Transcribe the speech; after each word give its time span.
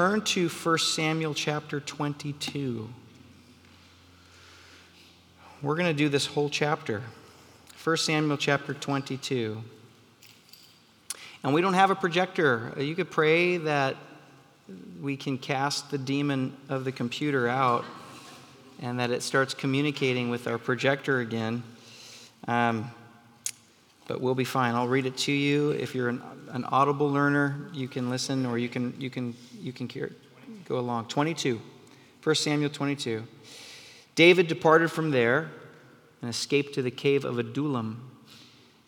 turn 0.00 0.22
to 0.22 0.48
1 0.48 0.78
Samuel 0.78 1.34
chapter 1.34 1.78
22. 1.78 2.88
We're 5.60 5.74
going 5.74 5.88
to 5.88 5.92
do 5.92 6.08
this 6.08 6.24
whole 6.24 6.48
chapter. 6.48 7.02
1 7.84 7.96
Samuel 7.98 8.38
chapter 8.38 8.72
22. 8.72 9.62
And 11.42 11.52
we 11.52 11.60
don't 11.60 11.74
have 11.74 11.90
a 11.90 11.94
projector. 11.94 12.72
You 12.78 12.94
could 12.94 13.10
pray 13.10 13.58
that 13.58 13.94
we 15.02 15.18
can 15.18 15.36
cast 15.36 15.90
the 15.90 15.98
demon 15.98 16.56
of 16.70 16.86
the 16.86 16.92
computer 16.92 17.46
out 17.46 17.84
and 18.80 18.98
that 19.00 19.10
it 19.10 19.22
starts 19.22 19.52
communicating 19.52 20.30
with 20.30 20.46
our 20.46 20.56
projector 20.56 21.20
again. 21.20 21.62
Um, 22.48 22.90
but 24.08 24.22
we'll 24.22 24.34
be 24.34 24.44
fine. 24.44 24.74
I'll 24.74 24.88
read 24.88 25.04
it 25.04 25.18
to 25.18 25.32
you. 25.32 25.72
If 25.72 25.94
you're 25.94 26.08
an, 26.08 26.22
an 26.52 26.64
audible 26.66 27.10
learner, 27.10 27.68
you 27.72 27.88
can 27.88 28.10
listen 28.10 28.46
or 28.46 28.58
you 28.58 28.68
can, 28.68 28.94
you 28.98 29.10
can, 29.10 29.34
you 29.58 29.72
can 29.72 29.88
go 30.66 30.78
along. 30.78 31.06
22. 31.06 31.60
1 32.22 32.34
Samuel 32.34 32.70
22. 32.70 33.24
David 34.14 34.46
departed 34.46 34.90
from 34.90 35.10
there 35.10 35.50
and 36.20 36.28
escaped 36.28 36.74
to 36.74 36.82
the 36.82 36.90
cave 36.90 37.24
of 37.24 37.38
Adullam. 37.38 38.10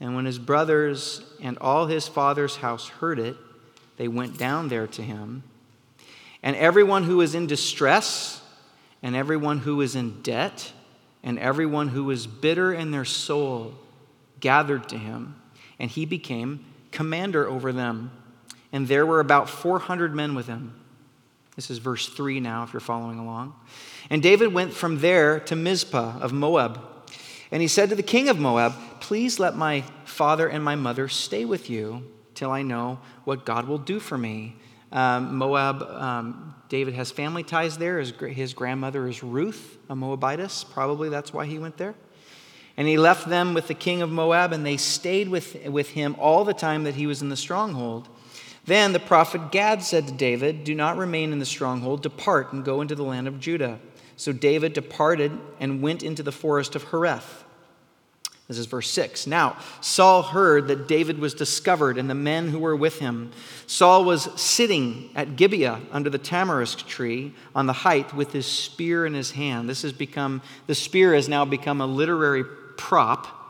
And 0.01 0.15
when 0.15 0.25
his 0.25 0.39
brothers 0.39 1.23
and 1.41 1.57
all 1.59 1.87
his 1.87 2.09
father's 2.09 2.57
house 2.57 2.89
heard 2.89 3.19
it, 3.19 3.37
they 3.97 4.09
went 4.09 4.37
down 4.37 4.69
there 4.69 4.87
to 4.89 5.03
him. 5.03 5.45
And 6.43 6.57
everyone 6.57 7.05
who 7.05 7.19
was 7.19 7.35
in 7.35 7.47
distress, 7.47 8.43
and 9.03 9.15
everyone 9.15 9.59
who 9.59 9.77
was 9.77 9.95
in 9.95 10.23
debt, 10.23 10.73
and 11.23 11.39
everyone 11.39 11.89
who 11.89 12.05
was 12.05 12.27
bitter 12.27 12.73
in 12.73 12.91
their 12.91 13.05
soul 13.05 13.75
gathered 14.41 14.89
to 14.89 14.99
him, 14.99 15.37
and 15.79 15.91
he 15.91 16.05
became 16.05 16.65
commander 16.93 17.49
over 17.49 17.73
them. 17.73 18.13
And 18.73 18.87
there 18.87 19.05
were 19.05 19.21
about 19.21 19.51
400 19.51 20.15
men 20.15 20.35
with 20.35 20.47
him. 20.47 20.79
This 21.57 21.71
is 21.71 21.79
verse 21.79 22.09
3 22.09 22.41
now, 22.41 22.63
if 22.63 22.73
you're 22.73 22.81
following 22.81 23.19
along. 23.19 23.55
And 24.09 24.23
David 24.23 24.55
went 24.55 24.73
from 24.73 25.01
there 25.01 25.41
to 25.41 25.57
Mizpah 25.57 26.21
of 26.21 26.33
Moab. 26.33 26.81
And 27.51 27.61
he 27.61 27.69
said 27.69 27.91
to 27.91 27.95
the 27.95 28.03
king 28.03 28.29
of 28.29 28.39
Moab, 28.39 28.75
Please 29.01 29.39
let 29.39 29.57
my 29.57 29.83
father 30.05 30.49
and 30.49 30.65
my 30.65 30.75
mother 30.75 31.09
stay 31.09 31.45
with 31.45 31.69
you 31.69 32.11
till 32.35 32.51
I 32.51 32.63
know 32.63 32.99
what 33.25 33.45
God 33.45 33.69
will 33.69 33.79
do 33.79 34.01
for 34.01 34.17
me. 34.17 34.57
Um, 34.91 35.37
Moab, 35.37 35.83
um, 35.83 36.55
David 36.69 36.95
has 36.95 37.11
family 37.11 37.43
ties 37.43 37.77
there. 37.77 37.99
His, 37.99 38.13
his 38.31 38.55
grandmother 38.55 39.07
is 39.07 39.23
Ruth, 39.23 39.79
a 39.91 39.95
Moabitess. 39.95 40.65
Probably 40.65 41.11
that's 41.11 41.33
why 41.33 41.45
he 41.45 41.59
went 41.59 41.77
there. 41.77 41.95
And 42.83 42.89
he 42.89 42.99
left 42.99 43.29
them 43.29 43.55
with 43.55 43.69
the 43.69 43.75
king 43.75 44.03
of 44.03 44.11
Moab, 44.11 44.53
and 44.53 44.67
they 44.67 44.77
stayed 44.77 45.29
with, 45.29 45.55
with 45.67 45.91
him 45.91 46.17
all 46.19 46.45
the 46.45 46.53
time 46.53 46.83
that 46.83 46.97
he 46.97 47.07
was 47.07 47.23
in 47.23 47.29
the 47.29 47.37
stronghold. 47.37 48.09
Then 48.65 48.93
the 48.93 48.99
prophet 48.99 49.53
Gad 49.53 49.85
said 49.85 50.09
to 50.09 50.13
David, 50.13 50.65
Do 50.65 50.75
not 50.75 50.97
remain 50.97 51.33
in 51.33 51.39
the 51.39 51.47
stronghold, 51.47 52.03
depart 52.03 52.53
and 52.53 52.65
go 52.65 52.81
into 52.81 52.97
the 52.97 53.05
land 53.05 53.29
of 53.29 53.39
Judah. 53.39 53.79
So 54.17 54.33
David 54.33 54.73
departed 54.73 55.31
and 55.61 55.81
went 55.81 56.03
into 56.03 56.25
the 56.25 56.33
forest 56.33 56.75
of 56.75 56.87
Hereth. 56.87 57.45
This 58.49 58.59
is 58.59 58.67
verse 58.67 58.91
6. 58.91 59.29
Now, 59.29 59.59
Saul 59.81 60.23
heard 60.23 60.67
that 60.67 60.89
David 60.89 61.21
was 61.21 61.35
discovered 61.35 61.99
and 61.99 62.11
the 62.11 62.17
men 62.17 62.49
who 62.49 62.59
were 62.59 62.75
with 62.75 62.99
him. 62.99 63.31
Saul 63.69 64.05
was 64.05 64.29
sitting 64.35 65.11
at 65.15 65.37
Gibeah 65.37 65.83
under 65.93 66.11
the 66.11 66.19
tamarisk 66.19 66.85
tree 66.89 67.33
on 67.55 67.67
the 67.67 67.73
height 67.73 68.13
with 68.13 68.33
his 68.33 68.45
spear 68.45 69.07
in 69.07 69.15
his 69.15 69.31
hand. 69.31 69.69
This 69.69 69.83
has 69.83 69.93
become, 69.93 70.43
the 70.67 70.75
spear 70.75 71.15
has 71.15 71.29
now 71.29 71.45
become 71.45 71.81
a 71.81 71.87
literary 71.87 72.43
prop 72.77 73.43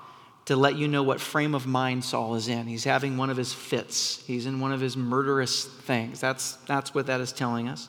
to 0.47 0.56
let 0.56 0.77
you 0.77 0.89
know 0.89 1.03
what 1.03 1.20
frame 1.20 1.55
of 1.55 1.67
mind 1.67 2.05
Saul 2.05 2.34
is 2.34 2.48
in. 2.48 2.67
He's 2.67 2.84
having 2.84 3.17
one 3.17 3.31
of 3.31 3.37
his 3.37 3.53
fits, 3.53 4.23
he's 4.27 4.47
in 4.47 4.61
one 4.61 4.73
of 4.73 4.81
his 4.81 4.97
murderous 4.97 5.65
things. 5.65 6.20
That's, 6.20 6.55
that's 6.67 6.95
what 6.95 7.06
that 7.06 7.20
is 7.20 7.33
telling 7.33 7.69
us. 7.69 7.89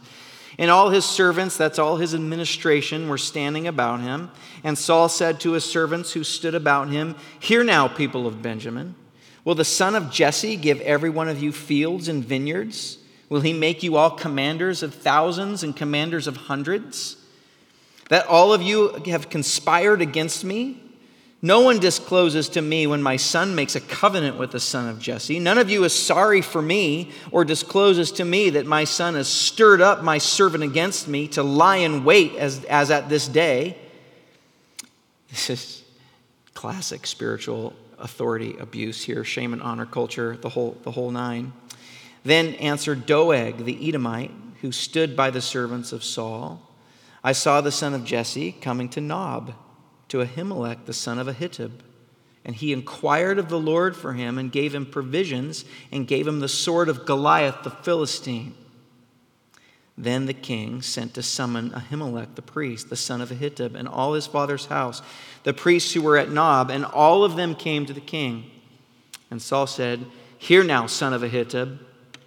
And 0.59 0.69
all 0.69 0.91
his 0.91 1.03
servants, 1.03 1.57
that's 1.57 1.79
all 1.79 1.97
his 1.97 2.13
administration, 2.13 3.09
were 3.09 3.17
standing 3.17 3.67
about 3.67 4.01
him. 4.01 4.29
And 4.63 4.77
Saul 4.77 5.09
said 5.09 5.39
to 5.39 5.53
his 5.53 5.65
servants 5.65 6.13
who 6.13 6.23
stood 6.23 6.53
about 6.53 6.89
him, 6.89 7.15
Hear 7.39 7.63
now, 7.63 7.87
people 7.87 8.27
of 8.27 8.43
Benjamin. 8.43 8.93
Will 9.43 9.55
the 9.55 9.65
son 9.65 9.95
of 9.95 10.11
Jesse 10.11 10.55
give 10.55 10.79
every 10.81 11.09
one 11.09 11.27
of 11.27 11.41
you 11.41 11.51
fields 11.51 12.07
and 12.07 12.23
vineyards? 12.23 12.99
Will 13.29 13.41
he 13.41 13.51
make 13.51 13.81
you 13.81 13.95
all 13.97 14.11
commanders 14.11 14.83
of 14.83 14.93
thousands 14.93 15.63
and 15.63 15.75
commanders 15.75 16.27
of 16.27 16.37
hundreds? 16.37 17.17
That 18.09 18.27
all 18.27 18.53
of 18.53 18.61
you 18.61 19.01
have 19.07 19.29
conspired 19.29 20.01
against 20.01 20.45
me? 20.45 20.82
No 21.45 21.59
one 21.59 21.77
discloses 21.77 22.47
to 22.49 22.61
me 22.61 22.87
when 22.87 23.03
my 23.03 23.17
son 23.17 23.53
makes 23.53 23.75
a 23.75 23.81
covenant 23.81 24.37
with 24.37 24.51
the 24.51 24.61
son 24.61 24.87
of 24.87 24.97
Jesse. 24.97 25.39
None 25.39 25.57
of 25.57 25.69
you 25.69 25.83
is 25.83 25.93
sorry 25.93 26.41
for 26.41 26.61
me 26.61 27.11
or 27.31 27.43
discloses 27.43 28.13
to 28.13 28.23
me 28.23 28.51
that 28.51 28.65
my 28.65 28.85
son 28.85 29.15
has 29.15 29.27
stirred 29.27 29.81
up 29.81 30.01
my 30.01 30.19
servant 30.19 30.63
against 30.63 31.05
me 31.05 31.27
to 31.27 31.43
lie 31.43 31.75
in 31.75 32.05
wait 32.05 32.33
as, 32.35 32.63
as 32.63 32.89
at 32.91 33.09
this 33.09 33.27
day. 33.27 33.77
This 35.29 35.49
is 35.49 35.83
classic 36.53 37.05
spiritual 37.05 37.73
authority 37.99 38.55
abuse 38.57 39.03
here, 39.03 39.25
shame 39.25 39.51
and 39.51 39.61
honor 39.61 39.85
culture, 39.85 40.37
the 40.37 40.47
whole, 40.47 40.77
the 40.83 40.91
whole 40.91 41.11
nine. 41.11 41.51
Then 42.23 42.53
answered 42.53 43.05
Doeg 43.05 43.65
the 43.65 43.89
Edomite, 43.89 44.31
who 44.61 44.71
stood 44.71 45.17
by 45.17 45.29
the 45.29 45.41
servants 45.41 45.91
of 45.91 46.05
Saul. 46.05 46.61
I 47.21 47.33
saw 47.33 47.59
the 47.59 47.69
son 47.69 47.93
of 47.93 48.05
Jesse 48.05 48.53
coming 48.53 48.87
to 48.89 49.01
Nob 49.01 49.53
to 50.13 50.23
Ahimelech, 50.23 50.85
the 50.85 50.93
son 50.93 51.17
of 51.17 51.25
Ahitub. 51.25 51.71
And 52.45 52.55
he 52.55 52.71
inquired 52.71 53.39
of 53.39 53.49
the 53.49 53.59
Lord 53.59 53.95
for 53.95 54.13
him 54.13 54.37
and 54.37 54.51
gave 54.51 54.75
him 54.75 54.85
provisions 54.85 55.65
and 55.91 56.05
gave 56.05 56.27
him 56.27 56.39
the 56.39 56.47
sword 56.47 56.87
of 56.87 57.03
Goliath 57.03 57.63
the 57.63 57.71
Philistine. 57.71 58.53
Then 59.97 60.27
the 60.27 60.35
king 60.35 60.83
sent 60.83 61.15
to 61.15 61.23
summon 61.23 61.71
Ahimelech 61.71 62.35
the 62.35 62.43
priest, 62.43 62.91
the 62.91 62.95
son 62.95 63.21
of 63.21 63.29
Ahitub, 63.29 63.73
and 63.73 63.87
all 63.87 64.13
his 64.13 64.27
father's 64.27 64.67
house, 64.67 65.01
the 65.45 65.53
priests 65.53 65.93
who 65.93 66.03
were 66.03 66.17
at 66.17 66.29
Nob, 66.29 66.69
and 66.69 66.85
all 66.85 67.23
of 67.23 67.35
them 67.35 67.55
came 67.55 67.87
to 67.87 67.93
the 67.93 67.99
king. 67.99 68.51
And 69.31 69.41
Saul 69.41 69.65
said, 69.65 70.05
Hear 70.37 70.63
now, 70.63 70.85
son 70.85 71.13
of 71.13 71.23
Ahitub. 71.23 71.79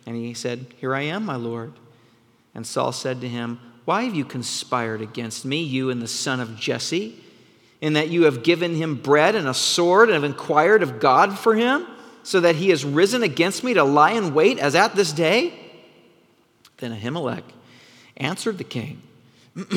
And 0.07 0.17
he 0.17 0.35
said, 0.35 0.75
Here 0.79 0.93
I 0.93 1.03
am, 1.03 1.25
my 1.25 1.37
lord. 1.37 1.73
And 2.53 2.67
Saul 2.67 2.91
said 2.91 3.21
to 3.21 3.29
him, 3.29 3.61
Why 3.85 4.03
have 4.03 4.17
you 4.17 4.25
conspired 4.25 5.01
against 5.01 5.45
me, 5.45 5.63
you 5.63 5.89
and 5.89 6.03
the 6.03 6.09
son 6.09 6.41
of 6.41 6.59
Jesse? 6.59 7.23
In 7.81 7.95
that 7.95 8.09
you 8.09 8.25
have 8.25 8.43
given 8.43 8.75
him 8.75 8.97
bread 8.97 9.35
and 9.35 9.47
a 9.47 9.55
sword 9.55 10.09
and 10.09 10.15
have 10.15 10.25
inquired 10.25 10.83
of 10.83 11.01
God 11.01 11.39
for 11.39 11.55
him, 11.55 11.87
so 12.23 12.41
that 12.41 12.57
he 12.57 12.71
has 12.71 12.85
risen 12.85 13.23
against 13.23 13.63
me 13.63 13.75
to 13.75 13.85
lie 13.85 14.13
in 14.13 14.35
wait 14.35 14.59
as 14.59 14.75
at 14.75 14.95
this 14.97 15.13
day? 15.13 15.55
Then 16.79 16.93
Ahimelech 16.93 17.45
answered 18.17 18.59
the 18.59 18.65
king, 18.65 19.03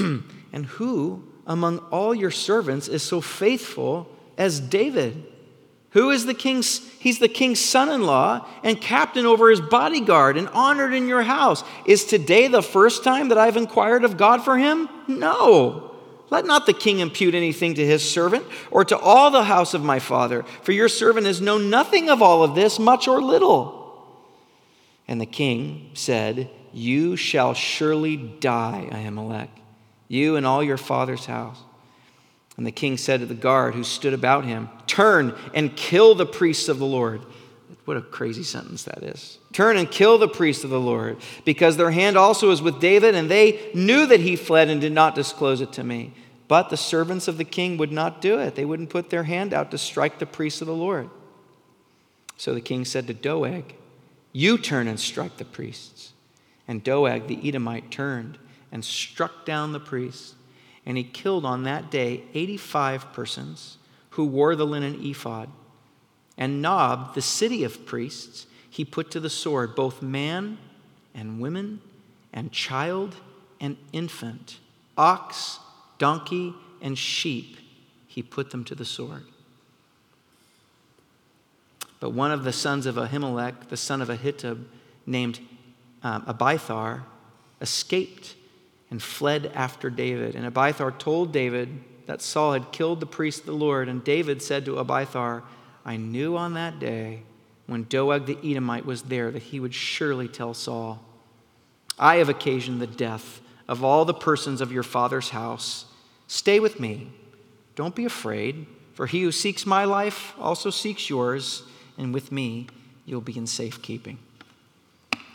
And 0.51 0.65
who 0.65 1.23
among 1.45 1.79
all 1.91 2.13
your 2.13 2.31
servants 2.31 2.88
is 2.88 3.03
so 3.03 3.21
faithful 3.21 4.09
as 4.38 4.59
David? 4.59 5.25
Who 5.91 6.11
is 6.11 6.25
the 6.25 6.33
king's? 6.33 6.88
He's 6.99 7.19
the 7.19 7.27
king's 7.27 7.59
son 7.59 7.89
in 7.89 8.03
law 8.03 8.47
and 8.63 8.79
captain 8.79 9.25
over 9.25 9.49
his 9.49 9.61
bodyguard 9.61 10.38
and 10.38 10.47
honored 10.49 10.93
in 10.93 11.07
your 11.07 11.23
house. 11.23 11.63
Is 11.85 12.05
today 12.05 12.47
the 12.47 12.61
first 12.61 13.03
time 13.03 13.29
that 13.29 13.38
I've 13.39 13.57
inquired 13.57 14.03
of 14.03 14.17
God 14.17 14.43
for 14.43 14.57
him? 14.57 14.88
No. 15.07 15.88
Let 16.31 16.45
not 16.45 16.66
the 16.66 16.73
king 16.73 17.00
impute 17.00 17.34
anything 17.34 17.73
to 17.75 17.85
his 17.85 18.07
servant 18.09 18.45
or 18.69 18.85
to 18.85 18.97
all 18.97 19.31
the 19.31 19.44
house 19.44 19.73
of 19.73 19.84
my 19.84 20.00
father, 20.00 20.44
for 20.62 20.72
your 20.72 20.90
servant 20.90 21.25
has 21.25 21.41
known 21.41 21.69
nothing 21.69 22.09
of 22.09 22.22
all 22.22 22.44
of 22.44 22.56
this, 22.56 22.78
much 22.79 23.07
or 23.07 23.22
little. 23.22 23.79
And 25.07 25.19
the 25.19 25.25
king 25.25 25.89
said, 25.95 26.50
You 26.72 27.16
shall 27.16 27.53
surely 27.56 28.16
die, 28.16 28.88
Ahimelech, 28.91 29.50
you 30.07 30.35
and 30.35 30.45
all 30.45 30.63
your 30.63 30.78
father's 30.78 31.25
house. 31.25 31.57
And 32.57 32.68
the 32.68 32.72
king 32.72 32.97
said 32.97 33.22
to 33.22 33.25
the 33.25 33.34
guard 33.34 33.73
who 33.73 33.84
stood 33.84 34.13
about 34.13 34.45
him, 34.45 34.69
Turn 34.85 35.34
and 35.53 35.75
kill 35.75 36.13
the 36.13 36.25
priests 36.25 36.68
of 36.68 36.78
the 36.78 36.85
Lord. 36.85 37.22
What 37.85 37.97
a 37.97 38.01
crazy 38.01 38.44
sentence 38.44 38.84
that 38.84 39.01
is. 39.01 39.39
Turn 39.51 39.75
and 39.75 39.89
kill 39.89 40.19
the 40.19 40.28
priests 40.28 40.63
of 40.63 40.69
the 40.69 40.79
Lord, 40.79 41.18
because 41.44 41.75
their 41.75 41.89
hand 41.89 42.18
also 42.18 42.51
is 42.51 42.62
with 42.62 42.79
David, 42.79 43.16
and 43.16 43.31
they 43.31 43.71
knew 43.74 44.06
that 44.06 44.19
he 44.19 44.36
fled 44.36 44.69
and 44.69 44.80
did 44.80 44.92
not 44.92 45.15
disclose 45.15 45.59
it 45.59 45.74
to 45.74 45.83
me. 45.83 46.13
But 46.50 46.69
the 46.69 46.75
servants 46.75 47.30
of 47.30 47.38
the 47.38 47.46
king 47.46 47.78
would 47.78 47.94
not 47.94 48.19
do 48.19 48.38
it. 48.40 48.56
They 48.56 48.66
wouldn't 48.66 48.90
put 48.90 49.10
their 49.10 49.24
hand 49.24 49.54
out 49.54 49.72
to 49.72 49.78
strike 49.78 50.19
the 50.19 50.25
priests 50.25 50.60
of 50.60 50.68
the 50.68 50.74
Lord. 50.74 51.10
So 52.36 52.54
the 52.54 52.60
king 52.60 52.84
said 52.84 53.07
to 53.07 53.13
Doeg, 53.13 53.75
You 54.34 54.57
turn 54.57 54.90
and 54.90 55.00
strike 55.00 55.38
the 55.38 55.46
priests. 55.46 56.12
And 56.68 56.84
Doeg 56.84 57.28
the 57.28 57.48
Edomite 57.48 57.90
turned 57.90 58.38
and 58.69 58.84
struck 58.84 59.46
down 59.46 59.72
the 59.72 59.80
priests. 59.80 60.36
And 60.86 60.98
he 60.98 61.06
killed 61.06 61.46
on 61.46 61.63
that 61.63 61.90
day 61.90 62.24
85 62.34 63.13
persons 63.13 63.78
who 64.12 64.25
wore 64.25 64.57
the 64.57 64.66
linen 64.66 65.00
ephod 65.01 65.50
and 66.40 66.62
Nob, 66.62 67.16
the 67.16 67.22
city 67.22 67.66
of 67.66 67.86
priests, 67.86 68.48
he 68.69 68.86
put 68.86 69.12
to 69.12 69.19
the 69.19 69.30
sword 69.30 69.75
both 69.75 70.01
man 70.01 70.57
and 71.13 71.42
women 71.42 71.81
and 72.31 72.50
child 72.54 73.18
and 73.60 73.75
infant, 73.92 74.60
ox, 74.98 75.60
donkey, 76.00 76.56
and 76.81 76.98
sheep. 76.98 77.57
He 78.07 78.24
put 78.24 78.50
them 78.50 78.63
to 78.66 78.74
the 78.74 78.86
sword. 78.86 79.24
But 82.00 82.12
one 82.12 82.31
of 82.31 82.44
the 82.44 82.54
sons 82.54 82.86
of 82.86 82.96
Ahimelech, 82.96 83.68
the 83.68 83.78
son 83.78 84.01
of 84.01 84.07
Ahitub, 84.07 84.63
named 85.06 85.40
um, 86.01 86.24
Abiathar, 86.25 87.04
escaped 87.62 88.36
and 88.90 89.04
fled 89.04 89.51
after 89.54 89.90
David. 89.90 90.36
And 90.36 90.46
Abiathar 90.46 90.92
told 90.92 91.31
David 91.31 91.69
that 92.07 92.22
Saul 92.22 92.54
had 92.54 92.72
killed 92.72 93.00
the 93.00 93.06
priest 93.06 93.42
of 93.42 93.46
the 93.48 93.51
Lord. 93.51 93.88
And 93.88 94.04
David 94.04 94.42
said 94.42 94.66
to 94.66 94.80
Abiathar, 94.80 95.44
I 95.86 95.98
knew 95.98 96.38
on 96.38 96.54
that 96.54 96.80
day 96.80 97.24
when 97.68 97.84
Doeg 97.84 98.25
the 98.25 98.38
Edomite 98.44 98.86
was 98.86 99.04
there 99.04 99.30
that 99.30 99.44
he 99.44 99.60
would 99.60 99.74
surely 99.74 100.28
tell 100.28 100.54
Saul, 100.54 101.04
I 102.00 102.16
have 102.16 102.30
occasioned 102.30 102.81
the 102.81 102.88
death 102.88 103.42
of 103.68 103.84
all 103.84 104.06
the 104.06 104.13
persons 104.13 104.62
of 104.62 104.72
your 104.72 104.84
father's 104.84 105.30
house. 105.30 105.86
Stay 106.29 106.59
with 106.59 106.79
me. 106.79 107.09
Don't 107.75 107.95
be 107.95 108.05
afraid, 108.05 108.67
for 108.93 109.07
he 109.07 109.23
who 109.23 109.31
seeks 109.31 109.65
my 109.65 109.83
life 109.83 110.33
also 110.39 110.69
seeks 110.69 111.09
yours, 111.09 111.63
and 111.97 112.13
with 112.13 112.31
me 112.31 112.67
you'll 113.05 113.19
be 113.19 113.35
in 113.35 113.47
safekeeping. 113.47 114.19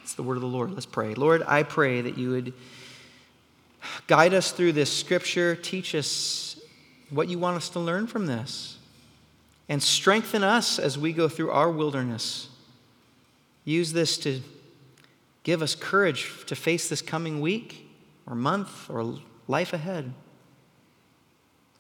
It's 0.02 0.14
the 0.14 0.22
word 0.22 0.36
of 0.36 0.42
the 0.42 0.46
Lord. 0.46 0.70
Let's 0.70 0.86
pray. 0.86 1.14
Lord, 1.14 1.42
I 1.48 1.64
pray 1.64 2.00
that 2.00 2.16
you 2.16 2.30
would 2.30 2.52
guide 4.06 4.34
us 4.34 4.52
through 4.52 4.72
this 4.72 4.96
scripture, 4.96 5.56
teach 5.56 5.96
us 5.96 6.60
what 7.10 7.28
you 7.28 7.40
want 7.40 7.56
us 7.56 7.70
to 7.70 7.80
learn 7.80 8.06
from 8.06 8.26
this, 8.26 8.78
and 9.68 9.82
strengthen 9.82 10.44
us 10.44 10.78
as 10.78 10.96
we 10.96 11.12
go 11.12 11.28
through 11.28 11.50
our 11.50 11.70
wilderness. 11.70 12.48
Use 13.64 13.92
this 13.92 14.16
to 14.18 14.42
give 15.42 15.60
us 15.60 15.74
courage 15.74 16.30
to 16.46 16.54
face 16.54 16.88
this 16.88 17.02
coming 17.02 17.40
week 17.40 17.90
or 18.28 18.36
month 18.36 18.88
or 18.88 19.18
life 19.48 19.72
ahead. 19.72 20.14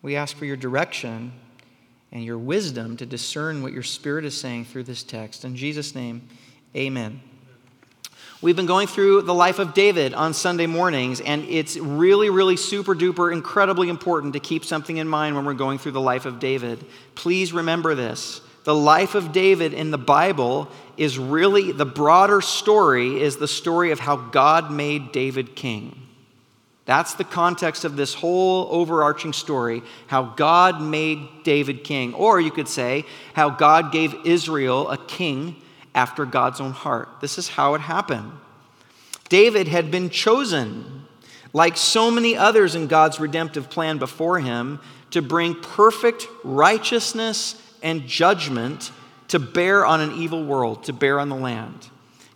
We 0.04 0.16
ask 0.16 0.36
for 0.36 0.44
your 0.44 0.58
direction 0.58 1.32
and 2.12 2.22
your 2.22 2.36
wisdom 2.36 2.98
to 2.98 3.06
discern 3.06 3.62
what 3.62 3.72
your 3.72 3.82
Spirit 3.82 4.26
is 4.26 4.38
saying 4.38 4.66
through 4.66 4.82
this 4.82 5.02
text. 5.02 5.46
In 5.46 5.56
Jesus' 5.56 5.94
name, 5.94 6.28
amen. 6.76 7.22
We've 8.42 8.54
been 8.54 8.66
going 8.66 8.86
through 8.86 9.22
the 9.22 9.32
life 9.32 9.58
of 9.58 9.72
David 9.72 10.12
on 10.12 10.34
Sunday 10.34 10.66
mornings, 10.66 11.22
and 11.22 11.42
it's 11.44 11.78
really, 11.78 12.28
really 12.28 12.58
super 12.58 12.94
duper 12.94 13.32
incredibly 13.32 13.88
important 13.88 14.34
to 14.34 14.40
keep 14.40 14.66
something 14.66 14.98
in 14.98 15.08
mind 15.08 15.36
when 15.36 15.46
we're 15.46 15.54
going 15.54 15.78
through 15.78 15.92
the 15.92 16.02
life 16.02 16.26
of 16.26 16.38
David. 16.38 16.84
Please 17.14 17.54
remember 17.54 17.94
this. 17.94 18.42
The 18.64 18.74
life 18.74 19.14
of 19.14 19.32
David 19.32 19.72
in 19.72 19.90
the 19.90 19.96
Bible 19.96 20.68
is 20.98 21.18
really 21.18 21.72
the 21.72 21.86
broader 21.86 22.42
story, 22.42 23.22
is 23.22 23.38
the 23.38 23.48
story 23.48 23.90
of 23.90 24.00
how 24.00 24.16
God 24.16 24.70
made 24.70 25.12
David 25.12 25.56
king. 25.56 26.03
That's 26.86 27.14
the 27.14 27.24
context 27.24 27.84
of 27.84 27.96
this 27.96 28.12
whole 28.12 28.68
overarching 28.70 29.32
story 29.32 29.82
how 30.06 30.22
God 30.22 30.82
made 30.82 31.42
David 31.42 31.82
king. 31.82 32.12
Or 32.12 32.40
you 32.40 32.50
could 32.50 32.68
say, 32.68 33.04
how 33.32 33.50
God 33.50 33.90
gave 33.90 34.14
Israel 34.26 34.90
a 34.90 34.98
king 34.98 35.56
after 35.94 36.26
God's 36.26 36.60
own 36.60 36.72
heart. 36.72 37.08
This 37.20 37.38
is 37.38 37.48
how 37.48 37.74
it 37.74 37.80
happened. 37.80 38.32
David 39.30 39.68
had 39.68 39.90
been 39.90 40.10
chosen, 40.10 41.06
like 41.54 41.76
so 41.76 42.10
many 42.10 42.36
others 42.36 42.74
in 42.74 42.86
God's 42.86 43.18
redemptive 43.18 43.70
plan 43.70 43.96
before 43.96 44.40
him, 44.40 44.78
to 45.12 45.22
bring 45.22 45.54
perfect 45.54 46.26
righteousness 46.42 47.60
and 47.82 48.06
judgment 48.06 48.90
to 49.28 49.38
bear 49.38 49.86
on 49.86 50.00
an 50.00 50.12
evil 50.12 50.44
world, 50.44 50.84
to 50.84 50.92
bear 50.92 51.18
on 51.18 51.30
the 51.30 51.36
land. 51.36 51.88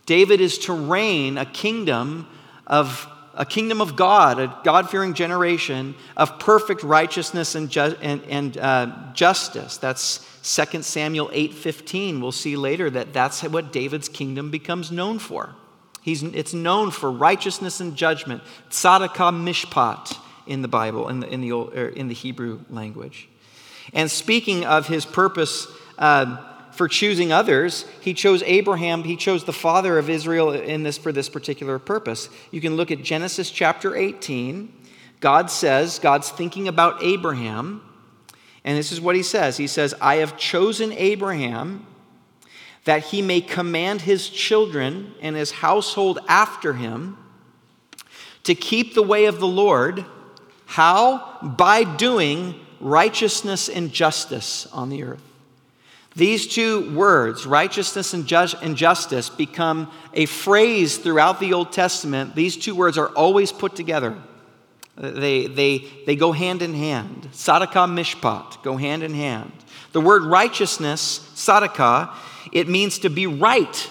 David 0.07 0.41
is 0.41 0.57
to 0.59 0.73
reign 0.73 1.37
a 1.37 1.45
kingdom 1.45 2.27
of 2.65 3.07
a 3.39 3.45
kingdom 3.45 3.79
of 3.79 3.95
God, 3.95 4.37
a 4.37 4.59
God 4.65 4.89
fearing 4.89 5.13
generation 5.13 5.95
of 6.17 6.39
perfect 6.39 6.83
righteousness 6.83 7.55
and, 7.55 7.69
ju- 7.69 7.95
and, 8.01 8.21
and 8.23 8.57
uh, 8.57 8.93
justice. 9.13 9.77
That's 9.77 10.17
2 10.43 10.81
Samuel 10.81 11.29
8:15. 11.29 12.19
We'll 12.19 12.33
see 12.33 12.57
later 12.57 12.89
that 12.89 13.13
that's 13.13 13.41
what 13.43 13.71
David's 13.71 14.09
kingdom 14.09 14.51
becomes 14.51 14.91
known 14.91 15.19
for. 15.19 15.55
He's, 16.01 16.21
it's 16.21 16.53
known 16.53 16.91
for 16.91 17.09
righteousness 17.09 17.79
and 17.79 17.95
judgment, 17.95 18.43
tzedakah 18.71 19.33
mishpat 19.33 20.17
in 20.45 20.61
the 20.61 20.67
Bible, 20.67 21.07
in 21.07 21.21
the, 21.21 21.27
in 21.27 21.39
the, 21.39 21.53
old, 21.53 21.73
er, 21.77 21.87
in 21.87 22.09
the 22.09 22.13
Hebrew 22.13 22.59
language. 22.69 23.29
And 23.93 24.11
speaking 24.11 24.65
of 24.65 24.87
his 24.87 25.05
purpose 25.05 25.67
uh, 25.97 26.48
for 26.79 26.87
choosing 26.87 27.33
others, 27.33 27.83
he 27.99 28.13
chose 28.13 28.41
Abraham, 28.43 29.03
he 29.03 29.17
chose 29.17 29.43
the 29.43 29.51
father 29.51 29.97
of 29.97 30.09
Israel 30.09 30.53
in 30.53 30.83
this, 30.83 30.97
for 30.97 31.11
this 31.11 31.27
particular 31.27 31.77
purpose. 31.77 32.29
You 32.51 32.61
can 32.61 32.77
look 32.77 32.89
at 32.89 33.03
Genesis 33.03 33.51
chapter 33.51 33.97
18. 33.97 34.73
God 35.19 35.51
says, 35.51 35.99
God's 35.99 36.29
thinking 36.29 36.69
about 36.69 37.03
Abraham, 37.03 37.81
and 38.63 38.77
this 38.77 38.93
is 38.93 39.01
what 39.01 39.17
he 39.17 39.23
says 39.23 39.57
He 39.57 39.67
says, 39.67 39.93
I 39.99 40.15
have 40.19 40.37
chosen 40.37 40.93
Abraham 40.93 41.85
that 42.85 43.03
he 43.03 43.21
may 43.21 43.41
command 43.41 44.03
his 44.03 44.29
children 44.29 45.13
and 45.21 45.35
his 45.35 45.51
household 45.51 46.19
after 46.29 46.75
him 46.75 47.17
to 48.43 48.55
keep 48.55 48.93
the 48.93 49.03
way 49.03 49.25
of 49.25 49.41
the 49.41 49.47
Lord. 49.47 50.05
How? 50.65 51.39
By 51.41 51.83
doing 51.83 52.57
righteousness 52.79 53.67
and 53.67 53.91
justice 53.91 54.65
on 54.67 54.87
the 54.87 55.03
earth. 55.03 55.28
These 56.15 56.47
two 56.47 56.93
words, 56.95 57.45
righteousness 57.45 58.13
and, 58.13 58.25
justice, 58.25 59.29
become 59.29 59.91
a 60.13 60.25
phrase 60.25 60.97
throughout 60.97 61.39
the 61.39 61.53
Old 61.53 61.71
Testament. 61.71 62.35
These 62.35 62.57
two 62.57 62.75
words 62.75 62.97
are 62.97 63.09
always 63.09 63.51
put 63.51 63.75
together. 63.75 64.17
They, 64.97 65.47
they, 65.47 65.85
they 66.05 66.15
go 66.15 66.31
hand 66.31 66.61
in 66.61 66.73
hand. 66.73 67.29
Tzedakah 67.31 67.87
mishpat 67.87 68.61
go 68.63 68.75
hand 68.75 69.03
in 69.03 69.13
hand. 69.13 69.51
The 69.93 70.01
word 70.01 70.23
righteousness, 70.23 71.19
tzedakah, 71.35 72.13
it 72.51 72.67
means 72.67 72.99
to 72.99 73.09
be 73.09 73.25
right 73.25 73.89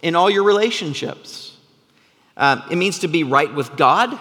in 0.00 0.16
all 0.16 0.30
your 0.30 0.44
relationships. 0.44 1.56
Uh, 2.36 2.62
it 2.70 2.76
means 2.76 3.00
to 3.00 3.08
be 3.08 3.24
right 3.24 3.52
with 3.52 3.76
God. 3.76 4.18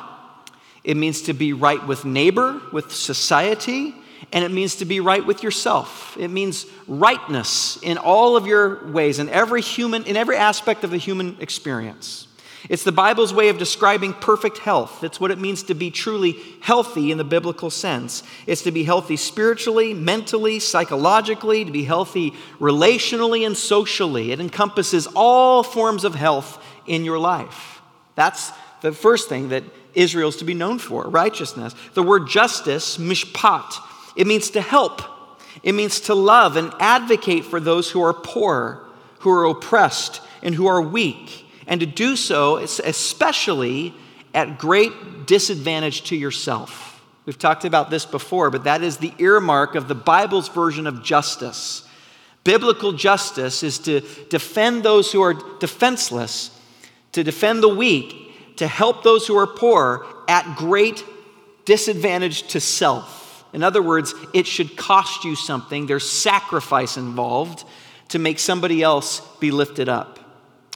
It 0.83 0.97
means 0.97 1.21
to 1.23 1.33
be 1.33 1.53
right 1.53 1.85
with 1.85 2.03
neighbor, 2.03 2.61
with 2.73 2.91
society, 2.91 3.93
and 4.33 4.43
it 4.43 4.51
means 4.51 4.75
to 4.77 4.85
be 4.85 4.99
right 4.99 5.25
with 5.25 5.43
yourself. 5.43 6.17
It 6.19 6.27
means 6.29 6.65
rightness 6.87 7.77
in 7.81 7.97
all 7.97 8.35
of 8.35 8.45
your 8.45 8.91
ways, 8.91 9.19
in 9.19 9.29
every 9.29 9.61
human, 9.61 10.03
in 10.03 10.17
every 10.17 10.35
aspect 10.35 10.83
of 10.83 10.91
the 10.91 10.97
human 10.97 11.37
experience. 11.39 12.27
It's 12.69 12.83
the 12.83 12.91
Bible's 12.91 13.33
way 13.33 13.47
of 13.47 13.57
describing 13.57 14.13
perfect 14.13 14.57
health. 14.57 14.99
That's 14.99 15.21
what 15.21 15.31
it 15.31 15.39
means 15.39 15.63
to 15.63 15.73
be 15.73 15.89
truly 15.89 16.35
healthy 16.59 17.11
in 17.11 17.17
the 17.17 17.23
biblical 17.23 17.69
sense. 17.69 18.23
It's 18.45 18.63
to 18.63 18.71
be 18.71 18.83
healthy 18.83 19.15
spiritually, 19.15 19.93
mentally, 19.93 20.59
psychologically, 20.59 21.63
to 21.63 21.71
be 21.71 21.85
healthy 21.85 22.31
relationally 22.59 23.45
and 23.45 23.55
socially. 23.55 24.31
It 24.31 24.41
encompasses 24.41 25.07
all 25.15 25.63
forms 25.63 26.03
of 26.03 26.15
health 26.15 26.61
in 26.85 27.05
your 27.05 27.19
life. 27.19 27.81
That's 28.15 28.51
the 28.81 28.91
first 28.91 29.29
thing 29.29 29.49
that 29.49 29.63
Israel's 29.93 30.37
to 30.37 30.45
be 30.45 30.53
known 30.53 30.77
for 30.79 31.03
righteousness. 31.03 31.73
The 31.93 32.03
word 32.03 32.27
justice, 32.27 32.97
mishpat, 32.97 33.73
it 34.17 34.27
means 34.27 34.49
to 34.51 34.61
help, 34.61 35.01
it 35.63 35.71
means 35.71 36.01
to 36.01 36.15
love 36.15 36.57
and 36.57 36.73
advocate 36.79 37.45
for 37.45 37.59
those 37.59 37.89
who 37.91 38.03
are 38.03 38.13
poor, 38.13 38.85
who 39.19 39.31
are 39.31 39.45
oppressed, 39.45 40.21
and 40.43 40.53
who 40.53 40.67
are 40.67 40.81
weak 40.81 41.45
and 41.67 41.81
to 41.81 41.85
do 41.85 42.15
so, 42.15 42.57
especially 42.57 43.93
at 44.33 44.57
great 44.57 45.27
disadvantage 45.27 46.03
to 46.03 46.15
yourself. 46.15 47.03
We've 47.25 47.37
talked 47.37 47.65
about 47.65 47.89
this 47.89 48.05
before, 48.05 48.49
but 48.49 48.63
that 48.63 48.81
is 48.81 48.97
the 48.97 49.13
earmark 49.19 49.75
of 49.75 49.89
the 49.89 49.95
Bible's 49.95 50.47
version 50.47 50.87
of 50.87 51.03
justice. 51.03 51.85
Biblical 52.45 52.93
justice 52.93 53.63
is 53.63 53.79
to 53.79 53.99
defend 54.29 54.83
those 54.83 55.11
who 55.11 55.21
are 55.21 55.33
defenseless, 55.59 56.57
to 57.11 57.23
defend 57.23 57.61
the 57.61 57.75
weak, 57.75 58.55
to 58.55 58.67
help 58.67 59.03
those 59.03 59.27
who 59.27 59.37
are 59.37 59.47
poor 59.47 60.05
at 60.29 60.55
great 60.55 61.03
disadvantage 61.65 62.47
to 62.47 62.61
self. 62.61 63.26
In 63.57 63.63
other 63.63 63.81
words, 63.81 64.13
it 64.35 64.45
should 64.45 64.77
cost 64.77 65.23
you 65.23 65.35
something. 65.35 65.87
There's 65.87 66.07
sacrifice 66.07 66.95
involved 66.95 67.63
to 68.09 68.19
make 68.19 68.37
somebody 68.37 68.83
else 68.83 69.19
be 69.39 69.49
lifted 69.49 69.89
up. 69.89 70.19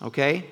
Okay? 0.02 0.48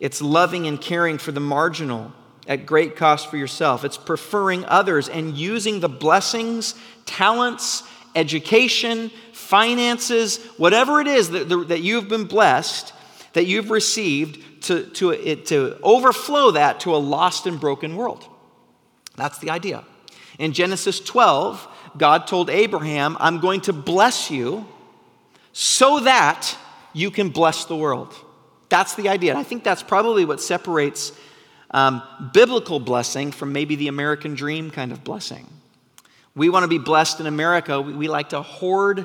It's 0.00 0.20
loving 0.20 0.66
and 0.66 0.80
caring 0.80 1.16
for 1.16 1.30
the 1.30 1.38
marginal 1.38 2.10
at 2.48 2.66
great 2.66 2.96
cost 2.96 3.30
for 3.30 3.36
yourself. 3.36 3.84
It's 3.84 3.96
preferring 3.96 4.64
others 4.64 5.08
and 5.08 5.36
using 5.36 5.78
the 5.78 5.88
blessings, 5.88 6.74
talents, 7.06 7.84
education, 8.16 9.12
finances, 9.32 10.44
whatever 10.56 11.00
it 11.00 11.06
is 11.06 11.30
that, 11.30 11.68
that 11.68 11.82
you've 11.82 12.08
been 12.08 12.24
blessed, 12.24 12.92
that 13.34 13.46
you've 13.46 13.70
received, 13.70 14.64
to, 14.64 14.86
to, 14.86 15.36
to 15.36 15.78
overflow 15.84 16.50
that 16.50 16.80
to 16.80 16.96
a 16.96 16.98
lost 16.98 17.46
and 17.46 17.60
broken 17.60 17.94
world. 17.94 18.26
That's 19.14 19.38
the 19.38 19.50
idea. 19.50 19.84
In 20.40 20.54
Genesis 20.54 21.00
12, 21.00 21.68
God 21.98 22.26
told 22.26 22.48
Abraham, 22.48 23.18
I'm 23.20 23.40
going 23.40 23.60
to 23.62 23.74
bless 23.74 24.30
you 24.30 24.66
so 25.52 26.00
that 26.00 26.56
you 26.94 27.10
can 27.10 27.28
bless 27.28 27.66
the 27.66 27.76
world. 27.76 28.14
That's 28.70 28.94
the 28.94 29.10
idea. 29.10 29.32
And 29.32 29.38
I 29.38 29.42
think 29.42 29.64
that's 29.64 29.82
probably 29.82 30.24
what 30.24 30.40
separates 30.40 31.12
um, 31.72 32.02
biblical 32.32 32.80
blessing 32.80 33.32
from 33.32 33.52
maybe 33.52 33.76
the 33.76 33.88
American 33.88 34.34
dream 34.34 34.70
kind 34.70 34.92
of 34.92 35.04
blessing. 35.04 35.46
We 36.34 36.48
want 36.48 36.64
to 36.64 36.68
be 36.68 36.78
blessed 36.78 37.20
in 37.20 37.26
America. 37.26 37.78
We, 37.78 37.92
we 37.92 38.08
like 38.08 38.30
to 38.30 38.40
hoard, 38.40 39.04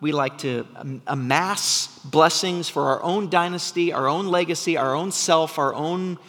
we 0.00 0.12
like 0.12 0.38
to 0.38 0.68
um, 0.76 1.02
amass 1.08 1.98
blessings 2.04 2.68
for 2.68 2.90
our 2.90 3.02
own 3.02 3.28
dynasty, 3.28 3.92
our 3.92 4.06
own 4.06 4.28
legacy, 4.28 4.76
our 4.76 4.94
own 4.94 5.10
self, 5.10 5.58
our 5.58 5.74
own 5.74 6.20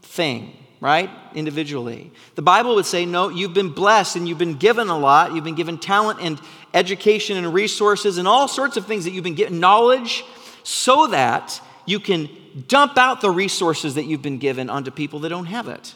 thing. 0.00 0.56
Right? 0.80 1.10
Individually. 1.34 2.10
The 2.34 2.42
Bible 2.42 2.74
would 2.74 2.86
say, 2.86 3.06
no, 3.06 3.28
you've 3.28 3.54
been 3.54 3.70
blessed 3.70 4.16
and 4.16 4.28
you've 4.28 4.38
been 4.38 4.56
given 4.56 4.88
a 4.88 4.98
lot. 4.98 5.34
You've 5.34 5.44
been 5.44 5.54
given 5.54 5.78
talent 5.78 6.20
and 6.20 6.40
education 6.74 7.36
and 7.36 7.52
resources 7.52 8.18
and 8.18 8.28
all 8.28 8.48
sorts 8.48 8.76
of 8.76 8.86
things 8.86 9.04
that 9.04 9.12
you've 9.12 9.24
been 9.24 9.34
given, 9.34 9.60
knowledge, 9.60 10.24
so 10.62 11.06
that 11.08 11.60
you 11.86 12.00
can 12.00 12.28
dump 12.68 12.98
out 12.98 13.20
the 13.20 13.30
resources 13.30 13.94
that 13.94 14.04
you've 14.04 14.22
been 14.22 14.38
given 14.38 14.68
onto 14.68 14.90
people 14.90 15.20
that 15.20 15.28
don't 15.28 15.46
have 15.46 15.68
it. 15.68 15.94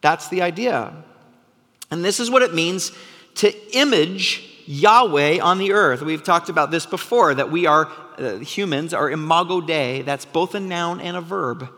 That's 0.00 0.28
the 0.28 0.42
idea. 0.42 0.94
And 1.90 2.04
this 2.04 2.20
is 2.20 2.30
what 2.30 2.42
it 2.42 2.54
means 2.54 2.92
to 3.36 3.76
image 3.76 4.42
Yahweh 4.66 5.40
on 5.40 5.58
the 5.58 5.72
earth. 5.72 6.02
We've 6.02 6.22
talked 6.22 6.48
about 6.48 6.70
this 6.70 6.86
before 6.86 7.34
that 7.34 7.50
we 7.50 7.66
are 7.66 7.90
uh, 8.18 8.38
humans 8.38 8.94
are 8.94 9.10
imago 9.10 9.60
Dei. 9.60 10.02
That's 10.02 10.24
both 10.24 10.54
a 10.54 10.60
noun 10.60 11.00
and 11.00 11.16
a 11.16 11.20
verb. 11.20 11.68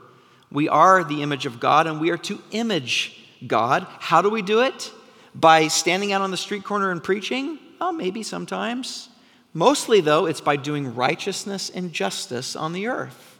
We 0.51 0.69
are 0.69 1.05
the 1.05 1.23
image 1.23 1.47
of 1.47 1.61
God 1.61 1.87
and 1.87 2.01
we 2.01 2.11
are 2.11 2.19
to 2.19 2.41
image 2.51 3.19
God. 3.47 3.87
How 4.01 4.23
do 4.23 4.31
we 4.31 4.43
do 4.43 4.63
it? 4.63 4.93
By 5.35 5.69
standing 5.69 6.13
out 6.13 6.23
on 6.23 6.31
the 6.31 6.37
street 6.37 6.65
corner 6.65 6.91
and 6.91 7.03
preaching? 7.03 7.59
Oh, 7.81 7.93
maybe 7.93 8.23
sometimes. 8.23 9.09
Mostly, 9.55 10.01
though, 10.01 10.27
it's 10.27 10.41
by 10.41 10.57
doing 10.57 10.95
righteousness 10.95 11.71
and 11.71 11.93
justice 11.93 12.57
on 12.57 12.73
the 12.73 12.87
earth. 12.87 13.39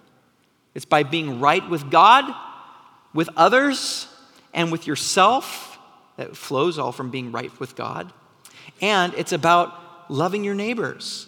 It's 0.75 0.85
by 0.85 1.03
being 1.03 1.41
right 1.41 1.69
with 1.69 1.91
God, 1.91 2.35
with 3.15 3.29
others, 3.37 4.07
and 4.55 4.71
with 4.71 4.87
yourself. 4.87 5.79
That 6.17 6.37
flows 6.37 6.79
all 6.79 6.93
from 6.93 7.11
being 7.11 7.33
right 7.33 7.59
with 7.61 7.77
God. 7.77 8.13
And 8.81 9.15
it's 9.15 9.33
about 9.33 10.11
loving 10.11 10.45
your 10.45 10.55
neighbors, 10.55 11.27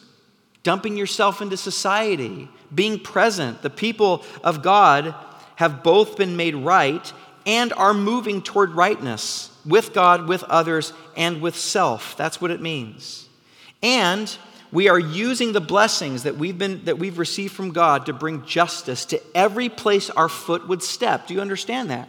dumping 0.62 0.96
yourself 0.96 1.40
into 1.40 1.56
society, 1.56 2.48
being 2.74 2.98
present. 2.98 3.62
The 3.62 3.70
people 3.70 4.24
of 4.42 4.62
God 4.62 5.14
have 5.60 5.82
both 5.82 6.16
been 6.16 6.38
made 6.38 6.54
right 6.54 7.12
and 7.44 7.70
are 7.74 7.92
moving 7.92 8.40
toward 8.40 8.70
rightness 8.70 9.54
with 9.66 9.92
God, 9.92 10.26
with 10.26 10.42
others, 10.44 10.94
and 11.18 11.42
with 11.42 11.54
self. 11.54 12.16
That's 12.16 12.40
what 12.40 12.50
it 12.50 12.62
means. 12.62 13.28
And 13.82 14.34
we 14.72 14.88
are 14.88 14.98
using 14.98 15.52
the 15.52 15.60
blessings 15.60 16.22
that 16.22 16.38
we've, 16.38 16.56
been, 16.56 16.86
that 16.86 16.98
we've 16.98 17.18
received 17.18 17.52
from 17.52 17.72
God 17.72 18.06
to 18.06 18.14
bring 18.14 18.46
justice 18.46 19.04
to 19.06 19.20
every 19.34 19.68
place 19.68 20.08
our 20.08 20.30
foot 20.30 20.66
would 20.66 20.82
step. 20.82 21.26
Do 21.26 21.34
you 21.34 21.42
understand 21.42 21.90
that? 21.90 22.08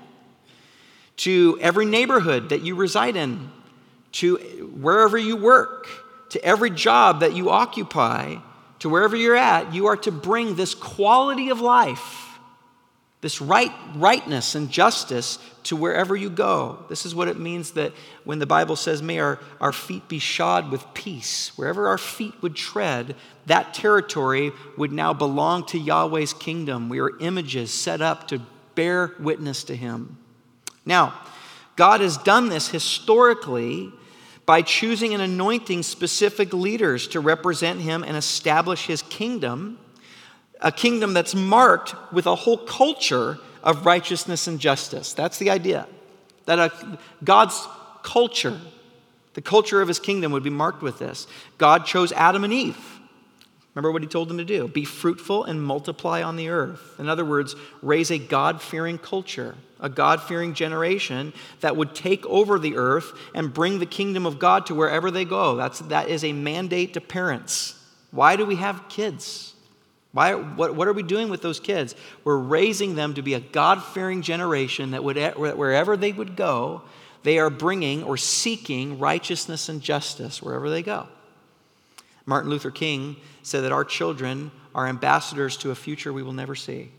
To 1.18 1.60
every 1.60 1.86
neighborhood 1.86 2.50
that 2.50 2.62
you 2.62 2.76
reside 2.76 3.18
in, 3.18 3.52
to 4.14 4.38
wherever 4.80 5.18
you 5.18 5.36
work, 5.36 5.90
to 6.30 6.42
every 6.42 6.70
job 6.70 7.20
that 7.20 7.36
you 7.36 7.50
occupy, 7.50 8.38
to 8.80 8.88
wherever 8.88 9.18
you're 9.18 9.36
at, 9.36 9.74
you 9.74 9.88
are 9.88 9.98
to 9.98 10.12
bring 10.12 10.56
this 10.56 10.74
quality 10.74 11.50
of 11.50 11.60
life 11.60 12.31
this 13.22 13.40
right, 13.40 13.72
rightness 13.96 14.56
and 14.56 14.70
justice 14.70 15.38
to 15.64 15.76
wherever 15.76 16.16
you 16.16 16.30
go. 16.30 16.84
This 16.90 17.06
is 17.06 17.14
what 17.14 17.28
it 17.28 17.40
means 17.40 17.72
that 17.72 17.94
when 18.24 18.40
the 18.40 18.48
Bible 18.48 18.76
says, 18.76 19.04
May 19.04 19.20
our, 19.20 19.40
our 19.60 19.72
feet 19.72 20.08
be 20.08 20.18
shod 20.18 20.72
with 20.72 20.84
peace, 20.96 21.56
wherever 21.56 21.88
our 21.88 22.00
feet 22.00 22.34
would 22.42 22.56
tread, 22.56 23.16
that 23.46 23.76
territory 23.76 24.52
would 24.76 24.92
now 24.92 25.14
belong 25.14 25.66
to 25.68 25.78
Yahweh's 25.78 26.34
kingdom. 26.34 26.90
We 26.90 27.00
are 27.00 27.18
images 27.20 27.72
set 27.72 28.02
up 28.02 28.28
to 28.30 28.42
bear 28.74 29.14
witness 29.20 29.64
to 29.66 29.76
Him. 29.76 30.18
Now, 30.84 31.14
God 31.76 32.02
has 32.02 32.18
done 32.18 32.50
this 32.50 32.70
historically 32.70 33.92
by 34.48 34.64
choosing 34.64 35.14
and 35.14 35.22
anointing 35.22 35.84
specific 35.84 36.54
leaders 36.54 37.08
to 37.10 37.20
represent 37.20 37.82
Him 37.82 38.04
and 38.04 38.18
establish 38.18 38.88
His 38.88 39.04
kingdom 39.04 39.78
a 40.62 40.72
kingdom 40.72 41.14
that's 41.14 41.36
marked 41.36 41.96
with 42.12 42.28
a 42.28 42.36
whole 42.36 42.58
culture 42.58 43.40
of 43.64 43.86
righteousness 43.86 44.48
and 44.48 44.60
justice. 44.60 45.14
That's 45.14 45.38
the 45.38 45.50
idea. 45.50 45.88
That 46.46 46.60
a, 46.60 47.00
God's 47.24 47.68
culture, 48.04 48.60
the 49.34 49.42
culture 49.42 49.82
of 49.82 49.88
his 49.88 50.00
kingdom, 50.00 50.32
would 50.32 50.44
be 50.44 50.50
marked 50.50 50.82
with 50.82 51.00
this. 51.00 51.28
God 51.58 51.86
chose 51.86 52.12
Adam 52.12 52.44
and 52.44 52.54
Eve. 52.54 52.78
Remember 53.74 53.92
what 53.92 54.02
he 54.02 54.08
told 54.08 54.28
them 54.28 54.38
to 54.38 54.46
do 54.46 54.68
be 54.68 54.84
fruitful 54.84 55.46
and 55.46 55.62
multiply 55.64 56.22
on 56.22 56.36
the 56.36 56.50
earth. 56.50 57.00
In 57.00 57.08
other 57.08 57.24
words, 57.24 57.56
raise 57.82 58.12
a 58.12 58.18
God 58.18 58.62
fearing 58.62 58.98
culture, 58.98 59.56
a 59.80 59.90
God 59.90 60.22
fearing 60.22 60.54
generation 60.54 61.32
that 61.62 61.78
would 61.78 61.96
take 61.96 62.26
over 62.26 62.60
the 62.60 62.76
earth 62.76 63.14
and 63.34 63.54
bring 63.54 63.80
the 63.80 63.86
kingdom 63.86 64.26
of 64.26 64.40
God 64.40 64.66
to 64.66 64.76
wherever 64.76 65.10
they 65.10 65.26
go. 65.26 65.56
That's, 65.56 65.80
that 65.80 66.10
is 66.10 66.24
a 66.24 66.34
mandate 66.34 66.94
to 66.96 67.02
parents. 67.02 67.80
Why 68.12 68.36
do 68.36 68.46
we 68.46 68.58
have 68.58 68.90
kids? 68.90 69.51
Why, 70.14 70.34
what, 70.34 70.76
what 70.76 70.88
are 70.88 70.94
we 70.94 71.04
doing 71.04 71.30
with 71.30 71.42
those 71.42 71.60
kids? 71.60 71.96
We're 72.24 72.38
raising 72.38 72.96
them 72.96 73.14
to 73.14 73.22
be 73.22 73.34
a 73.34 73.40
God 73.40 73.82
fearing 73.82 74.22
generation 74.22 74.92
that 74.92 75.04
would, 75.04 75.18
wherever 75.36 75.96
they 75.96 76.12
would 76.12 76.36
go, 76.36 76.82
they 77.24 77.40
are 77.40 77.50
bringing 77.50 78.04
or 78.04 78.18
seeking 78.18 79.00
righteousness 79.00 79.70
and 79.70 79.82
justice 79.82 80.42
wherever 80.42 80.70
they 80.70 80.82
go. 80.82 81.08
Martin 82.26 82.50
Luther 82.50 82.72
King 82.72 83.16
said 83.44 83.64
that 83.64 83.72
our 83.72 83.86
children 83.86 84.52
are 84.76 84.88
ambassadors 84.88 85.58
to 85.58 85.72
a 85.72 85.76
future 85.76 86.12
we 86.12 86.24
will 86.24 86.34
never 86.34 86.56
see. 86.56 86.92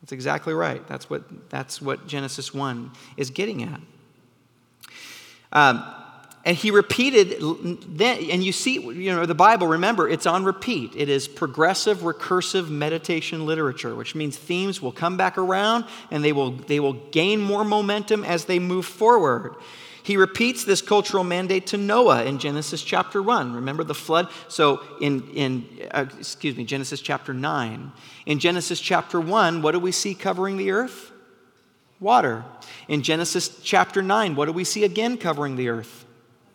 That's 0.00 0.12
exactly 0.12 0.54
right. 0.54 0.86
That's 0.88 1.08
what, 1.08 1.50
that's 1.50 1.80
what 1.80 2.06
Genesis 2.06 2.52
1 2.52 2.90
is 3.16 3.30
getting 3.30 3.62
at. 3.62 3.80
Um, 5.52 5.84
and 6.46 6.56
he 6.56 6.70
repeated 6.70 7.42
then, 7.88 8.30
and 8.30 8.42
you 8.42 8.52
see, 8.52 8.74
you 8.74 9.12
know, 9.12 9.26
the 9.26 9.34
Bible, 9.34 9.66
remember, 9.66 10.08
it's 10.08 10.26
on 10.26 10.44
repeat. 10.44 10.92
It 10.94 11.08
is 11.08 11.26
progressive, 11.26 11.98
recursive 11.98 12.68
meditation 12.70 13.46
literature, 13.46 13.96
which 13.96 14.14
means 14.14 14.36
themes 14.36 14.80
will 14.80 14.92
come 14.92 15.16
back 15.16 15.38
around 15.38 15.86
and 16.12 16.24
they 16.24 16.32
will, 16.32 16.52
they 16.52 16.78
will 16.78 16.92
gain 16.92 17.40
more 17.40 17.64
momentum 17.64 18.22
as 18.24 18.44
they 18.44 18.60
move 18.60 18.86
forward. 18.86 19.56
He 20.04 20.16
repeats 20.16 20.62
this 20.62 20.80
cultural 20.80 21.24
mandate 21.24 21.66
to 21.68 21.76
Noah 21.76 22.22
in 22.22 22.38
Genesis 22.38 22.80
chapter 22.84 23.20
1. 23.20 23.54
Remember 23.54 23.82
the 23.82 23.92
flood? 23.92 24.28
So, 24.46 24.80
in, 25.00 25.28
in 25.30 25.66
uh, 25.90 26.06
excuse 26.16 26.56
me, 26.56 26.64
Genesis 26.64 27.00
chapter 27.00 27.34
9. 27.34 27.90
In 28.24 28.38
Genesis 28.38 28.78
chapter 28.78 29.20
1, 29.20 29.62
what 29.62 29.72
do 29.72 29.80
we 29.80 29.90
see 29.90 30.14
covering 30.14 30.58
the 30.58 30.70
earth? 30.70 31.10
Water. 31.98 32.44
In 32.86 33.02
Genesis 33.02 33.60
chapter 33.64 34.00
9, 34.00 34.36
what 34.36 34.44
do 34.44 34.52
we 34.52 34.62
see 34.62 34.84
again 34.84 35.18
covering 35.18 35.56
the 35.56 35.70
earth? 35.70 36.04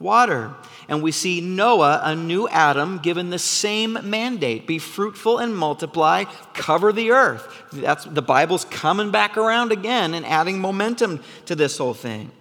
Water. 0.01 0.53
And 0.87 1.01
we 1.01 1.11
see 1.11 1.39
Noah, 1.39 2.01
a 2.03 2.15
new 2.15 2.47
Adam, 2.49 2.97
given 2.97 3.29
the 3.29 3.39
same 3.39 3.97
mandate 4.03 4.67
be 4.67 4.79
fruitful 4.79 5.37
and 5.37 5.55
multiply, 5.55 6.25
cover 6.53 6.91
the 6.91 7.11
earth. 7.11 7.47
That's, 7.71 8.03
the 8.05 8.21
Bible's 8.21 8.65
coming 8.65 9.11
back 9.11 9.37
around 9.37 9.71
again 9.71 10.13
and 10.13 10.25
adding 10.25 10.59
momentum 10.59 11.23
to 11.45 11.55
this 11.55 11.77
whole 11.77 11.93
thing. 11.93 12.31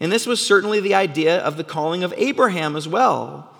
And 0.00 0.12
this 0.12 0.26
was 0.26 0.44
certainly 0.44 0.80
the 0.80 0.94
idea 0.94 1.38
of 1.38 1.56
the 1.56 1.64
calling 1.64 2.04
of 2.04 2.12
Abraham 2.16 2.76
as 2.76 2.86
well. 2.86 3.50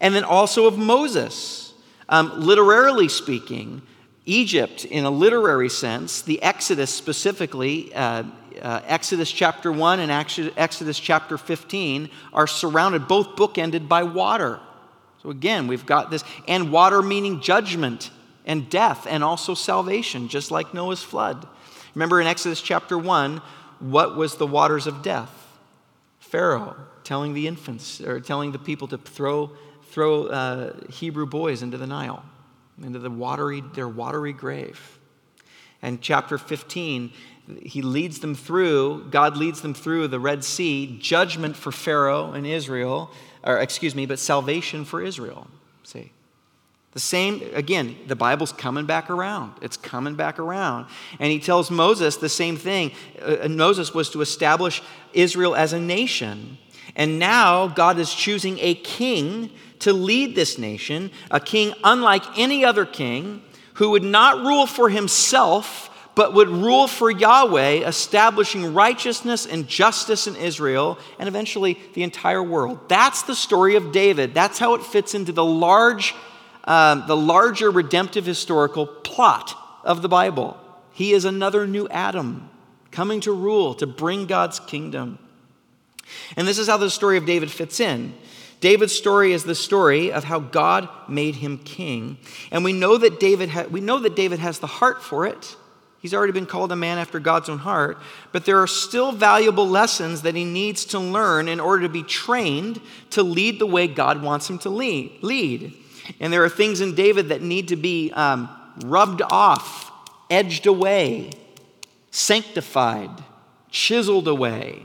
And 0.00 0.14
then 0.14 0.24
also 0.24 0.66
of 0.66 0.76
Moses. 0.76 1.72
Um, 2.10 2.40
literarily 2.40 3.08
speaking, 3.08 3.82
Egypt, 4.26 4.84
in 4.84 5.04
a 5.04 5.10
literary 5.10 5.70
sense, 5.70 6.20
the 6.20 6.42
Exodus 6.42 6.94
specifically, 6.94 7.92
uh, 7.94 8.24
uh, 8.60 8.82
Exodus 8.86 9.30
chapter 9.30 9.70
1 9.72 10.00
and 10.00 10.10
Exodus 10.10 10.98
chapter 10.98 11.38
15 11.38 12.10
are 12.32 12.46
surrounded, 12.46 13.08
both 13.08 13.36
bookended 13.36 13.88
by 13.88 14.02
water. 14.02 14.60
So 15.22 15.30
again, 15.30 15.66
we've 15.66 15.86
got 15.86 16.10
this, 16.10 16.24
and 16.46 16.70
water 16.70 17.02
meaning 17.02 17.40
judgment 17.40 18.10
and 18.46 18.68
death 18.70 19.06
and 19.08 19.22
also 19.22 19.54
salvation, 19.54 20.28
just 20.28 20.50
like 20.50 20.72
Noah's 20.72 21.02
flood. 21.02 21.46
Remember 21.94 22.20
in 22.20 22.26
Exodus 22.26 22.62
chapter 22.62 22.96
1, 22.96 23.42
what 23.80 24.16
was 24.16 24.36
the 24.36 24.46
waters 24.46 24.86
of 24.86 25.02
death? 25.02 25.30
Pharaoh 26.20 26.76
telling 27.04 27.34
the 27.34 27.46
infants, 27.46 28.00
or 28.00 28.20
telling 28.20 28.52
the 28.52 28.58
people 28.58 28.86
to 28.88 28.98
throw, 28.98 29.50
throw 29.90 30.26
uh, 30.26 30.74
Hebrew 30.90 31.26
boys 31.26 31.62
into 31.62 31.78
the 31.78 31.86
Nile, 31.86 32.24
into 32.82 32.98
the 32.98 33.10
watery, 33.10 33.62
their 33.74 33.88
watery 33.88 34.32
grave. 34.32 34.98
And 35.80 36.00
chapter 36.00 36.38
15, 36.38 37.12
he 37.62 37.82
leads 37.82 38.20
them 38.20 38.34
through, 38.34 39.06
God 39.10 39.36
leads 39.36 39.60
them 39.60 39.74
through 39.74 40.08
the 40.08 40.20
Red 40.20 40.44
Sea, 40.44 40.98
judgment 41.00 41.56
for 41.56 41.72
Pharaoh 41.72 42.32
and 42.32 42.46
Israel, 42.46 43.10
or 43.42 43.58
excuse 43.58 43.94
me, 43.94 44.06
but 44.06 44.18
salvation 44.18 44.84
for 44.84 45.02
Israel. 45.02 45.48
See? 45.82 46.12
The 46.92 47.00
same, 47.00 47.42
again, 47.54 47.96
the 48.06 48.16
Bible's 48.16 48.52
coming 48.52 48.86
back 48.86 49.10
around. 49.10 49.54
It's 49.62 49.76
coming 49.76 50.14
back 50.14 50.38
around. 50.38 50.86
And 51.20 51.30
he 51.30 51.38
tells 51.38 51.70
Moses 51.70 52.16
the 52.16 52.28
same 52.28 52.56
thing. 52.56 52.92
Uh, 53.22 53.48
Moses 53.48 53.94
was 53.94 54.10
to 54.10 54.20
establish 54.20 54.82
Israel 55.12 55.54
as 55.54 55.72
a 55.72 55.80
nation. 55.80 56.58
And 56.96 57.18
now 57.18 57.68
God 57.68 57.98
is 57.98 58.12
choosing 58.12 58.58
a 58.60 58.74
king 58.74 59.50
to 59.80 59.92
lead 59.92 60.34
this 60.34 60.58
nation, 60.58 61.10
a 61.30 61.38
king 61.38 61.72
unlike 61.84 62.24
any 62.36 62.64
other 62.64 62.84
king, 62.84 63.42
who 63.74 63.90
would 63.90 64.02
not 64.02 64.44
rule 64.44 64.66
for 64.66 64.88
himself 64.88 65.88
but 66.18 66.34
would 66.34 66.48
rule 66.48 66.88
for 66.88 67.12
Yahweh, 67.12 67.86
establishing 67.86 68.74
righteousness 68.74 69.46
and 69.46 69.68
justice 69.68 70.26
in 70.26 70.34
Israel 70.34 70.98
and 71.20 71.28
eventually 71.28 71.78
the 71.94 72.02
entire 72.02 72.42
world. 72.42 72.88
That's 72.88 73.22
the 73.22 73.36
story 73.36 73.76
of 73.76 73.92
David. 73.92 74.34
That's 74.34 74.58
how 74.58 74.74
it 74.74 74.82
fits 74.82 75.14
into 75.14 75.30
the 75.30 75.44
large, 75.44 76.16
um, 76.64 77.04
the 77.06 77.16
larger 77.16 77.70
redemptive 77.70 78.26
historical 78.26 78.84
plot 78.84 79.56
of 79.84 80.02
the 80.02 80.08
Bible. 80.08 80.56
He 80.90 81.12
is 81.12 81.24
another 81.24 81.68
new 81.68 81.86
Adam. 81.88 82.50
coming 82.90 83.20
to 83.20 83.32
rule, 83.32 83.74
to 83.74 83.86
bring 83.86 84.26
God's 84.26 84.58
kingdom. 84.58 85.20
And 86.36 86.48
this 86.48 86.58
is 86.58 86.66
how 86.66 86.78
the 86.78 86.90
story 86.90 87.16
of 87.16 87.26
David 87.26 87.48
fits 87.48 87.78
in. 87.78 88.12
David's 88.60 88.92
story 88.92 89.32
is 89.32 89.44
the 89.44 89.54
story 89.54 90.10
of 90.10 90.24
how 90.24 90.40
God 90.40 90.88
made 91.08 91.36
him 91.36 91.58
king. 91.58 92.18
And 92.50 92.64
we 92.64 92.72
know 92.72 92.96
that 92.96 93.20
David, 93.20 93.50
ha- 93.50 93.66
we 93.70 93.80
know 93.80 94.00
that 94.00 94.16
David 94.16 94.40
has 94.40 94.58
the 94.58 94.66
heart 94.66 95.00
for 95.00 95.26
it. 95.26 95.54
He's 96.00 96.14
already 96.14 96.32
been 96.32 96.46
called 96.46 96.70
a 96.70 96.76
man 96.76 96.98
after 96.98 97.18
God's 97.18 97.48
own 97.48 97.58
heart, 97.58 97.98
but 98.30 98.44
there 98.44 98.62
are 98.62 98.68
still 98.68 99.10
valuable 99.10 99.68
lessons 99.68 100.22
that 100.22 100.36
he 100.36 100.44
needs 100.44 100.84
to 100.86 100.98
learn 100.98 101.48
in 101.48 101.58
order 101.58 101.82
to 101.82 101.88
be 101.88 102.04
trained 102.04 102.80
to 103.10 103.22
lead 103.22 103.58
the 103.58 103.66
way 103.66 103.88
God 103.88 104.22
wants 104.22 104.48
him 104.48 104.58
to 104.60 104.70
lead. 104.70 105.74
And 106.20 106.32
there 106.32 106.44
are 106.44 106.48
things 106.48 106.80
in 106.80 106.94
David 106.94 107.30
that 107.30 107.42
need 107.42 107.68
to 107.68 107.76
be 107.76 108.12
um, 108.12 108.48
rubbed 108.84 109.22
off, 109.22 109.90
edged 110.30 110.66
away, 110.66 111.32
sanctified, 112.12 113.10
chiseled 113.70 114.28
away. 114.28 114.84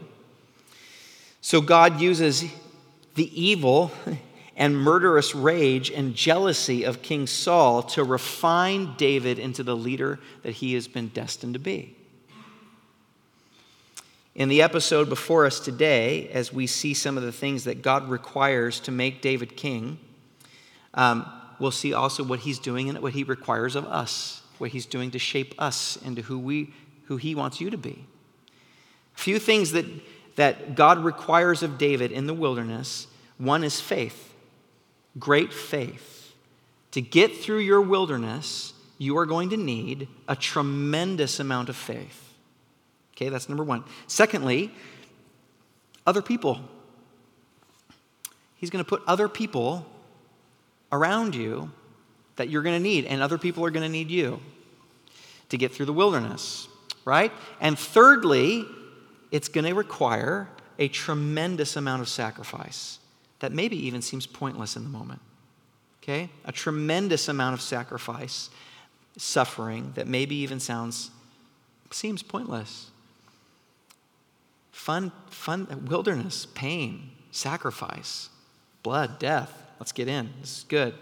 So 1.41 1.61
God 1.61 2.01
uses 2.01 2.45
the 3.15 3.41
evil 3.41 3.91
and 4.55 4.77
murderous 4.77 5.33
rage 5.33 5.89
and 5.89 6.15
jealousy 6.15 6.83
of 6.83 7.01
King 7.01 7.25
Saul 7.25 7.83
to 7.83 8.03
refine 8.03 8.95
David 8.97 9.39
into 9.39 9.63
the 9.63 9.75
leader 9.75 10.19
that 10.43 10.51
he 10.51 10.73
has 10.75 10.87
been 10.87 11.07
destined 11.07 11.53
to 11.53 11.59
be. 11.59 11.95
In 14.35 14.49
the 14.49 14.61
episode 14.61 15.09
before 15.09 15.45
us 15.45 15.59
today, 15.59 16.27
as 16.29 16.51
we 16.51 16.65
see 16.65 16.93
some 16.93 17.17
of 17.17 17.23
the 17.23 17.31
things 17.31 17.65
that 17.65 17.81
God 17.81 18.09
requires 18.09 18.79
to 18.81 18.91
make 18.91 19.21
David 19.21 19.55
king, 19.55 19.99
um, 20.95 21.31
we'll 21.59 21.71
see 21.71 21.93
also 21.93 22.23
what 22.23 22.39
he's 22.39 22.59
doing 22.59 22.89
and 22.89 22.99
what 22.99 23.13
he 23.13 23.23
requires 23.23 23.75
of 23.75 23.85
us, 23.85 24.41
what 24.57 24.71
he's 24.71 24.85
doing 24.85 25.11
to 25.11 25.19
shape 25.19 25.53
us 25.59 25.97
into 25.97 26.23
who, 26.23 26.39
we, 26.39 26.73
who 27.05 27.17
he 27.17 27.35
wants 27.35 27.61
you 27.61 27.69
to 27.69 27.77
be. 27.77 28.05
A 29.15 29.19
few 29.19 29.37
things 29.37 29.71
that, 29.71 29.85
that 30.35 30.75
God 30.75 30.99
requires 31.03 31.61
of 31.61 31.77
David 31.77 32.11
in 32.11 32.27
the 32.27 32.33
wilderness 32.33 33.07
one 33.37 33.63
is 33.63 33.81
faith 33.81 34.32
great 35.19 35.53
faith. 35.53 36.33
To 36.91 37.01
get 37.01 37.35
through 37.35 37.59
your 37.59 37.81
wilderness, 37.81 38.73
you 38.97 39.17
are 39.17 39.25
going 39.25 39.49
to 39.49 39.57
need 39.57 40.07
a 40.27 40.35
tremendous 40.35 41.39
amount 41.39 41.69
of 41.69 41.75
faith. 41.75 42.33
Okay, 43.15 43.29
that's 43.29 43.49
number 43.49 43.63
one. 43.63 43.83
Secondly, 44.07 44.71
other 46.05 46.21
people. 46.21 46.61
He's 48.55 48.69
going 48.69 48.83
to 48.83 48.87
put 48.87 49.01
other 49.07 49.27
people 49.27 49.85
around 50.91 51.35
you 51.35 51.71
that 52.35 52.49
you're 52.49 52.63
going 52.63 52.77
to 52.77 52.83
need, 52.83 53.05
and 53.05 53.21
other 53.21 53.37
people 53.37 53.65
are 53.65 53.71
going 53.71 53.83
to 53.83 53.89
need 53.91 54.09
you 54.09 54.39
to 55.49 55.57
get 55.57 55.71
through 55.71 55.85
the 55.85 55.93
wilderness, 55.93 56.67
right? 57.05 57.31
And 57.59 57.77
thirdly, 57.77 58.65
it's 59.31 59.47
going 59.47 59.65
to 59.65 59.73
require 59.73 60.49
a 60.79 60.87
tremendous 60.87 61.75
amount 61.75 62.01
of 62.01 62.09
sacrifice 62.09 62.99
that 63.43 63.51
maybe 63.51 63.75
even 63.87 64.01
seems 64.01 64.25
pointless 64.25 64.77
in 64.77 64.85
the 64.85 64.89
moment. 64.89 65.19
Okay? 66.01 66.29
A 66.45 66.53
tremendous 66.53 67.27
amount 67.27 67.53
of 67.53 67.59
sacrifice, 67.59 68.49
suffering 69.17 69.91
that 69.95 70.07
maybe 70.07 70.35
even 70.35 70.61
sounds, 70.61 71.11
seems 71.91 72.23
pointless. 72.23 72.89
Fun, 74.71 75.11
fun, 75.29 75.87
wilderness, 75.89 76.47
pain, 76.53 77.09
sacrifice, 77.31 78.29
blood, 78.81 79.19
death. 79.19 79.51
Let's 79.77 79.91
get 79.91 80.07
in. 80.07 80.29
This 80.39 80.59
is 80.59 80.65
good. 80.69 80.93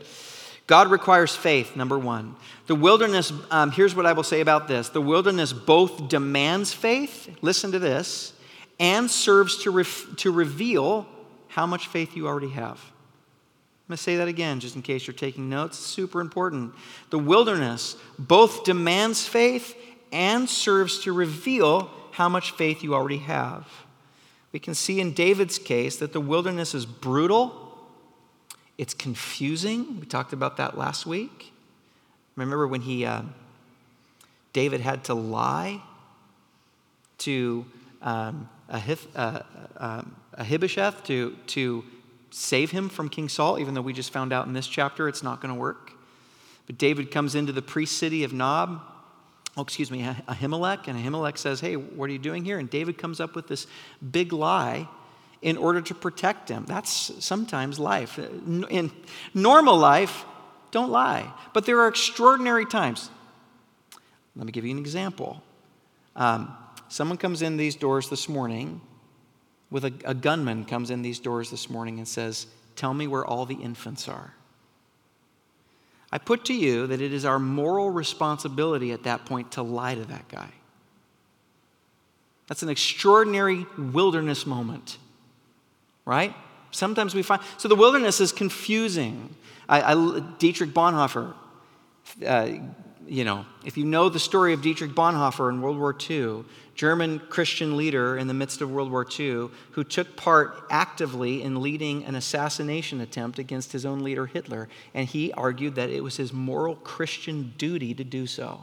God 0.66 0.90
requires 0.90 1.36
faith, 1.36 1.76
number 1.76 2.00
one. 2.00 2.36
The 2.66 2.74
wilderness, 2.74 3.32
um, 3.52 3.70
here's 3.70 3.94
what 3.94 4.08
I 4.08 4.14
will 4.14 4.24
say 4.24 4.42
about 4.42 4.68
this 4.68 4.90
the 4.90 5.00
wilderness 5.00 5.54
both 5.54 6.10
demands 6.10 6.74
faith, 6.74 7.38
listen 7.44 7.72
to 7.74 7.80
this, 7.80 8.34
and 8.80 9.12
serves 9.12 9.62
to, 9.62 9.70
ref, 9.70 10.08
to 10.18 10.32
reveal 10.32 11.08
how 11.52 11.66
much 11.66 11.88
faith 11.88 12.16
you 12.16 12.28
already 12.28 12.50
have. 12.50 12.78
I'm 12.78 13.88
going 13.90 13.98
to 13.98 14.04
say 14.04 14.16
that 14.18 14.30
again 14.30 14.62
just 14.62 14.78
in 14.78 14.82
case 14.82 15.06
you're 15.06 15.14
taking 15.14 15.50
notes. 15.50 15.78
It's 15.78 15.86
super 15.86 16.22
important. 16.22 16.74
The 17.10 17.20
wilderness 17.20 17.98
both 18.18 18.64
demands 18.64 19.28
faith 19.28 19.76
and 20.14 20.50
serves 20.50 21.00
to 21.00 21.12
reveal 21.12 21.90
how 22.12 22.30
much 22.30 22.52
faith 22.52 22.84
you 22.84 22.94
already 22.94 23.18
have. 23.18 23.68
We 24.54 24.60
can 24.60 24.76
see 24.76 25.02
in 25.02 25.14
David's 25.14 25.60
case 25.60 25.98
that 25.98 26.14
the 26.14 26.22
wilderness 26.22 26.74
is 26.74 26.86
brutal, 26.86 27.58
it's 28.78 28.94
confusing. 28.94 30.00
We 30.00 30.06
talked 30.06 30.34
about 30.34 30.58
that 30.58 30.78
last 30.78 31.06
week. 31.06 31.52
Remember 32.38 32.66
when 32.68 32.82
he, 32.82 33.06
uh, 33.06 33.24
David 34.54 34.80
had 34.80 35.04
to 35.06 35.14
lie 35.14 35.82
to 37.20 37.66
um, 38.02 38.50
Ahith, 38.70 39.06
uh, 39.16 39.42
um, 39.78 40.16
Ahibasheth 40.38 41.04
to, 41.06 41.36
to 41.48 41.84
save 42.30 42.72
him 42.72 42.90
from 42.90 43.10
King 43.10 43.30
Saul, 43.30 43.60
even 43.60 43.74
though 43.74 43.82
we 43.82 43.94
just 43.94 44.12
found 44.12 44.32
out 44.32 44.48
in 44.48 44.54
this 44.54 44.68
chapter 44.68 45.08
it's 45.08 45.24
not 45.24 45.42
going 45.42 45.54
to 45.54 45.60
work. 45.60 45.92
But 46.68 46.78
David 46.78 47.12
comes 47.12 47.36
into 47.36 47.52
the 47.52 47.62
priest 47.62 47.98
city 47.98 48.24
of 48.24 48.34
Nob, 48.34 48.82
oh, 49.58 49.62
excuse 49.62 49.92
me, 49.92 50.04
Ahimelech, 50.04 50.88
and 50.88 50.98
Ahimelech 50.98 51.38
says, 51.38 51.60
Hey, 51.60 51.76
what 51.76 52.10
are 52.10 52.14
you 52.14 52.20
doing 52.20 52.46
here? 52.46 52.60
And 52.60 52.70
David 52.70 52.98
comes 52.98 53.20
up 53.20 53.36
with 53.36 53.48
this 53.48 53.68
big 54.12 54.32
lie 54.32 54.88
in 55.42 55.58
order 55.58 55.82
to 55.82 55.96
protect 55.96 56.50
him. 56.50 56.66
That's 56.66 57.12
sometimes 57.24 57.80
life. 57.80 58.18
In 58.20 58.92
normal 59.34 59.78
life, 59.78 60.24
don't 60.70 60.92
lie. 60.92 61.34
But 61.54 61.66
there 61.66 61.80
are 61.82 61.88
extraordinary 61.88 62.66
times. 62.66 63.10
Let 64.36 64.46
me 64.46 64.52
give 64.52 64.64
you 64.64 64.72
an 64.72 64.78
example. 64.78 65.44
Um, 66.16 66.56
someone 66.88 67.18
comes 67.18 67.42
in 67.42 67.58
these 67.58 67.76
doors 67.76 68.10
this 68.10 68.30
morning 68.30 68.82
with 69.72 69.86
a, 69.86 69.94
a 70.06 70.14
gunman 70.14 70.66
comes 70.66 70.92
in 70.92 71.02
these 71.02 71.20
doors 71.20 71.50
this 71.50 71.70
morning 71.70 71.98
and 71.98 72.08
says, 72.08 72.46
Tell 72.76 72.94
me 72.94 73.08
where 73.08 73.26
all 73.26 73.46
the 73.46 73.56
infants 73.56 74.08
are. 74.08 74.34
I 76.12 76.18
put 76.18 76.46
to 76.46 76.54
you 76.54 76.88
that 76.88 77.02
it 77.02 77.14
is 77.14 77.26
our 77.26 77.40
moral 77.40 77.90
responsibility 77.90 78.92
at 78.92 79.04
that 79.04 79.26
point 79.26 79.54
to 79.54 79.62
lie 79.62 79.96
to 79.96 80.06
that 80.06 80.28
guy. 80.28 80.50
That's 82.48 82.64
an 82.64 82.70
extraordinary 82.70 83.66
wilderness 83.78 84.46
moment, 84.46 84.98
right? 86.04 86.36
Sometimes 86.72 87.16
we 87.16 87.22
find, 87.22 87.42
so 87.58 87.70
the 87.70 87.76
wilderness 87.76 88.20
is 88.20 88.34
confusing. 88.34 89.34
I, 89.70 89.94
I 89.94 90.20
Dietrich 90.38 90.72
Bonhoeffer, 90.72 91.34
uh, 92.26 92.50
you 93.12 93.26
know, 93.26 93.46
if 93.66 93.76
you 93.76 93.84
know 93.84 94.08
the 94.08 94.22
story 94.22 94.54
of 94.54 94.62
Dietrich 94.62 94.92
Bonhoeffer 94.92 95.50
in 95.50 95.62
World 95.62 95.78
War 95.78 95.94
II, 96.10 96.46
German 96.76 97.20
Christian 97.20 97.76
leader 97.76 98.18
in 98.18 98.28
the 98.28 98.34
midst 98.34 98.62
of 98.62 98.72
World 98.72 98.90
War 98.90 99.06
II, 99.06 99.50
who 99.72 99.84
took 99.84 100.16
part 100.16 100.64
actively 100.70 101.44
in 101.44 101.62
leading 101.62 102.06
an 102.06 102.16
assassination 102.16 103.02
attempt 103.02 103.38
against 103.38 103.74
his 103.74 103.86
own 103.86 104.00
leader, 104.00 104.28
Hitler. 104.28 104.70
And 104.94 105.10
he 105.10 105.34
argued 105.34 105.76
that 105.76 105.90
it 105.90 106.02
was 106.02 106.16
his 106.16 106.32
moral 106.32 106.76
Christian 106.76 107.54
duty 107.58 107.94
to 107.96 108.06
do 108.06 108.26
so. 108.28 108.62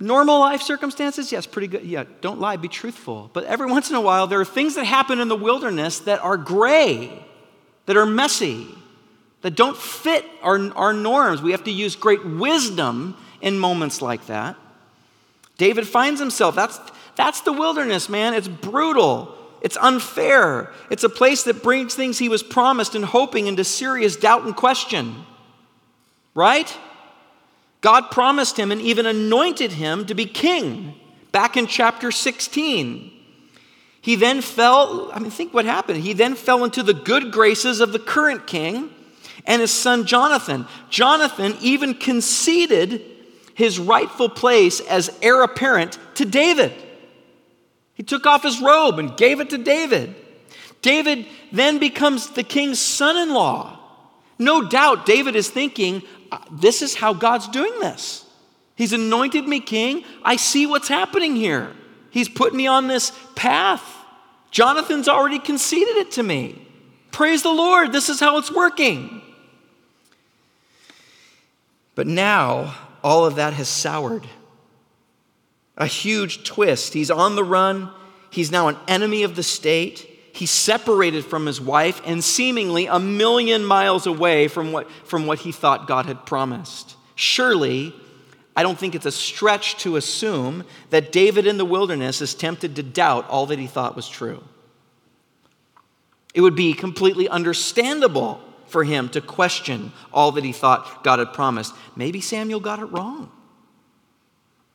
Normal 0.00 0.40
life 0.40 0.62
circumstances, 0.62 1.30
yes, 1.30 1.46
pretty 1.46 1.68
good. 1.68 1.84
Yeah, 1.84 2.02
don't 2.20 2.40
lie, 2.40 2.56
be 2.56 2.66
truthful. 2.66 3.30
But 3.32 3.44
every 3.44 3.70
once 3.70 3.90
in 3.90 3.94
a 3.94 4.00
while, 4.00 4.26
there 4.26 4.40
are 4.40 4.44
things 4.44 4.74
that 4.74 4.86
happen 4.86 5.20
in 5.20 5.28
the 5.28 5.36
wilderness 5.36 6.00
that 6.00 6.18
are 6.18 6.36
gray, 6.36 7.24
that 7.86 7.96
are 7.96 8.06
messy, 8.06 8.66
that 9.42 9.56
don't 9.56 9.76
fit 9.76 10.24
our, 10.42 10.72
our 10.74 10.92
norms. 10.92 11.42
We 11.42 11.52
have 11.52 11.64
to 11.64 11.70
use 11.70 11.96
great 11.96 12.24
wisdom 12.24 13.16
in 13.40 13.58
moments 13.58 14.02
like 14.02 14.26
that. 14.26 14.56
David 15.56 15.86
finds 15.86 16.20
himself. 16.20 16.54
That's, 16.54 16.78
that's 17.16 17.40
the 17.42 17.52
wilderness, 17.52 18.08
man. 18.08 18.34
It's 18.34 18.48
brutal. 18.48 19.36
It's 19.60 19.76
unfair. 19.78 20.72
It's 20.90 21.04
a 21.04 21.08
place 21.08 21.44
that 21.44 21.62
brings 21.62 21.94
things 21.94 22.18
he 22.18 22.28
was 22.28 22.42
promised 22.42 22.94
and 22.94 23.04
hoping 23.04 23.46
into 23.46 23.64
serious 23.64 24.16
doubt 24.16 24.44
and 24.44 24.56
question. 24.56 25.24
Right? 26.34 26.74
God 27.80 28.10
promised 28.10 28.58
him 28.58 28.70
and 28.72 28.80
even 28.80 29.06
anointed 29.06 29.72
him 29.72 30.06
to 30.06 30.14
be 30.14 30.26
king 30.26 30.94
back 31.32 31.56
in 31.56 31.66
chapter 31.66 32.10
16. 32.10 33.12
He 34.02 34.16
then 34.16 34.40
fell, 34.40 35.10
I 35.12 35.18
mean, 35.18 35.30
think 35.30 35.52
what 35.52 35.66
happened. 35.66 36.02
He 36.02 36.12
then 36.12 36.34
fell 36.34 36.64
into 36.64 36.82
the 36.82 36.94
good 36.94 37.32
graces 37.32 37.80
of 37.80 37.92
the 37.92 37.98
current 37.98 38.46
king 38.46 38.90
and 39.46 39.60
his 39.60 39.70
son 39.70 40.06
Jonathan. 40.06 40.66
Jonathan 40.88 41.56
even 41.60 41.94
conceded 41.94 43.02
his 43.54 43.78
rightful 43.78 44.28
place 44.28 44.80
as 44.80 45.16
heir 45.22 45.42
apparent 45.42 45.98
to 46.14 46.24
David. 46.24 46.72
He 47.94 48.02
took 48.02 48.26
off 48.26 48.42
his 48.42 48.60
robe 48.60 48.98
and 48.98 49.16
gave 49.16 49.40
it 49.40 49.50
to 49.50 49.58
David. 49.58 50.14
David 50.82 51.26
then 51.52 51.78
becomes 51.78 52.30
the 52.30 52.42
king's 52.42 52.78
son 52.78 53.16
in 53.16 53.34
law. 53.34 53.78
No 54.38 54.66
doubt 54.66 55.04
David 55.04 55.36
is 55.36 55.50
thinking, 55.50 56.02
uh, 56.32 56.38
this 56.50 56.80
is 56.80 56.94
how 56.94 57.12
God's 57.12 57.48
doing 57.48 57.78
this. 57.80 58.24
He's 58.74 58.94
anointed 58.94 59.46
me 59.46 59.60
king. 59.60 60.04
I 60.22 60.36
see 60.36 60.66
what's 60.66 60.88
happening 60.88 61.36
here. 61.36 61.72
He's 62.10 62.28
put 62.28 62.54
me 62.54 62.66
on 62.66 62.86
this 62.86 63.12
path. 63.36 63.84
Jonathan's 64.50 65.08
already 65.08 65.38
conceded 65.38 65.96
it 65.96 66.12
to 66.12 66.22
me. 66.22 66.66
Praise 67.12 67.42
the 67.42 67.50
Lord. 67.50 67.92
This 67.92 68.08
is 68.08 68.18
how 68.20 68.38
it's 68.38 68.50
working. 68.50 69.20
But 72.00 72.06
now 72.06 72.76
all 73.04 73.26
of 73.26 73.34
that 73.34 73.52
has 73.52 73.68
soured. 73.68 74.26
a 75.76 75.86
huge 75.86 76.44
twist. 76.44 76.94
He's 76.94 77.10
on 77.10 77.36
the 77.36 77.44
run, 77.44 77.90
he's 78.30 78.50
now 78.50 78.68
an 78.68 78.78
enemy 78.88 79.22
of 79.22 79.36
the 79.36 79.42
state. 79.42 80.08
He's 80.32 80.50
separated 80.50 81.26
from 81.26 81.44
his 81.44 81.60
wife 81.60 82.00
and 82.06 82.24
seemingly 82.24 82.86
a 82.86 82.98
million 82.98 83.66
miles 83.66 84.06
away 84.06 84.48
from 84.48 84.72
what, 84.72 84.90
from 85.04 85.26
what 85.26 85.40
he 85.40 85.52
thought 85.52 85.86
God 85.86 86.06
had 86.06 86.24
promised. 86.24 86.96
Surely, 87.16 87.94
I 88.56 88.62
don't 88.62 88.78
think 88.78 88.94
it's 88.94 89.04
a 89.04 89.12
stretch 89.12 89.76
to 89.82 89.96
assume 89.96 90.64
that 90.88 91.12
David 91.12 91.46
in 91.46 91.58
the 91.58 91.66
wilderness 91.66 92.22
is 92.22 92.32
tempted 92.32 92.76
to 92.76 92.82
doubt 92.82 93.28
all 93.28 93.44
that 93.44 93.58
he 93.58 93.66
thought 93.66 93.94
was 93.94 94.08
true. 94.08 94.42
It 96.32 96.40
would 96.40 96.56
be 96.56 96.72
completely 96.72 97.28
understandable 97.28 98.40
for 98.70 98.84
him 98.84 99.08
to 99.10 99.20
question 99.20 99.92
all 100.12 100.32
that 100.32 100.44
he 100.44 100.52
thought 100.52 101.04
God 101.04 101.18
had 101.18 101.32
promised. 101.32 101.74
Maybe 101.96 102.20
Samuel 102.20 102.60
got 102.60 102.78
it 102.78 102.86
wrong. 102.86 103.30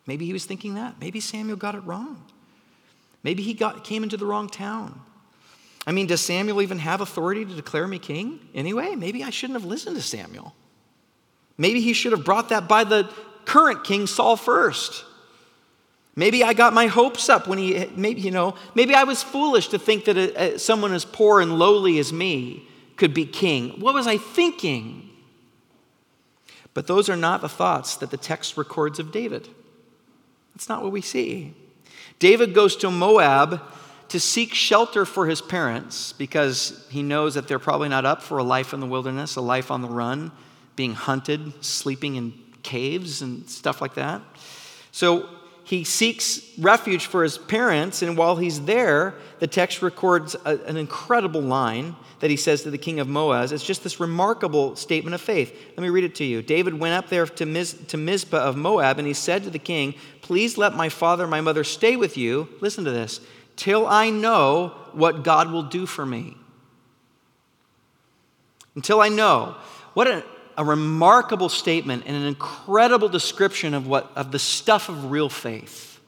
Maybe 0.06 0.26
he 0.26 0.34
was 0.34 0.46
thinking 0.46 0.76
that. 0.76 1.00
Maybe 1.00 1.20
Samuel 1.20 1.58
got 1.58 1.76
it 1.76 1.80
wrong. 1.80 2.24
Maybe 3.24 3.42
he 3.42 3.54
got, 3.54 3.84
came 3.84 4.04
into 4.04 4.18
the 4.18 4.26
wrong 4.26 4.48
town. 4.50 5.02
I 5.88 5.92
mean, 5.92 6.08
does 6.08 6.22
Samuel 6.22 6.62
even 6.62 6.80
have 6.80 7.02
authority 7.02 7.46
to 7.46 7.56
declare 7.56 7.88
me 7.88 8.00
king 8.00 8.40
anyway? 8.54 8.96
Maybe 8.96 9.24
I 9.24 9.30
shouldn't 9.30 9.60
have 9.60 9.68
listened 9.68 9.96
to 9.96 10.02
Samuel. 10.02 10.54
Maybe 11.58 11.82
he 11.82 11.94
should 11.94 12.12
have 12.12 12.26
brought 12.26 12.50
that 12.50 12.68
by 12.68 12.84
the 12.84 13.10
current 13.46 13.84
king 13.84 14.08
Saul 14.08 14.36
first. 14.36 15.06
Maybe 16.16 16.44
I 16.44 16.54
got 16.54 16.74
my 16.74 16.88
hopes 16.88 17.30
up 17.30 17.48
when 17.48 17.58
he, 17.58 17.88
maybe, 17.96 18.22
you 18.22 18.32
know, 18.32 18.56
maybe 18.74 18.96
I 18.96 19.04
was 19.04 19.22
foolish 19.22 19.70
to 19.70 19.80
think 19.80 20.06
that 20.06 20.18
a, 20.18 20.56
a, 20.56 20.60
someone 20.60 20.94
as 20.94 21.04
poor 21.04 21.42
and 21.42 21.60
lowly 21.60 22.00
as 22.00 22.14
me 22.14 22.68
could 22.96 23.14
be 23.14 23.26
king. 23.26 23.80
What 23.80 23.94
was 23.94 24.08
I 24.08 24.18
thinking? 24.18 25.10
But 26.74 26.88
those 26.88 27.10
are 27.10 27.16
not 27.16 27.42
the 27.42 27.50
thoughts 27.50 27.96
that 27.98 28.12
the 28.12 28.18
text 28.18 28.58
records 28.58 29.00
of 29.00 29.12
David. 29.12 29.48
That's 30.54 30.70
not 30.70 30.84
what 30.84 30.92
we 30.92 31.02
see. 31.02 31.54
David 32.20 32.54
goes 32.54 32.76
to 32.78 32.92
Moab 32.92 33.62
to 34.10 34.20
seek 34.20 34.54
shelter 34.54 35.06
for 35.06 35.26
his 35.28 35.42
parents 35.42 36.14
because 36.14 36.86
he 36.90 37.02
knows 37.02 37.34
that 37.34 37.48
they're 37.48 37.60
probably 37.60 37.90
not 37.90 38.06
up 38.06 38.22
for 38.22 38.38
a 38.38 38.44
life 38.44 38.74
in 38.74 38.80
the 38.80 38.86
wilderness, 38.86 39.36
a 39.36 39.42
life 39.42 39.72
on 39.72 39.82
the 39.82 39.88
run, 39.88 40.32
being 40.76 40.94
hunted, 40.94 41.64
sleeping 41.64 42.16
in 42.16 42.34
caves 42.62 43.22
and 43.22 43.50
stuff 43.50 43.82
like 43.82 43.96
that. 43.96 44.22
So 44.92 45.30
he 45.66 45.84
seeks 45.84 46.42
refuge 46.60 47.08
for 47.08 47.24
his 47.24 47.40
parents, 47.40 48.04
and 48.04 48.16
while 48.16 48.36
he's 48.36 48.62
there, 48.62 49.16
the 49.40 49.48
text 49.48 49.82
records 49.82 50.36
a, 50.46 50.60
an 50.66 50.78
incredible 50.78 51.42
line 51.42 51.96
that 52.20 52.30
he 52.30 52.38
says 52.38 52.62
to 52.62 52.70
the 52.70 52.78
king 52.78 53.00
of 53.00 53.08
Moab. 53.08 53.52
It's 53.52 53.64
just 53.64 53.84
this 53.84 54.00
remarkable 54.00 54.76
statement 54.76 55.16
of 55.16 55.22
faith. 55.22 55.52
Let 55.70 55.80
me 55.82 55.90
read 55.90 56.04
it 56.04 56.14
to 56.16 56.24
you. 56.24 56.44
David 56.44 56.76
went 56.76 56.94
up 56.94 57.10
there 57.10 57.26
to, 57.26 57.48
Miz, 57.48 57.74
to 57.88 57.98
Mizpah 57.98 58.38
of 58.38 58.56
Moab, 58.56 59.00
and 59.00 59.08
he 59.08 59.14
said 59.16 59.44
to 59.44 59.50
the 59.50 59.58
king, 59.58 59.96
Please 60.22 60.56
let 60.56 60.76
my 60.76 60.88
father 60.88 61.24
and 61.24 61.32
my 61.32 61.42
mother 61.42 61.64
stay 61.64 61.96
with 61.96 62.16
you. 62.16 62.48
Listen 62.62 62.86
to 62.86 62.92
this 62.92 63.20
till 63.56 63.88
I 63.88 64.12
know 64.12 64.76
what 64.94 65.24
God 65.24 65.52
will 65.52 65.64
do 65.64 65.88
for 65.88 66.06
me. 66.06 66.38
Until 68.76 69.02
I 69.02 69.10
know. 69.10 69.56
What 69.96 70.08
a, 70.08 70.24
a 70.58 70.64
remarkable 70.64 71.50
statement 71.50 72.04
and 72.06 72.16
an 72.16 72.24
incredible 72.24 73.10
description 73.10 73.74
of, 73.74 73.88
what, 73.88 74.12
of 74.16 74.32
the 74.32 74.40
stuff 74.40 74.90
of 74.90 75.12
real 75.12 75.30
faith, 75.30 76.00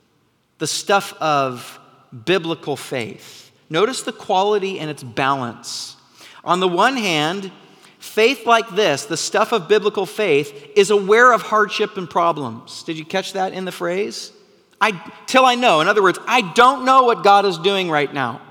the 0.57 0.67
stuff 0.67 1.13
of 1.21 1.79
biblical 2.25 2.75
faith. 2.75 3.51
Notice 3.69 4.03
the 4.03 4.13
quality 4.13 4.79
and 4.79 4.89
its 4.89 5.03
balance. 5.03 5.95
On 6.43 6.59
the 6.59 6.67
one 6.67 6.95
hand, 6.95 7.51
faith 7.99 8.45
like 8.45 8.69
this, 8.69 9.05
the 9.05 9.17
stuff 9.17 9.51
of 9.51 9.67
biblical 9.67 10.05
faith, 10.05 10.71
is 10.75 10.89
aware 10.89 11.33
of 11.33 11.41
hardship 11.41 11.97
and 11.97 12.09
problems. 12.09 12.83
Did 12.83 12.97
you 12.97 13.05
catch 13.05 13.33
that 13.33 13.53
in 13.53 13.65
the 13.65 13.71
phrase? 13.71 14.31
I, 14.79 14.91
till 15.25 15.45
I 15.45 15.55
know. 15.55 15.81
In 15.81 15.87
other 15.87 16.03
words, 16.03 16.19
I 16.27 16.53
don't 16.53 16.85
know 16.85 17.03
what 17.03 17.23
God 17.23 17.45
is 17.45 17.57
doing 17.57 17.89
right 17.89 18.13
now. 18.13 18.41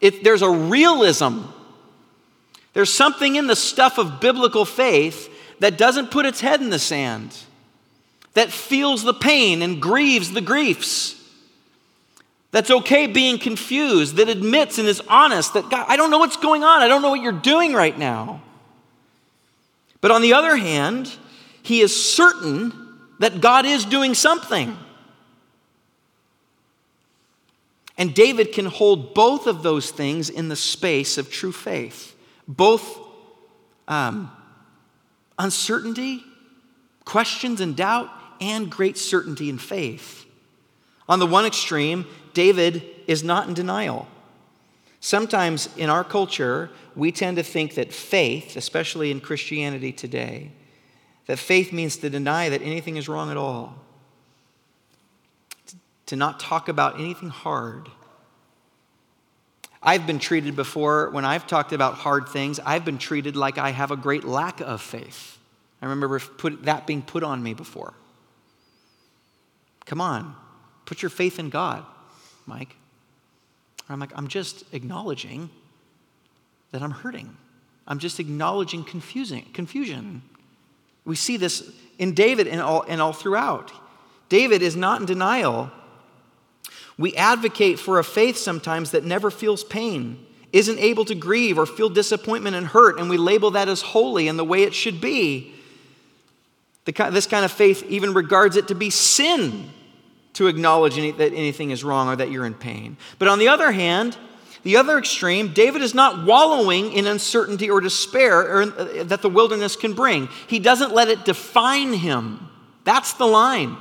It, 0.00 0.24
there's 0.24 0.42
a 0.42 0.50
realism. 0.50 1.40
There's 2.72 2.92
something 2.92 3.36
in 3.36 3.46
the 3.46 3.56
stuff 3.56 3.98
of 3.98 4.20
biblical 4.20 4.64
faith 4.64 5.32
that 5.58 5.76
doesn't 5.76 6.10
put 6.10 6.26
its 6.26 6.40
head 6.40 6.60
in 6.60 6.70
the 6.70 6.78
sand, 6.78 7.36
that 8.34 8.50
feels 8.50 9.02
the 9.02 9.14
pain 9.14 9.62
and 9.62 9.82
grieves 9.82 10.32
the 10.32 10.40
griefs, 10.40 11.16
that's 12.52 12.70
okay 12.70 13.06
being 13.06 13.38
confused, 13.38 14.16
that 14.16 14.28
admits 14.28 14.78
and 14.78 14.88
is 14.88 15.00
honest 15.08 15.54
that 15.54 15.70
God, 15.70 15.86
I 15.88 15.96
don't 15.96 16.10
know 16.10 16.18
what's 16.18 16.36
going 16.36 16.64
on. 16.64 16.82
I 16.82 16.88
don't 16.88 17.02
know 17.02 17.10
what 17.10 17.22
you're 17.22 17.32
doing 17.32 17.74
right 17.74 17.96
now. 17.96 18.42
But 20.00 20.10
on 20.10 20.22
the 20.22 20.32
other 20.32 20.56
hand, 20.56 21.12
he 21.62 21.80
is 21.80 21.94
certain 22.14 22.72
that 23.20 23.40
God 23.40 23.66
is 23.66 23.84
doing 23.84 24.14
something. 24.14 24.76
And 27.96 28.14
David 28.14 28.52
can 28.52 28.64
hold 28.64 29.14
both 29.14 29.46
of 29.46 29.62
those 29.62 29.90
things 29.90 30.30
in 30.30 30.48
the 30.48 30.56
space 30.56 31.18
of 31.18 31.30
true 31.30 31.52
faith. 31.52 32.09
Both 32.56 32.98
um, 33.86 34.30
uncertainty, 35.38 36.24
questions 37.04 37.60
and 37.60 37.76
doubt, 37.76 38.10
and 38.40 38.70
great 38.70 38.98
certainty 38.98 39.48
and 39.48 39.60
faith. 39.60 40.26
On 41.08 41.18
the 41.18 41.26
one 41.26 41.46
extreme, 41.46 42.06
David 42.34 42.82
is 43.06 43.22
not 43.22 43.46
in 43.46 43.54
denial. 43.54 44.08
Sometimes 44.98 45.68
in 45.76 45.88
our 45.88 46.04
culture, 46.04 46.70
we 46.96 47.12
tend 47.12 47.36
to 47.36 47.42
think 47.42 47.74
that 47.74 47.92
faith, 47.92 48.56
especially 48.56 49.10
in 49.10 49.20
Christianity 49.20 49.92
today, 49.92 50.50
that 51.26 51.38
faith 51.38 51.72
means 51.72 51.96
to 51.98 52.10
deny 52.10 52.48
that 52.48 52.62
anything 52.62 52.96
is 52.96 53.08
wrong 53.08 53.30
at 53.30 53.36
all 53.36 53.76
to 56.10 56.16
not 56.16 56.40
talk 56.40 56.68
about 56.68 56.98
anything 56.98 57.28
hard. 57.28 57.88
I've 59.82 60.06
been 60.06 60.18
treated 60.18 60.56
before, 60.56 61.10
when 61.10 61.24
I've 61.24 61.46
talked 61.46 61.72
about 61.72 61.94
hard 61.94 62.28
things, 62.28 62.60
I've 62.60 62.84
been 62.84 62.98
treated 62.98 63.34
like 63.34 63.56
I 63.56 63.70
have 63.70 63.90
a 63.90 63.96
great 63.96 64.24
lack 64.24 64.60
of 64.60 64.82
faith. 64.82 65.38
I 65.80 65.86
remember 65.86 66.18
put, 66.18 66.64
that 66.64 66.86
being 66.86 67.02
put 67.02 67.22
on 67.22 67.42
me 67.42 67.54
before. 67.54 67.94
Come 69.86 70.00
on, 70.00 70.36
put 70.84 71.02
your 71.02 71.08
faith 71.08 71.38
in 71.38 71.48
God, 71.48 71.84
Mike. 72.46 72.76
I'm 73.88 73.98
like, 73.98 74.12
I'm 74.14 74.28
just 74.28 74.64
acknowledging 74.72 75.50
that 76.70 76.82
I'm 76.82 76.90
hurting. 76.90 77.36
I'm 77.88 77.98
just 77.98 78.20
acknowledging 78.20 78.84
confusing, 78.84 79.46
confusion. 79.52 80.22
We 81.04 81.16
see 81.16 81.38
this 81.38 81.68
in 81.98 82.14
David 82.14 82.46
and 82.46 82.60
all, 82.60 82.82
and 82.82 83.00
all 83.00 83.12
throughout. 83.12 83.72
David 84.28 84.62
is 84.62 84.76
not 84.76 85.00
in 85.00 85.06
denial 85.06 85.72
we 87.00 87.16
advocate 87.16 87.78
for 87.78 87.98
a 87.98 88.04
faith 88.04 88.36
sometimes 88.36 88.90
that 88.90 89.04
never 89.04 89.30
feels 89.30 89.64
pain, 89.64 90.22
isn't 90.52 90.78
able 90.78 91.06
to 91.06 91.14
grieve 91.14 91.58
or 91.58 91.64
feel 91.64 91.88
disappointment 91.88 92.54
and 92.54 92.66
hurt, 92.66 93.00
and 93.00 93.08
we 93.08 93.16
label 93.16 93.52
that 93.52 93.70
as 93.70 93.80
holy 93.80 94.28
and 94.28 94.38
the 94.38 94.44
way 94.44 94.64
it 94.64 94.74
should 94.74 95.00
be. 95.00 95.54
The, 96.84 96.92
this 97.10 97.26
kind 97.26 97.46
of 97.46 97.50
faith 97.50 97.82
even 97.88 98.12
regards 98.12 98.56
it 98.56 98.68
to 98.68 98.74
be 98.74 98.90
sin 98.90 99.70
to 100.34 100.46
acknowledge 100.46 100.98
any, 100.98 101.12
that 101.12 101.32
anything 101.32 101.70
is 101.70 101.82
wrong 101.82 102.08
or 102.08 102.16
that 102.16 102.30
you're 102.30 102.44
in 102.44 102.52
pain. 102.52 102.98
But 103.18 103.28
on 103.28 103.38
the 103.38 103.48
other 103.48 103.72
hand, 103.72 104.18
the 104.62 104.76
other 104.76 104.98
extreme, 104.98 105.54
David 105.54 105.80
is 105.80 105.94
not 105.94 106.26
wallowing 106.26 106.92
in 106.92 107.06
uncertainty 107.06 107.70
or 107.70 107.80
despair 107.80 108.40
or, 108.40 108.62
uh, 108.62 109.04
that 109.04 109.22
the 109.22 109.30
wilderness 109.30 109.74
can 109.74 109.94
bring. 109.94 110.28
He 110.48 110.58
doesn't 110.58 110.92
let 110.92 111.08
it 111.08 111.24
define 111.24 111.94
him. 111.94 112.46
That's 112.84 113.14
the 113.14 113.26
line. 113.26 113.78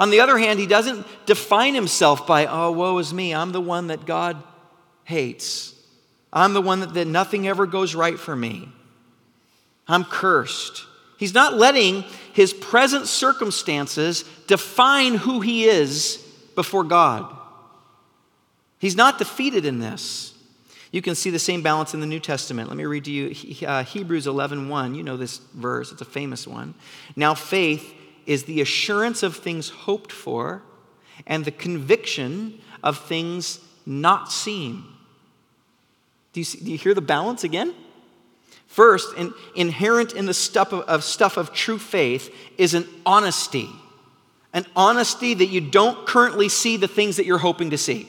On 0.00 0.08
the 0.08 0.20
other 0.20 0.38
hand, 0.38 0.58
he 0.58 0.66
doesn't 0.66 1.06
define 1.26 1.74
himself 1.74 2.26
by, 2.26 2.46
oh, 2.46 2.72
woe 2.72 2.96
is 2.96 3.12
me, 3.12 3.34
I'm 3.34 3.52
the 3.52 3.60
one 3.60 3.88
that 3.88 4.06
God 4.06 4.42
hates. 5.04 5.74
I'm 6.32 6.54
the 6.54 6.62
one 6.62 6.80
that, 6.80 6.94
that 6.94 7.06
nothing 7.06 7.46
ever 7.46 7.66
goes 7.66 7.94
right 7.94 8.18
for 8.18 8.34
me. 8.34 8.70
I'm 9.86 10.04
cursed. 10.04 10.86
He's 11.18 11.34
not 11.34 11.52
letting 11.52 12.04
his 12.32 12.54
present 12.54 13.08
circumstances 13.08 14.24
define 14.46 15.16
who 15.16 15.40
he 15.40 15.66
is 15.66 16.16
before 16.54 16.84
God. 16.84 17.36
He's 18.78 18.96
not 18.96 19.18
defeated 19.18 19.66
in 19.66 19.80
this. 19.80 20.32
You 20.92 21.02
can 21.02 21.14
see 21.14 21.28
the 21.28 21.38
same 21.38 21.60
balance 21.60 21.92
in 21.92 22.00
the 22.00 22.06
New 22.06 22.20
Testament. 22.20 22.68
Let 22.68 22.78
me 22.78 22.86
read 22.86 23.04
to 23.04 23.10
you 23.10 23.66
uh, 23.66 23.84
Hebrews 23.84 24.26
11:1. 24.26 24.96
You 24.96 25.02
know 25.02 25.18
this 25.18 25.38
verse, 25.52 25.92
it's 25.92 26.00
a 26.00 26.06
famous 26.06 26.46
one. 26.46 26.74
Now 27.16 27.34
faith 27.34 27.94
is 28.26 28.44
the 28.44 28.60
assurance 28.60 29.22
of 29.22 29.36
things 29.36 29.68
hoped 29.70 30.12
for 30.12 30.62
and 31.26 31.44
the 31.44 31.50
conviction 31.50 32.60
of 32.82 32.98
things 32.98 33.60
not 33.86 34.30
seen. 34.30 34.84
Do 36.32 36.40
you, 36.40 36.44
see, 36.44 36.64
do 36.64 36.70
you 36.70 36.78
hear 36.78 36.94
the 36.94 37.00
balance 37.00 37.44
again? 37.44 37.74
First, 38.66 39.16
in, 39.16 39.34
inherent 39.56 40.14
in 40.14 40.26
the 40.26 40.34
stuff 40.34 40.72
of, 40.72 40.82
of 40.82 41.02
stuff 41.02 41.36
of 41.36 41.52
true 41.52 41.78
faith 41.78 42.32
is 42.56 42.74
an 42.74 42.86
honesty. 43.04 43.68
An 44.52 44.64
honesty 44.76 45.34
that 45.34 45.46
you 45.46 45.60
don't 45.60 46.06
currently 46.06 46.48
see 46.48 46.76
the 46.76 46.88
things 46.88 47.16
that 47.16 47.26
you're 47.26 47.38
hoping 47.38 47.70
to 47.70 47.78
see. 47.78 48.08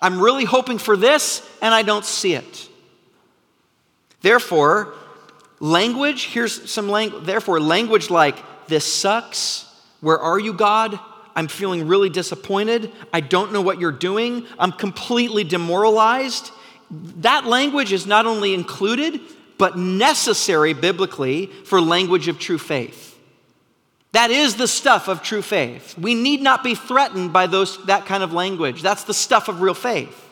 I'm 0.00 0.20
really 0.20 0.44
hoping 0.44 0.78
for 0.78 0.96
this, 0.96 1.48
and 1.62 1.72
I 1.72 1.82
don't 1.82 2.04
see 2.04 2.34
it. 2.34 2.68
Therefore, 4.20 4.94
Language, 5.60 6.26
here's 6.26 6.70
some 6.70 6.88
language, 6.88 7.24
therefore, 7.24 7.60
language 7.60 8.10
like 8.10 8.36
this 8.68 8.90
sucks, 8.90 9.64
Where 10.00 10.18
are 10.18 10.38
you, 10.38 10.52
God? 10.52 10.98
I'm 11.34 11.48
feeling 11.48 11.86
really 11.86 12.08
disappointed. 12.08 12.90
I 13.12 13.20
don't 13.20 13.52
know 13.52 13.60
what 13.60 13.78
you're 13.78 13.92
doing. 13.92 14.46
I'm 14.58 14.72
completely 14.72 15.44
demoralized. 15.44 16.50
That 16.90 17.44
language 17.44 17.92
is 17.92 18.06
not 18.06 18.26
only 18.26 18.54
included, 18.54 19.20
but 19.58 19.76
necessary 19.76 20.72
biblically 20.72 21.46
for 21.46 21.80
language 21.80 22.28
of 22.28 22.38
true 22.38 22.58
faith. 22.58 23.18
That 24.12 24.30
is 24.30 24.56
the 24.56 24.68
stuff 24.68 25.08
of 25.08 25.22
true 25.22 25.42
faith. 25.42 25.98
We 25.98 26.14
need 26.14 26.40
not 26.40 26.64
be 26.64 26.74
threatened 26.74 27.34
by 27.34 27.46
those, 27.46 27.84
that 27.84 28.06
kind 28.06 28.22
of 28.22 28.32
language. 28.32 28.80
That's 28.80 29.04
the 29.04 29.12
stuff 29.12 29.48
of 29.48 29.60
real 29.60 29.74
faith. 29.74 30.22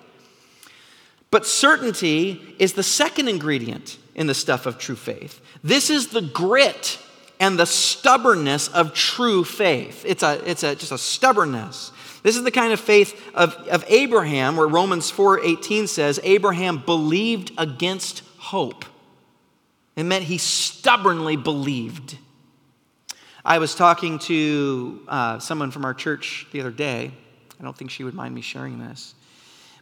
But 1.30 1.46
certainty 1.46 2.54
is 2.58 2.72
the 2.72 2.82
second 2.82 3.28
ingredient 3.28 3.98
in 4.14 4.26
the 4.26 4.34
stuff 4.34 4.66
of 4.66 4.78
true 4.78 4.96
faith. 4.96 5.40
This 5.62 5.90
is 5.90 6.08
the 6.08 6.22
grit 6.22 6.98
and 7.40 7.58
the 7.58 7.66
stubbornness 7.66 8.68
of 8.68 8.94
true 8.94 9.44
faith. 9.44 10.04
It's, 10.06 10.22
a, 10.22 10.40
it's 10.48 10.62
a, 10.62 10.74
just 10.74 10.92
a 10.92 10.98
stubbornness. 10.98 11.92
This 12.22 12.36
is 12.36 12.42
the 12.42 12.50
kind 12.50 12.72
of 12.72 12.80
faith 12.80 13.20
of, 13.34 13.54
of 13.68 13.84
Abraham, 13.88 14.56
where 14.56 14.66
Romans 14.66 15.12
4:18 15.12 15.88
says, 15.88 16.18
Abraham 16.22 16.78
believed 16.78 17.52
against 17.58 18.22
hope. 18.38 18.84
It 19.94 20.04
meant 20.04 20.24
he 20.24 20.38
stubbornly 20.38 21.36
believed. 21.36 22.16
I 23.44 23.58
was 23.58 23.74
talking 23.74 24.18
to 24.20 25.02
uh, 25.06 25.38
someone 25.38 25.70
from 25.70 25.84
our 25.84 25.92
church 25.92 26.46
the 26.50 26.60
other 26.60 26.70
day. 26.70 27.12
I 27.60 27.62
don't 27.62 27.76
think 27.76 27.90
she 27.90 28.04
would 28.04 28.14
mind 28.14 28.34
me 28.34 28.40
sharing 28.40 28.78
this. 28.78 29.14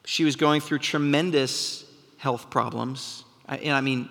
She 0.04 0.24
was 0.24 0.34
going 0.34 0.60
through 0.60 0.80
tremendous 0.80 1.84
health 2.16 2.50
problems, 2.50 3.24
and 3.46 3.70
I 3.70 3.80
mean 3.80 4.10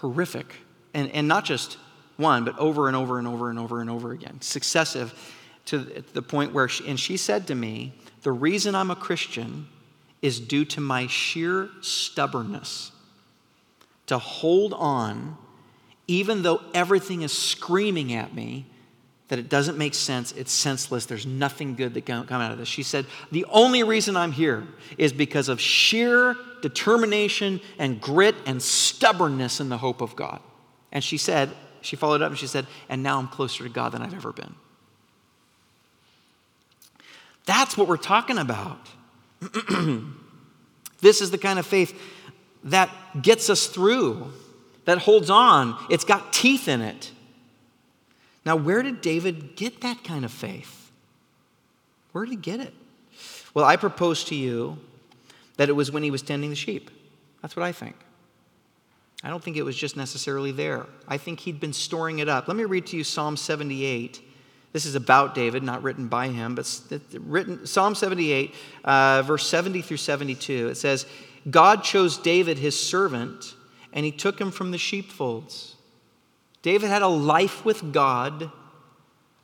horrific, 0.00 0.54
and, 0.94 1.10
and 1.10 1.28
not 1.28 1.44
just 1.44 1.78
one, 2.16 2.44
but 2.44 2.58
over 2.58 2.88
and 2.88 2.96
over 2.96 3.18
and 3.18 3.28
over 3.28 3.50
and 3.50 3.58
over 3.58 3.80
and 3.80 3.88
over 3.88 4.12
again, 4.12 4.40
successive 4.40 5.14
to 5.66 5.78
the 6.14 6.22
point 6.22 6.52
where, 6.52 6.68
she, 6.68 6.86
and 6.88 6.98
she 6.98 7.16
said 7.16 7.46
to 7.46 7.54
me, 7.54 7.92
The 8.22 8.32
reason 8.32 8.74
I'm 8.74 8.90
a 8.90 8.96
Christian 8.96 9.68
is 10.22 10.40
due 10.40 10.64
to 10.64 10.80
my 10.80 11.06
sheer 11.06 11.68
stubbornness 11.80 12.90
to 14.06 14.18
hold 14.18 14.72
on, 14.72 15.36
even 16.06 16.42
though 16.42 16.62
everything 16.74 17.22
is 17.22 17.32
screaming 17.32 18.12
at 18.12 18.34
me 18.34 18.66
that 19.28 19.38
it 19.38 19.48
doesn't 19.48 19.76
make 19.76 19.94
sense, 19.94 20.32
it's 20.32 20.52
senseless, 20.52 21.06
there's 21.06 21.26
nothing 21.26 21.74
good 21.74 21.94
that 21.94 22.06
can 22.06 22.26
come 22.26 22.40
out 22.40 22.50
of 22.50 22.58
this. 22.58 22.68
She 22.68 22.82
said, 22.82 23.06
The 23.30 23.44
only 23.46 23.82
reason 23.82 24.16
I'm 24.16 24.32
here 24.32 24.66
is 24.96 25.12
because 25.12 25.48
of 25.48 25.60
sheer 25.60 26.34
determination 26.62 27.60
and 27.78 28.00
grit 28.00 28.34
and 28.46 28.60
stubbornness 28.60 29.60
in 29.60 29.68
the 29.68 29.78
hope 29.78 30.00
of 30.00 30.16
God. 30.16 30.40
And 30.90 31.04
she 31.04 31.18
said, 31.18 31.50
she 31.80 31.96
followed 31.96 32.22
up 32.22 32.30
and 32.30 32.38
she 32.38 32.46
said, 32.46 32.66
And 32.88 33.02
now 33.02 33.18
I'm 33.18 33.28
closer 33.28 33.64
to 33.64 33.70
God 33.70 33.92
than 33.92 34.02
I've 34.02 34.14
ever 34.14 34.32
been. 34.32 34.54
That's 37.44 37.76
what 37.76 37.88
we're 37.88 37.96
talking 37.96 38.38
about. 38.38 38.88
this 41.00 41.20
is 41.20 41.30
the 41.30 41.38
kind 41.38 41.58
of 41.58 41.66
faith 41.66 41.98
that 42.64 42.90
gets 43.22 43.48
us 43.48 43.66
through, 43.66 44.32
that 44.84 44.98
holds 44.98 45.30
on. 45.30 45.76
It's 45.90 46.04
got 46.04 46.32
teeth 46.32 46.68
in 46.68 46.80
it. 46.82 47.10
Now, 48.44 48.56
where 48.56 48.82
did 48.82 49.00
David 49.00 49.56
get 49.56 49.80
that 49.82 50.04
kind 50.04 50.24
of 50.24 50.32
faith? 50.32 50.90
Where 52.12 52.24
did 52.24 52.30
he 52.30 52.36
get 52.36 52.60
it? 52.60 52.74
Well, 53.54 53.64
I 53.64 53.76
propose 53.76 54.24
to 54.24 54.34
you 54.34 54.78
that 55.56 55.68
it 55.68 55.72
was 55.72 55.90
when 55.90 56.02
he 56.02 56.10
was 56.10 56.22
tending 56.22 56.50
the 56.50 56.56
sheep. 56.56 56.90
That's 57.42 57.56
what 57.56 57.64
I 57.64 57.72
think. 57.72 57.96
I 59.22 59.30
don't 59.30 59.42
think 59.42 59.56
it 59.56 59.64
was 59.64 59.76
just 59.76 59.96
necessarily 59.96 60.52
there. 60.52 60.86
I 61.08 61.18
think 61.18 61.40
he'd 61.40 61.58
been 61.58 61.72
storing 61.72 62.20
it 62.20 62.28
up. 62.28 62.46
Let 62.46 62.56
me 62.56 62.64
read 62.64 62.86
to 62.88 62.96
you 62.96 63.04
Psalm 63.04 63.36
78. 63.36 64.20
This 64.72 64.86
is 64.86 64.94
about 64.94 65.34
David, 65.34 65.62
not 65.62 65.82
written 65.82 66.08
by 66.08 66.28
him, 66.28 66.54
but 66.54 66.80
written 67.14 67.66
Psalm 67.66 67.94
78, 67.94 68.54
uh, 68.84 69.22
verse 69.22 69.46
70 69.48 69.82
through 69.82 69.96
72. 69.96 70.68
It 70.68 70.76
says, 70.76 71.06
God 71.50 71.82
chose 71.82 72.18
David, 72.18 72.58
his 72.58 72.78
servant, 72.78 73.54
and 73.92 74.04
he 74.04 74.12
took 74.12 74.40
him 74.40 74.50
from 74.50 74.70
the 74.70 74.78
sheepfolds. 74.78 75.74
David 76.62 76.88
had 76.88 77.02
a 77.02 77.08
life 77.08 77.64
with 77.64 77.92
God, 77.92 78.50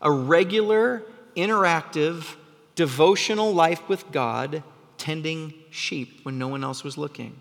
a 0.00 0.11
regular, 0.11 1.03
interactive, 1.37 2.37
devotional 2.74 3.53
life 3.53 3.88
with 3.88 4.11
God, 4.11 4.62
tending 4.98 5.55
sheep 5.70 6.20
when 6.24 6.38
no 6.38 6.48
one 6.48 6.64
else 6.64 6.83
was 6.83 6.98
looking. 6.98 7.40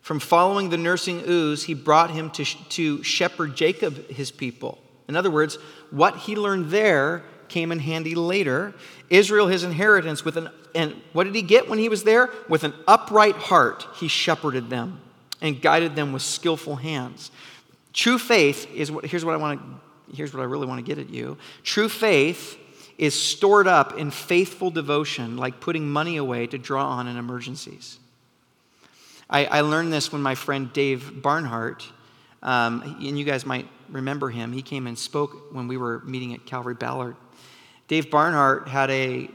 From 0.00 0.20
following 0.20 0.70
the 0.70 0.76
nursing 0.76 1.20
ewes, 1.26 1.64
he 1.64 1.74
brought 1.74 2.10
him 2.10 2.30
to, 2.30 2.44
to 2.44 3.02
shepherd 3.02 3.56
Jacob, 3.56 4.08
his 4.08 4.30
people. 4.30 4.78
In 5.08 5.16
other 5.16 5.30
words, 5.30 5.56
what 5.90 6.16
he 6.16 6.36
learned 6.36 6.70
there 6.70 7.22
came 7.48 7.72
in 7.72 7.78
handy 7.78 8.14
later. 8.14 8.74
Israel, 9.10 9.48
his 9.48 9.64
inheritance, 9.64 10.24
with 10.24 10.36
an 10.36 10.50
and 10.74 10.94
what 11.12 11.24
did 11.24 11.34
he 11.34 11.42
get 11.42 11.68
when 11.68 11.78
he 11.78 11.88
was 11.88 12.04
there? 12.04 12.30
With 12.48 12.62
an 12.62 12.74
upright 12.86 13.34
heart, 13.34 13.86
he 13.96 14.06
shepherded 14.06 14.70
them 14.70 15.00
and 15.40 15.60
guided 15.60 15.96
them 15.96 16.12
with 16.12 16.22
skillful 16.22 16.76
hands. 16.76 17.30
True 17.92 18.18
faith 18.18 18.70
is 18.74 18.90
what 18.90 19.04
here's 19.04 19.24
what 19.24 19.34
I 19.34 19.38
want 19.38 19.60
to 19.60 20.16
here's 20.16 20.32
what 20.32 20.40
I 20.40 20.44
really 20.44 20.66
want 20.66 20.84
to 20.84 20.94
get 20.94 20.98
at 20.98 21.10
you. 21.10 21.36
True 21.62 21.88
faith 21.88 22.58
is 22.96 23.20
stored 23.20 23.68
up 23.68 23.96
in 23.96 24.10
faithful 24.10 24.70
devotion, 24.70 25.36
like 25.36 25.60
putting 25.60 25.88
money 25.88 26.16
away 26.16 26.46
to 26.48 26.58
draw 26.58 26.88
on 26.88 27.06
in 27.06 27.16
emergencies. 27.16 27.98
I, 29.30 29.44
I 29.46 29.60
learned 29.60 29.92
this 29.92 30.10
when 30.10 30.22
my 30.22 30.34
friend 30.34 30.72
Dave 30.72 31.22
Barnhart, 31.22 31.86
um, 32.42 32.96
and 33.00 33.18
you 33.18 33.24
guys 33.24 33.46
might 33.46 33.68
remember 33.88 34.30
him, 34.30 34.52
he 34.52 34.62
came 34.62 34.86
and 34.86 34.98
spoke 34.98 35.54
when 35.54 35.68
we 35.68 35.76
were 35.76 36.00
meeting 36.00 36.34
at 36.34 36.44
Calvary 36.44 36.74
Ballard. 36.74 37.16
Dave 37.86 38.10
Barnhart 38.10 38.68
had 38.68 38.90
a, 38.90 39.30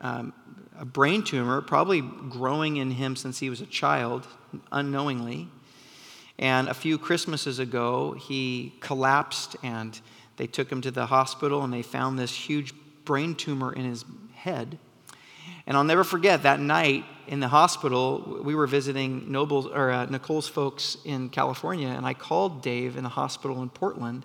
um, 0.00 0.32
a 0.78 0.84
brain 0.84 1.22
tumor, 1.22 1.60
probably 1.62 2.00
growing 2.00 2.76
in 2.76 2.90
him 2.90 3.16
since 3.16 3.38
he 3.38 3.48
was 3.48 3.60
a 3.60 3.66
child, 3.66 4.26
unknowingly. 4.70 5.48
And 6.38 6.68
a 6.68 6.74
few 6.74 6.98
Christmases 6.98 7.58
ago, 7.58 8.12
he 8.12 8.74
collapsed 8.80 9.56
and 9.62 9.98
they 10.36 10.46
took 10.46 10.70
him 10.70 10.80
to 10.82 10.90
the 10.90 11.06
hospital 11.06 11.64
and 11.64 11.72
they 11.72 11.82
found 11.82 12.18
this 12.18 12.32
huge 12.32 12.72
brain 13.04 13.34
tumor 13.34 13.72
in 13.72 13.84
his 13.84 14.04
head. 14.34 14.78
And 15.66 15.76
I'll 15.76 15.84
never 15.84 16.04
forget 16.04 16.44
that 16.44 16.60
night 16.60 17.04
in 17.26 17.40
the 17.40 17.48
hospital, 17.48 18.40
we 18.42 18.54
were 18.54 18.66
visiting 18.66 19.34
or, 19.36 19.90
uh, 19.90 20.06
Nicole's 20.06 20.48
folks 20.48 20.96
in 21.04 21.28
California, 21.28 21.88
and 21.88 22.06
I 22.06 22.14
called 22.14 22.62
Dave 22.62 22.96
in 22.96 23.02
the 23.02 23.10
hospital 23.10 23.62
in 23.62 23.68
Portland. 23.68 24.24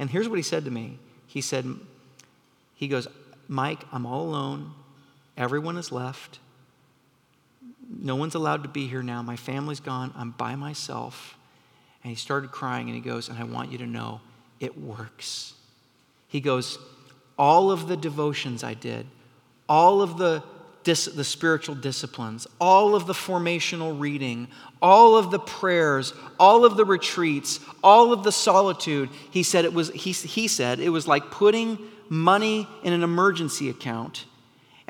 And 0.00 0.10
here's 0.10 0.28
what 0.28 0.36
he 0.36 0.42
said 0.42 0.64
to 0.64 0.70
me 0.70 0.98
He 1.26 1.40
said, 1.40 1.66
He 2.74 2.88
goes, 2.88 3.06
Mike, 3.46 3.84
I'm 3.92 4.04
all 4.04 4.22
alone. 4.22 4.72
Everyone 5.36 5.76
is 5.76 5.92
left. 5.92 6.40
No 7.88 8.16
one's 8.16 8.34
allowed 8.34 8.62
to 8.64 8.68
be 8.68 8.88
here 8.88 9.02
now. 9.02 9.22
My 9.22 9.36
family's 9.36 9.80
gone. 9.80 10.12
I'm 10.16 10.32
by 10.32 10.56
myself. 10.56 11.36
And 12.02 12.10
he 12.10 12.16
started 12.16 12.50
crying 12.50 12.88
and 12.88 12.94
he 12.94 13.00
goes, 13.00 13.28
And 13.28 13.38
I 13.38 13.44
want 13.44 13.70
you 13.70 13.78
to 13.78 13.86
know 13.86 14.20
it 14.58 14.78
works. 14.78 15.54
He 16.28 16.40
goes, 16.40 16.78
All 17.38 17.70
of 17.70 17.88
the 17.88 17.96
devotions 17.96 18.64
I 18.64 18.74
did, 18.74 19.06
all 19.68 20.02
of 20.02 20.16
the 20.16 20.42
dis- 20.84 21.06
the 21.06 21.24
spiritual 21.24 21.74
disciplines, 21.74 22.46
all 22.60 22.94
of 22.94 23.06
the 23.06 23.12
formational 23.12 23.98
reading, 23.98 24.48
all 24.80 25.16
of 25.16 25.30
the 25.30 25.38
prayers, 25.38 26.12
all 26.38 26.64
of 26.64 26.76
the 26.76 26.84
retreats, 26.84 27.60
all 27.82 28.12
of 28.12 28.24
the 28.24 28.32
solitude. 28.32 29.10
He 29.30 29.42
said 29.42 29.64
it 29.64 29.74
was, 29.74 29.90
he, 29.90 30.12
he 30.12 30.48
said 30.48 30.80
it 30.80 30.90
was 30.90 31.06
like 31.06 31.30
putting 31.30 31.78
money 32.08 32.66
in 32.82 32.92
an 32.92 33.02
emergency 33.02 33.68
account. 33.68 34.24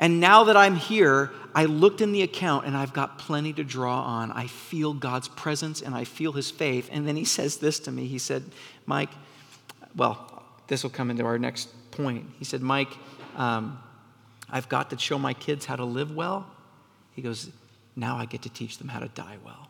And 0.01 0.19
now 0.19 0.45
that 0.45 0.57
I'm 0.57 0.75
here, 0.75 1.31
I 1.53 1.65
looked 1.65 2.01
in 2.01 2.11
the 2.11 2.23
account 2.23 2.65
and 2.65 2.75
I've 2.75 2.91
got 2.91 3.19
plenty 3.19 3.53
to 3.53 3.63
draw 3.63 4.01
on. 4.01 4.31
I 4.31 4.47
feel 4.47 4.95
God's 4.95 5.27
presence 5.27 5.81
and 5.81 5.93
I 5.93 6.05
feel 6.05 6.31
his 6.31 6.49
faith. 6.49 6.89
And 6.91 7.07
then 7.07 7.15
he 7.15 7.23
says 7.23 7.57
this 7.57 7.79
to 7.81 7.91
me. 7.91 8.07
He 8.07 8.17
said, 8.17 8.43
Mike, 8.87 9.11
well, 9.95 10.43
this 10.67 10.81
will 10.81 10.89
come 10.89 11.11
into 11.11 11.23
our 11.23 11.37
next 11.37 11.69
point. 11.91 12.25
He 12.39 12.45
said, 12.45 12.61
Mike, 12.61 12.89
um, 13.37 13.79
I've 14.49 14.67
got 14.67 14.89
to 14.89 14.97
show 14.97 15.19
my 15.19 15.35
kids 15.35 15.65
how 15.65 15.75
to 15.75 15.85
live 15.85 16.15
well. 16.15 16.47
He 17.13 17.21
goes, 17.21 17.49
Now 17.95 18.17
I 18.17 18.25
get 18.25 18.41
to 18.41 18.49
teach 18.49 18.79
them 18.79 18.87
how 18.87 18.99
to 18.99 19.07
die 19.09 19.37
well. 19.45 19.69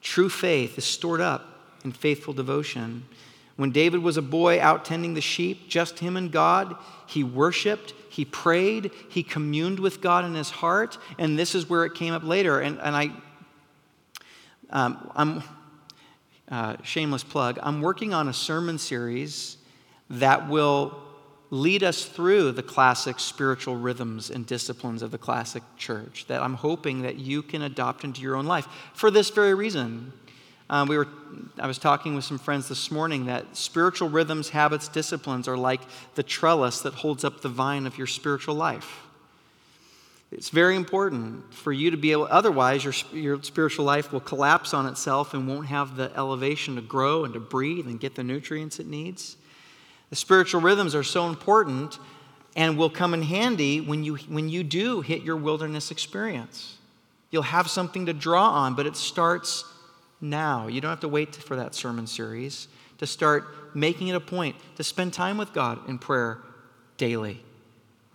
True 0.00 0.30
faith 0.30 0.78
is 0.78 0.84
stored 0.84 1.20
up 1.20 1.74
in 1.84 1.92
faithful 1.92 2.32
devotion. 2.32 3.04
When 3.56 3.72
David 3.72 4.02
was 4.02 4.18
a 4.18 4.22
boy 4.22 4.60
out 4.60 4.84
tending 4.84 5.14
the 5.14 5.20
sheep, 5.20 5.68
just 5.68 5.98
him 5.98 6.16
and 6.16 6.30
God, 6.30 6.76
he 7.06 7.24
worshiped, 7.24 7.94
he 8.10 8.24
prayed, 8.24 8.90
he 9.08 9.22
communed 9.22 9.80
with 9.80 10.00
God 10.00 10.24
in 10.24 10.34
his 10.34 10.50
heart, 10.50 10.98
and 11.18 11.38
this 11.38 11.54
is 11.54 11.68
where 11.68 11.84
it 11.84 11.94
came 11.94 12.12
up 12.12 12.22
later. 12.22 12.60
And, 12.60 12.78
and 12.80 12.94
I, 12.94 13.10
um, 14.70 15.10
I'm, 15.16 15.42
uh, 16.50 16.76
shameless 16.82 17.24
plug, 17.24 17.58
I'm 17.62 17.80
working 17.80 18.12
on 18.12 18.28
a 18.28 18.32
sermon 18.32 18.78
series 18.78 19.56
that 20.10 20.48
will 20.48 21.02
lead 21.50 21.82
us 21.82 22.04
through 22.04 22.52
the 22.52 22.62
classic 22.62 23.18
spiritual 23.18 23.76
rhythms 23.76 24.30
and 24.30 24.46
disciplines 24.46 25.00
of 25.02 25.10
the 25.10 25.18
classic 25.18 25.62
church 25.76 26.26
that 26.28 26.42
I'm 26.42 26.54
hoping 26.54 27.02
that 27.02 27.16
you 27.16 27.42
can 27.42 27.62
adopt 27.62 28.04
into 28.04 28.20
your 28.20 28.36
own 28.36 28.46
life 28.46 28.66
for 28.94 29.10
this 29.10 29.30
very 29.30 29.54
reason. 29.54 30.12
Uh, 30.68 30.84
we 30.88 30.96
were, 30.96 31.06
I 31.58 31.66
was 31.66 31.78
talking 31.78 32.14
with 32.14 32.24
some 32.24 32.38
friends 32.38 32.68
this 32.68 32.90
morning 32.90 33.26
that 33.26 33.56
spiritual 33.56 34.08
rhythms, 34.08 34.48
habits, 34.50 34.88
disciplines 34.88 35.46
are 35.46 35.56
like 35.56 35.80
the 36.16 36.22
trellis 36.22 36.80
that 36.80 36.94
holds 36.94 37.24
up 37.24 37.40
the 37.40 37.48
vine 37.48 37.86
of 37.86 37.96
your 37.96 38.08
spiritual 38.08 38.56
life. 38.56 39.02
It's 40.32 40.50
very 40.50 40.74
important 40.74 41.54
for 41.54 41.72
you 41.72 41.92
to 41.92 41.96
be 41.96 42.10
able, 42.10 42.26
otherwise, 42.28 42.82
your, 42.82 42.94
your 43.12 43.40
spiritual 43.44 43.84
life 43.84 44.12
will 44.12 44.20
collapse 44.20 44.74
on 44.74 44.86
itself 44.86 45.34
and 45.34 45.46
won't 45.46 45.66
have 45.66 45.96
the 45.96 46.10
elevation 46.16 46.74
to 46.74 46.82
grow 46.82 47.24
and 47.24 47.32
to 47.34 47.40
breathe 47.40 47.86
and 47.86 48.00
get 48.00 48.16
the 48.16 48.24
nutrients 48.24 48.80
it 48.80 48.86
needs. 48.86 49.36
The 50.10 50.16
spiritual 50.16 50.60
rhythms 50.60 50.96
are 50.96 51.04
so 51.04 51.28
important 51.28 52.00
and 52.56 52.76
will 52.76 52.90
come 52.90 53.14
in 53.14 53.22
handy 53.22 53.80
when 53.80 54.02
you, 54.02 54.16
when 54.16 54.48
you 54.48 54.64
do 54.64 55.00
hit 55.00 55.22
your 55.22 55.36
wilderness 55.36 55.92
experience. 55.92 56.76
You'll 57.30 57.42
have 57.42 57.68
something 57.68 58.06
to 58.06 58.12
draw 58.12 58.48
on, 58.48 58.74
but 58.74 58.86
it 58.86 58.96
starts 58.96 59.64
now. 60.20 60.66
You 60.66 60.80
don't 60.80 60.90
have 60.90 61.00
to 61.00 61.08
wait 61.08 61.34
for 61.36 61.56
that 61.56 61.74
sermon 61.74 62.06
series 62.06 62.68
to 62.98 63.06
start 63.06 63.74
making 63.74 64.08
it 64.08 64.14
a 64.14 64.20
point 64.20 64.56
to 64.76 64.84
spend 64.84 65.12
time 65.12 65.36
with 65.36 65.52
God 65.52 65.88
in 65.88 65.98
prayer 65.98 66.38
daily. 66.96 67.42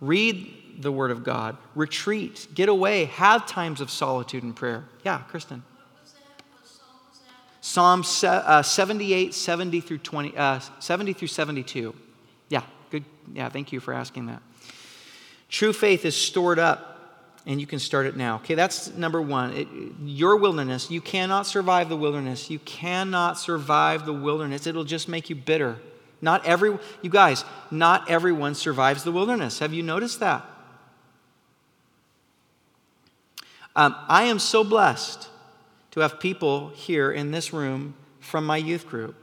Read 0.00 0.80
the 0.80 0.90
Word 0.90 1.10
of 1.10 1.22
God, 1.22 1.56
retreat, 1.74 2.48
get 2.54 2.68
away, 2.68 3.04
have 3.04 3.46
times 3.46 3.80
of 3.80 3.90
solitude 3.90 4.42
and 4.42 4.56
prayer. 4.56 4.84
Yeah, 5.04 5.18
Kristen. 5.28 5.62
Psalm 7.60 8.02
uh, 8.24 8.62
78, 8.62 9.32
70 9.32 9.80
through 9.80 9.98
20, 9.98 10.36
uh, 10.36 10.58
70 10.80 11.12
through 11.12 11.28
72. 11.28 11.94
Yeah, 12.48 12.62
good. 12.90 13.04
Yeah, 13.32 13.48
thank 13.48 13.70
you 13.70 13.78
for 13.78 13.94
asking 13.94 14.26
that. 14.26 14.42
True 15.48 15.72
faith 15.72 16.04
is 16.04 16.16
stored 16.16 16.58
up 16.58 16.91
and 17.46 17.60
you 17.60 17.66
can 17.66 17.78
start 17.78 18.06
it 18.06 18.16
now. 18.16 18.36
Okay, 18.36 18.54
that's 18.54 18.94
number 18.94 19.20
one. 19.20 19.52
It, 19.52 19.68
your 20.04 20.36
wilderness, 20.36 20.90
you 20.90 21.00
cannot 21.00 21.46
survive 21.46 21.88
the 21.88 21.96
wilderness. 21.96 22.50
You 22.50 22.60
cannot 22.60 23.38
survive 23.38 24.06
the 24.06 24.12
wilderness. 24.12 24.66
It'll 24.66 24.84
just 24.84 25.08
make 25.08 25.28
you 25.28 25.36
bitter. 25.36 25.78
Not 26.20 26.46
every, 26.46 26.78
you 27.02 27.10
guys, 27.10 27.44
not 27.70 28.08
everyone 28.08 28.54
survives 28.54 29.02
the 29.02 29.10
wilderness. 29.10 29.58
Have 29.58 29.74
you 29.74 29.82
noticed 29.82 30.20
that? 30.20 30.44
Um, 33.74 33.96
I 34.06 34.24
am 34.24 34.38
so 34.38 34.62
blessed 34.62 35.28
to 35.92 36.00
have 36.00 36.20
people 36.20 36.68
here 36.68 37.10
in 37.10 37.32
this 37.32 37.52
room 37.52 37.94
from 38.20 38.46
my 38.46 38.56
youth 38.56 38.86
group 38.86 39.16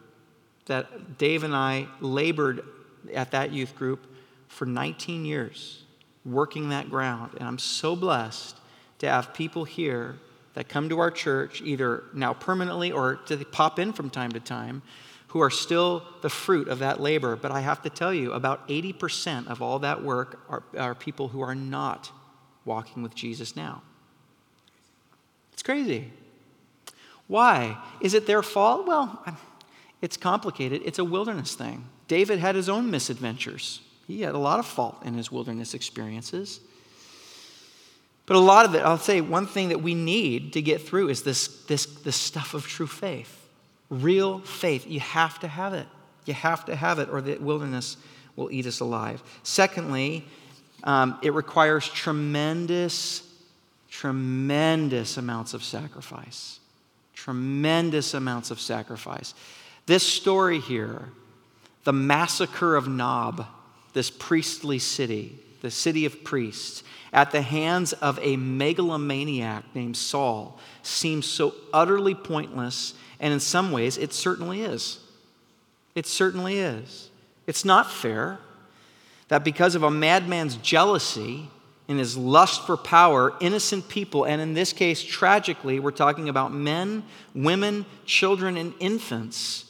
that 0.65 1.17
Dave 1.17 1.43
and 1.43 1.55
I 1.55 1.87
labored 2.01 2.63
at 3.13 3.31
that 3.31 3.51
youth 3.51 3.75
group 3.75 4.05
for 4.47 4.65
19 4.65 5.23
years 5.23 5.83
working 6.25 6.69
that 6.69 6.89
ground. 6.89 7.33
And 7.37 7.47
I'm 7.47 7.59
so 7.59 7.95
blessed 7.95 8.55
to 8.99 9.09
have 9.09 9.33
people 9.33 9.63
here 9.63 10.17
that 10.53 10.67
come 10.67 10.89
to 10.89 10.99
our 10.99 11.11
church, 11.11 11.61
either 11.61 12.03
now 12.13 12.33
permanently 12.33 12.91
or 12.91 13.15
to 13.27 13.37
pop 13.45 13.79
in 13.79 13.93
from 13.93 14.09
time 14.09 14.31
to 14.31 14.39
time, 14.39 14.81
who 15.27 15.39
are 15.41 15.49
still 15.49 16.03
the 16.21 16.29
fruit 16.29 16.67
of 16.67 16.79
that 16.79 16.99
labor. 16.99 17.35
But 17.35 17.51
I 17.51 17.61
have 17.61 17.81
to 17.83 17.89
tell 17.89 18.13
you, 18.13 18.33
about 18.33 18.67
80% 18.67 19.47
of 19.47 19.61
all 19.61 19.79
that 19.79 20.03
work 20.03 20.39
are, 20.49 20.63
are 20.77 20.95
people 20.95 21.29
who 21.29 21.41
are 21.41 21.55
not 21.55 22.11
walking 22.65 23.03
with 23.03 23.15
Jesus 23.15 23.55
now. 23.55 23.81
It's 25.53 25.63
crazy. 25.63 26.11
Why? 27.27 27.77
Is 28.01 28.13
it 28.13 28.25
their 28.25 28.41
fault? 28.41 28.87
Well, 28.87 29.23
it's 30.01 30.17
complicated. 30.17 30.81
It's 30.83 30.99
a 30.99 31.03
wilderness 31.03 31.53
thing. 31.53 31.85
David 32.07 32.39
had 32.39 32.55
his 32.55 32.67
own 32.67 32.89
misadventures. 32.89 33.81
He 34.09 34.21
had 34.21 34.33
a 34.33 34.39
lot 34.39 34.57
of 34.57 34.65
fault 34.65 35.03
in 35.05 35.13
his 35.13 35.31
wilderness 35.31 35.75
experiences. 35.75 36.61
But 38.25 38.37
a 38.37 38.39
lot 38.39 38.65
of 38.65 38.73
it, 38.73 38.79
I'll 38.79 38.97
say 38.97 39.21
one 39.21 39.45
thing 39.45 39.69
that 39.69 39.83
we 39.83 39.93
need 39.93 40.53
to 40.53 40.63
get 40.63 40.81
through 40.81 41.09
is 41.09 41.21
this, 41.21 41.47
this, 41.65 41.85
this 41.85 42.15
stuff 42.15 42.55
of 42.55 42.65
true 42.65 42.87
faith. 42.87 43.47
Real 43.91 44.39
faith. 44.39 44.87
You 44.87 44.99
have 44.99 45.39
to 45.41 45.47
have 45.47 45.75
it. 45.75 45.85
You 46.25 46.33
have 46.33 46.65
to 46.65 46.75
have 46.75 46.97
it, 46.97 47.09
or 47.09 47.21
the 47.21 47.37
wilderness 47.37 47.97
will 48.35 48.51
eat 48.51 48.65
us 48.65 48.79
alive. 48.79 49.21
Secondly, 49.43 50.25
um, 50.83 51.19
it 51.21 51.35
requires 51.35 51.87
tremendous, 51.87 53.21
tremendous 53.91 55.17
amounts 55.17 55.53
of 55.53 55.63
sacrifice. 55.63 56.59
Tremendous 57.13 58.15
amounts 58.15 58.49
of 58.49 58.59
sacrifice. 58.59 59.35
This 59.85 60.01
story 60.01 60.59
here, 60.59 61.09
the 61.83 61.93
massacre 61.93 62.75
of 62.75 62.87
Nob, 62.87 63.45
this 63.93 64.09
priestly 64.09 64.79
city, 64.79 65.37
the 65.61 65.71
city 65.71 66.05
of 66.05 66.23
priests, 66.23 66.83
at 67.11 67.31
the 67.31 67.41
hands 67.41 67.93
of 67.93 68.19
a 68.21 68.37
megalomaniac 68.37 69.63
named 69.73 69.97
Saul 69.97 70.59
seems 70.83 71.25
so 71.25 71.55
utterly 71.73 72.15
pointless, 72.15 72.93
and 73.19 73.33
in 73.33 73.39
some 73.39 73.71
ways, 73.71 73.97
it 73.97 74.13
certainly 74.13 74.61
is. 74.61 74.99
It 75.95 76.05
certainly 76.05 76.59
is. 76.59 77.09
It's 77.47 77.65
not 77.65 77.91
fair 77.91 78.39
that 79.29 79.43
because 79.43 79.75
of 79.75 79.83
a 79.83 79.91
madman's 79.91 80.55
jealousy 80.57 81.49
and 81.87 81.97
his 81.97 82.15
lust 82.15 82.65
for 82.67 82.77
power, 82.77 83.33
innocent 83.41 83.89
people, 83.89 84.25
and 84.25 84.39
in 84.39 84.53
this 84.53 84.71
case, 84.71 85.01
tragically, 85.01 85.79
we're 85.79 85.89
talking 85.91 86.29
about 86.29 86.53
men, 86.53 87.03
women, 87.33 87.85
children, 88.05 88.57
and 88.57 88.73
infants, 88.79 89.65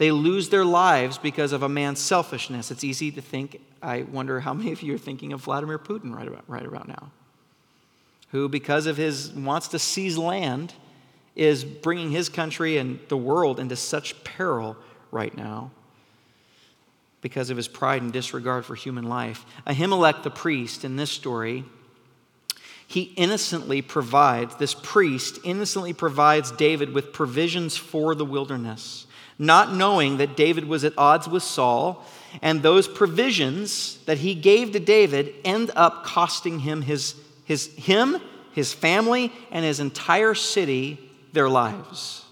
they 0.00 0.12
lose 0.12 0.48
their 0.48 0.64
lives 0.64 1.18
because 1.18 1.52
of 1.52 1.62
a 1.62 1.68
man's 1.68 1.98
selfishness. 1.98 2.70
It's 2.70 2.82
easy 2.82 3.10
to 3.10 3.20
think, 3.20 3.60
I 3.82 4.04
wonder 4.04 4.40
how 4.40 4.54
many 4.54 4.72
of 4.72 4.80
you 4.80 4.94
are 4.94 4.98
thinking 4.98 5.34
of 5.34 5.42
Vladimir 5.42 5.78
Putin 5.78 6.14
right 6.14 6.26
about, 6.26 6.42
right 6.48 6.64
about 6.64 6.88
now, 6.88 7.10
who, 8.30 8.48
because 8.48 8.86
of 8.86 8.96
his 8.96 9.30
wants 9.30 9.68
to 9.68 9.78
seize 9.78 10.16
land, 10.16 10.72
is 11.36 11.64
bringing 11.64 12.12
his 12.12 12.30
country 12.30 12.78
and 12.78 12.98
the 13.08 13.16
world 13.16 13.60
into 13.60 13.76
such 13.76 14.24
peril 14.24 14.74
right 15.10 15.36
now 15.36 15.70
because 17.20 17.50
of 17.50 17.58
his 17.58 17.68
pride 17.68 18.00
and 18.00 18.10
disregard 18.10 18.64
for 18.64 18.74
human 18.74 19.04
life. 19.04 19.44
Ahimelech 19.66 20.22
the 20.22 20.30
priest 20.30 20.82
in 20.82 20.96
this 20.96 21.10
story, 21.10 21.62
he 22.86 23.02
innocently 23.18 23.82
provides, 23.82 24.56
this 24.56 24.72
priest 24.72 25.40
innocently 25.44 25.92
provides 25.92 26.50
David 26.52 26.94
with 26.94 27.12
provisions 27.12 27.76
for 27.76 28.14
the 28.14 28.24
wilderness 28.24 29.06
not 29.40 29.74
knowing 29.74 30.18
that 30.18 30.36
David 30.36 30.68
was 30.68 30.84
at 30.84 30.92
odds 30.98 31.26
with 31.26 31.42
Saul, 31.42 32.04
and 32.42 32.62
those 32.62 32.86
provisions 32.86 33.96
that 34.04 34.18
he 34.18 34.34
gave 34.34 34.72
to 34.72 34.80
David 34.80 35.34
end 35.44 35.70
up 35.74 36.04
costing 36.04 36.60
him 36.60 36.82
his, 36.82 37.14
his 37.46 37.68
him, 37.74 38.18
his 38.52 38.74
family, 38.74 39.32
and 39.50 39.64
his 39.64 39.80
entire 39.80 40.34
city 40.34 41.00
their 41.32 41.48
lives. 41.48 42.26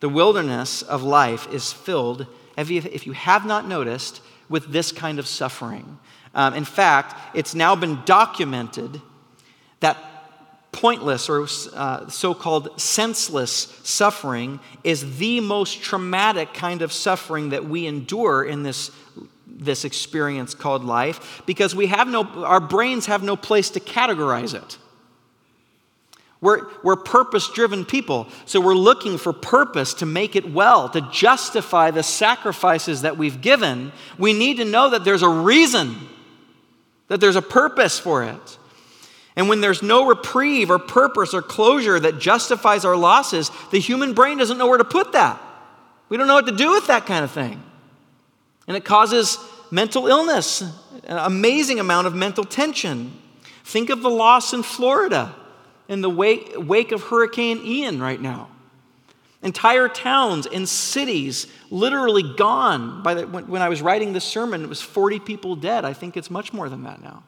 The 0.00 0.08
wilderness 0.08 0.80
of 0.80 1.02
life 1.02 1.52
is 1.52 1.70
filled, 1.70 2.26
if 2.56 3.06
you, 3.06 3.12
have 3.12 3.44
not 3.44 3.68
noticed, 3.68 4.22
with 4.48 4.72
this 4.72 4.90
kind 4.90 5.18
of 5.18 5.26
suffering. 5.26 5.98
Um, 6.34 6.54
in 6.54 6.64
fact, 6.64 7.14
it's 7.34 7.54
now 7.54 7.76
been 7.76 8.00
documented 8.06 9.02
that 9.80 10.15
pointless 10.76 11.30
or 11.30 11.48
uh, 11.74 12.06
so 12.08 12.34
called 12.34 12.78
senseless 12.78 13.80
suffering 13.82 14.60
is 14.84 15.16
the 15.16 15.40
most 15.40 15.80
traumatic 15.82 16.52
kind 16.52 16.82
of 16.82 16.92
suffering 16.92 17.48
that 17.48 17.64
we 17.64 17.86
endure 17.86 18.44
in 18.44 18.62
this, 18.62 18.90
this 19.46 19.86
experience 19.86 20.54
called 20.54 20.84
life 20.84 21.42
because 21.46 21.74
we 21.74 21.86
have 21.86 22.06
no, 22.08 22.24
our 22.44 22.60
brains 22.60 23.06
have 23.06 23.22
no 23.22 23.36
place 23.36 23.70
to 23.70 23.80
categorize 23.80 24.52
it. 24.52 24.76
We're, 26.42 26.66
we're 26.82 26.96
purpose 26.96 27.48
driven 27.48 27.86
people, 27.86 28.28
so 28.44 28.60
we're 28.60 28.74
looking 28.74 29.16
for 29.16 29.32
purpose 29.32 29.94
to 29.94 30.06
make 30.06 30.36
it 30.36 30.52
well, 30.52 30.90
to 30.90 31.00
justify 31.10 31.90
the 31.90 32.02
sacrifices 32.02 33.00
that 33.00 33.16
we've 33.16 33.40
given. 33.40 33.92
We 34.18 34.34
need 34.34 34.58
to 34.58 34.66
know 34.66 34.90
that 34.90 35.04
there's 35.04 35.22
a 35.22 35.28
reason, 35.28 35.96
that 37.08 37.22
there's 37.22 37.36
a 37.36 37.42
purpose 37.42 37.98
for 37.98 38.24
it. 38.24 38.58
And 39.36 39.50
when 39.50 39.60
there's 39.60 39.82
no 39.82 40.06
reprieve 40.06 40.70
or 40.70 40.78
purpose 40.78 41.34
or 41.34 41.42
closure 41.42 42.00
that 42.00 42.18
justifies 42.18 42.86
our 42.86 42.96
losses, 42.96 43.50
the 43.70 43.78
human 43.78 44.14
brain 44.14 44.38
doesn't 44.38 44.56
know 44.56 44.66
where 44.66 44.78
to 44.78 44.84
put 44.84 45.12
that. 45.12 45.40
We 46.08 46.16
don't 46.16 46.26
know 46.26 46.34
what 46.34 46.46
to 46.46 46.56
do 46.56 46.72
with 46.72 46.86
that 46.86 47.04
kind 47.04 47.22
of 47.22 47.30
thing. 47.30 47.62
And 48.66 48.76
it 48.76 48.84
causes 48.84 49.38
mental 49.70 50.06
illness, 50.06 50.62
an 51.04 51.18
amazing 51.18 51.80
amount 51.80 52.06
of 52.06 52.14
mental 52.14 52.44
tension. 52.44 53.12
Think 53.64 53.90
of 53.90 54.00
the 54.00 54.10
loss 54.10 54.54
in 54.54 54.62
Florida 54.62 55.34
in 55.88 56.00
the 56.00 56.10
wake, 56.10 56.92
of 56.92 57.02
Hurricane 57.02 57.60
Ian 57.64 58.00
right 58.00 58.20
now. 58.20 58.48
Entire 59.42 59.88
towns 59.88 60.46
and 60.46 60.68
cities 60.68 61.46
literally 61.70 62.34
gone. 62.36 63.02
By 63.02 63.14
the, 63.14 63.26
when, 63.26 63.46
when 63.46 63.62
I 63.62 63.68
was 63.68 63.82
writing 63.82 64.12
this 64.12 64.24
sermon, 64.24 64.62
it 64.62 64.68
was 64.68 64.80
40 64.80 65.20
people 65.20 65.54
dead. 65.54 65.84
I 65.84 65.92
think 65.92 66.16
it's 66.16 66.30
much 66.30 66.52
more 66.52 66.68
than 66.68 66.84
that 66.84 67.02
now. 67.02 67.22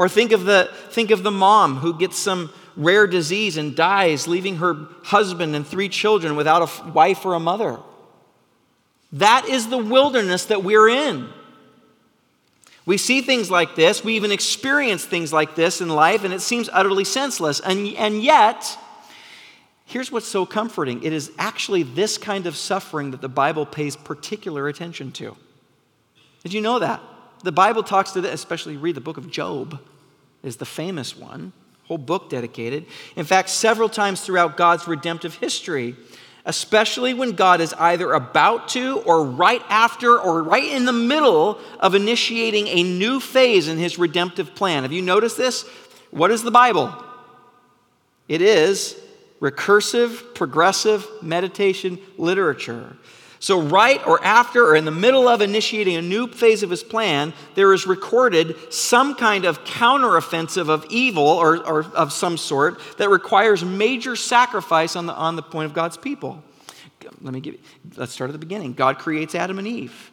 Or 0.00 0.08
think 0.08 0.32
of 0.32 0.46
the, 0.46 0.70
think 0.88 1.10
of 1.10 1.22
the 1.22 1.30
mom 1.30 1.76
who 1.76 1.92
gets 1.92 2.16
some 2.16 2.50
rare 2.74 3.06
disease 3.06 3.58
and 3.58 3.76
dies, 3.76 4.26
leaving 4.26 4.56
her 4.56 4.88
husband 5.02 5.54
and 5.54 5.66
three 5.66 5.90
children 5.90 6.36
without 6.36 6.62
a 6.62 6.88
wife 6.92 7.26
or 7.26 7.34
a 7.34 7.38
mother. 7.38 7.78
That 9.12 9.46
is 9.46 9.68
the 9.68 9.76
wilderness 9.76 10.46
that 10.46 10.64
we're 10.64 10.88
in. 10.88 11.28
We 12.86 12.96
see 12.96 13.20
things 13.20 13.50
like 13.50 13.76
this, 13.76 14.02
we 14.02 14.16
even 14.16 14.32
experience 14.32 15.04
things 15.04 15.34
like 15.34 15.54
this 15.54 15.82
in 15.82 15.90
life, 15.90 16.24
and 16.24 16.32
it 16.32 16.40
seems 16.40 16.70
utterly 16.72 17.04
senseless. 17.04 17.60
And, 17.60 17.86
and 17.98 18.22
yet, 18.22 18.78
Here's 19.84 20.10
what's 20.10 20.28
so 20.28 20.46
comforting 20.46 21.02
it 21.02 21.12
is 21.12 21.30
actually 21.36 21.82
this 21.82 22.16
kind 22.16 22.46
of 22.46 22.56
suffering 22.56 23.10
that 23.10 23.20
the 23.20 23.28
Bible 23.28 23.66
pays 23.66 23.96
particular 23.96 24.66
attention 24.68 25.10
to. 25.12 25.36
Did 26.44 26.52
you 26.52 26.60
know 26.62 26.78
that? 26.78 27.02
The 27.42 27.52
Bible 27.52 27.82
talks 27.82 28.12
to 28.12 28.20
this, 28.20 28.34
especially 28.34 28.76
read 28.76 28.94
the 28.94 29.00
book 29.00 29.16
of 29.16 29.30
Job, 29.30 29.80
is 30.42 30.56
the 30.56 30.66
famous 30.66 31.16
one, 31.16 31.52
whole 31.84 31.98
book 31.98 32.30
dedicated. 32.30 32.86
In 33.16 33.24
fact, 33.24 33.48
several 33.48 33.88
times 33.88 34.20
throughout 34.20 34.56
God's 34.56 34.86
redemptive 34.86 35.34
history, 35.34 35.96
especially 36.44 37.14
when 37.14 37.32
God 37.32 37.60
is 37.60 37.74
either 37.74 38.12
about 38.12 38.68
to 38.70 38.98
or 39.00 39.24
right 39.24 39.62
after 39.68 40.18
or 40.18 40.42
right 40.42 40.64
in 40.64 40.84
the 40.84 40.92
middle 40.92 41.58
of 41.78 41.94
initiating 41.94 42.66
a 42.68 42.82
new 42.82 43.20
phase 43.20 43.68
in 43.68 43.78
his 43.78 43.98
redemptive 43.98 44.54
plan. 44.54 44.82
Have 44.82 44.92
you 44.92 45.02
noticed 45.02 45.36
this? 45.36 45.66
What 46.10 46.30
is 46.30 46.42
the 46.42 46.50
Bible? 46.50 46.92
It 48.28 48.42
is 48.42 48.96
recursive, 49.40 50.34
progressive 50.34 51.06
meditation 51.22 51.98
literature. 52.16 52.96
So, 53.42 53.58
right 53.58 54.06
or 54.06 54.22
after 54.22 54.66
or 54.66 54.76
in 54.76 54.84
the 54.84 54.90
middle 54.90 55.26
of 55.26 55.40
initiating 55.40 55.96
a 55.96 56.02
new 56.02 56.26
phase 56.26 56.62
of 56.62 56.68
his 56.68 56.84
plan, 56.84 57.32
there 57.54 57.72
is 57.72 57.86
recorded 57.86 58.54
some 58.70 59.14
kind 59.14 59.46
of 59.46 59.64
counteroffensive 59.64 60.68
of 60.68 60.84
evil 60.90 61.26
or, 61.26 61.66
or 61.66 61.86
of 61.94 62.12
some 62.12 62.36
sort 62.36 62.78
that 62.98 63.08
requires 63.08 63.64
major 63.64 64.14
sacrifice 64.14 64.94
on 64.94 65.06
the, 65.06 65.14
on 65.14 65.36
the 65.36 65.42
point 65.42 65.64
of 65.64 65.72
God's 65.72 65.96
people. 65.96 66.44
Let 67.22 67.32
me 67.32 67.40
give 67.40 67.54
you, 67.54 67.60
let's 67.96 68.12
start 68.12 68.28
at 68.28 68.34
the 68.34 68.38
beginning. 68.38 68.74
God 68.74 68.98
creates 68.98 69.34
Adam 69.34 69.58
and 69.58 69.66
Eve 69.66 70.10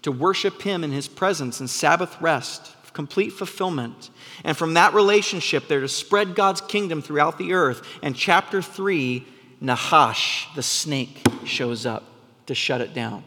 to 0.00 0.10
worship 0.10 0.62
him 0.62 0.82
in 0.82 0.90
his 0.90 1.06
presence 1.06 1.60
and 1.60 1.68
Sabbath 1.68 2.18
rest, 2.18 2.74
complete 2.94 3.34
fulfillment. 3.34 4.08
And 4.42 4.56
from 4.56 4.72
that 4.74 4.94
relationship, 4.94 5.68
they're 5.68 5.80
to 5.80 5.88
spread 5.88 6.34
God's 6.34 6.62
kingdom 6.62 7.02
throughout 7.02 7.36
the 7.36 7.52
earth. 7.52 7.86
And 8.02 8.16
chapter 8.16 8.62
3, 8.62 9.26
Nahash, 9.60 10.48
the 10.54 10.62
snake, 10.62 11.20
shows 11.44 11.84
up 11.84 12.04
to 12.50 12.54
shut 12.56 12.80
it 12.80 12.92
down. 12.92 13.22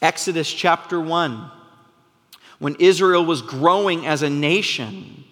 Exodus 0.00 0.52
chapter 0.52 1.00
1, 1.00 1.50
when 2.60 2.76
Israel 2.78 3.26
was 3.26 3.42
growing 3.42 4.06
as 4.06 4.22
a 4.22 4.30
nation, 4.30 5.24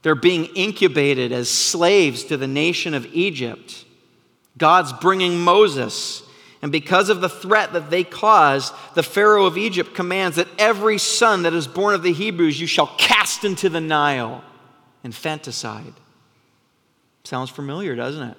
they're 0.00 0.14
being 0.14 0.46
incubated 0.54 1.32
as 1.32 1.50
slaves 1.50 2.24
to 2.24 2.38
the 2.38 2.46
nation 2.46 2.94
of 2.94 3.04
Egypt. 3.12 3.84
God's 4.56 4.94
bringing 4.94 5.38
Moses 5.38 6.22
and 6.62 6.72
because 6.72 7.10
of 7.10 7.20
the 7.20 7.28
threat 7.28 7.74
that 7.74 7.90
they 7.90 8.04
caused, 8.04 8.72
the 8.94 9.02
Pharaoh 9.02 9.44
of 9.44 9.58
Egypt 9.58 9.94
commands 9.94 10.36
that 10.36 10.48
every 10.58 10.96
son 10.96 11.42
that 11.42 11.52
is 11.52 11.68
born 11.68 11.94
of 11.94 12.02
the 12.02 12.14
Hebrews 12.14 12.58
you 12.58 12.66
shall 12.66 12.90
cast 12.96 13.44
into 13.44 13.68
the 13.68 13.82
Nile. 13.82 14.42
Infanticide. 15.04 15.92
Sounds 17.24 17.50
familiar, 17.50 17.94
doesn't 17.94 18.30
it? 18.30 18.36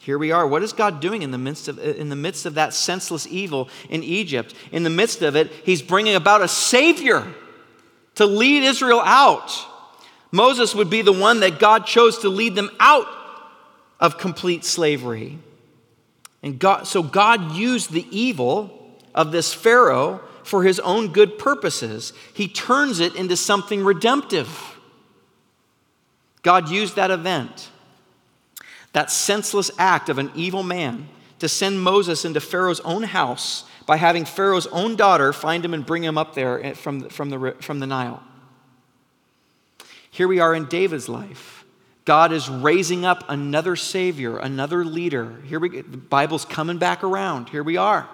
Here 0.00 0.18
we 0.18 0.32
are. 0.32 0.46
What 0.46 0.62
is 0.62 0.72
God 0.72 1.00
doing 1.00 1.20
in 1.20 1.30
the 1.30 1.38
midst 1.38 1.68
of, 1.68 1.78
in 1.78 2.08
the 2.08 2.16
midst 2.16 2.46
of 2.46 2.54
that 2.54 2.72
senseless 2.72 3.26
evil 3.26 3.68
in 3.90 4.02
Egypt? 4.02 4.54
In 4.72 4.82
the 4.82 4.90
midst 4.90 5.20
of 5.20 5.36
it, 5.36 5.52
He's 5.64 5.82
bringing 5.82 6.14
about 6.14 6.40
a 6.40 6.48
Savior 6.48 7.26
to 8.14 8.24
lead 8.24 8.62
Israel 8.62 9.02
out. 9.04 9.66
Moses 10.32 10.74
would 10.74 10.88
be 10.88 11.02
the 11.02 11.12
one 11.12 11.40
that 11.40 11.58
God 11.58 11.86
chose 11.86 12.18
to 12.18 12.30
lead 12.30 12.54
them 12.54 12.70
out 12.80 13.06
of 14.00 14.16
complete 14.16 14.64
slavery. 14.64 15.38
And 16.42 16.58
God, 16.58 16.86
so 16.86 17.02
God 17.02 17.52
used 17.52 17.92
the 17.92 18.06
evil 18.10 18.98
of 19.14 19.32
this 19.32 19.52
Pharaoh 19.52 20.22
for 20.44 20.64
his 20.64 20.80
own 20.80 21.12
good 21.12 21.38
purposes. 21.38 22.14
He 22.32 22.48
turns 22.48 23.00
it 23.00 23.14
into 23.16 23.36
something 23.36 23.84
redemptive. 23.84 24.78
God 26.42 26.70
used 26.70 26.96
that 26.96 27.10
event, 27.10 27.68
that 28.92 29.10
senseless 29.10 29.70
act 29.78 30.08
of 30.08 30.18
an 30.18 30.30
evil 30.34 30.62
man, 30.62 31.08
to 31.38 31.48
send 31.48 31.80
Moses 31.80 32.24
into 32.24 32.40
Pharaoh's 32.40 32.80
own 32.80 33.02
house 33.02 33.64
by 33.86 33.96
having 33.96 34.24
Pharaoh's 34.24 34.66
own 34.68 34.94
daughter 34.94 35.32
find 35.32 35.64
him 35.64 35.74
and 35.74 35.84
bring 35.84 36.04
him 36.04 36.18
up 36.18 36.34
there 36.34 36.62
eh, 36.62 36.74
from, 36.74 37.08
from, 37.08 37.30
the, 37.30 37.56
from 37.60 37.80
the 37.80 37.86
Nile. 37.86 38.22
Here 40.10 40.28
we 40.28 40.38
are 40.38 40.54
in 40.54 40.66
David's 40.66 41.08
life. 41.08 41.64
God 42.04 42.32
is 42.32 42.48
raising 42.48 43.04
up 43.04 43.24
another 43.28 43.76
Savior, 43.76 44.38
another 44.38 44.84
leader. 44.84 45.40
Here 45.46 45.60
we 45.60 45.82
the 45.82 45.96
Bible's 45.96 46.44
coming 46.44 46.78
back 46.78 47.04
around. 47.04 47.48
Here 47.48 47.62
we 47.62 47.76
are. 47.76 48.08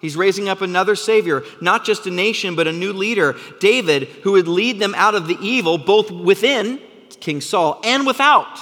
He's 0.00 0.16
raising 0.16 0.48
up 0.48 0.60
another 0.60 0.94
Savior, 0.94 1.42
not 1.60 1.84
just 1.84 2.06
a 2.06 2.10
nation, 2.10 2.54
but 2.54 2.68
a 2.68 2.72
new 2.72 2.92
leader, 2.92 3.36
David, 3.58 4.04
who 4.22 4.32
would 4.32 4.46
lead 4.46 4.78
them 4.78 4.94
out 4.94 5.14
of 5.14 5.26
the 5.26 5.38
evil, 5.40 5.78
both 5.78 6.10
within 6.10 6.80
King 7.20 7.40
Saul 7.40 7.80
and 7.84 8.06
without. 8.06 8.58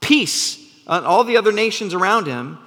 Peace 0.00 0.63
all 0.86 1.24
the 1.24 1.36
other 1.36 1.52
nations 1.52 1.94
around 1.94 2.26
him. 2.26 2.58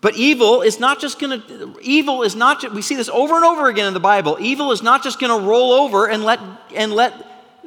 But 0.00 0.14
evil 0.14 0.62
is 0.62 0.78
not 0.78 1.00
just 1.00 1.18
going 1.18 1.42
to, 1.42 1.76
evil 1.82 2.22
is 2.22 2.36
not, 2.36 2.72
we 2.72 2.82
see 2.82 2.94
this 2.94 3.08
over 3.08 3.34
and 3.34 3.44
over 3.44 3.68
again 3.68 3.86
in 3.86 3.94
the 3.94 4.00
Bible. 4.00 4.36
Evil 4.40 4.70
is 4.70 4.82
not 4.82 5.02
just 5.02 5.18
going 5.18 5.36
to 5.36 5.46
roll 5.46 5.72
over 5.72 6.08
and 6.08 6.22
let, 6.22 6.38
and 6.74 6.92
let 6.92 7.14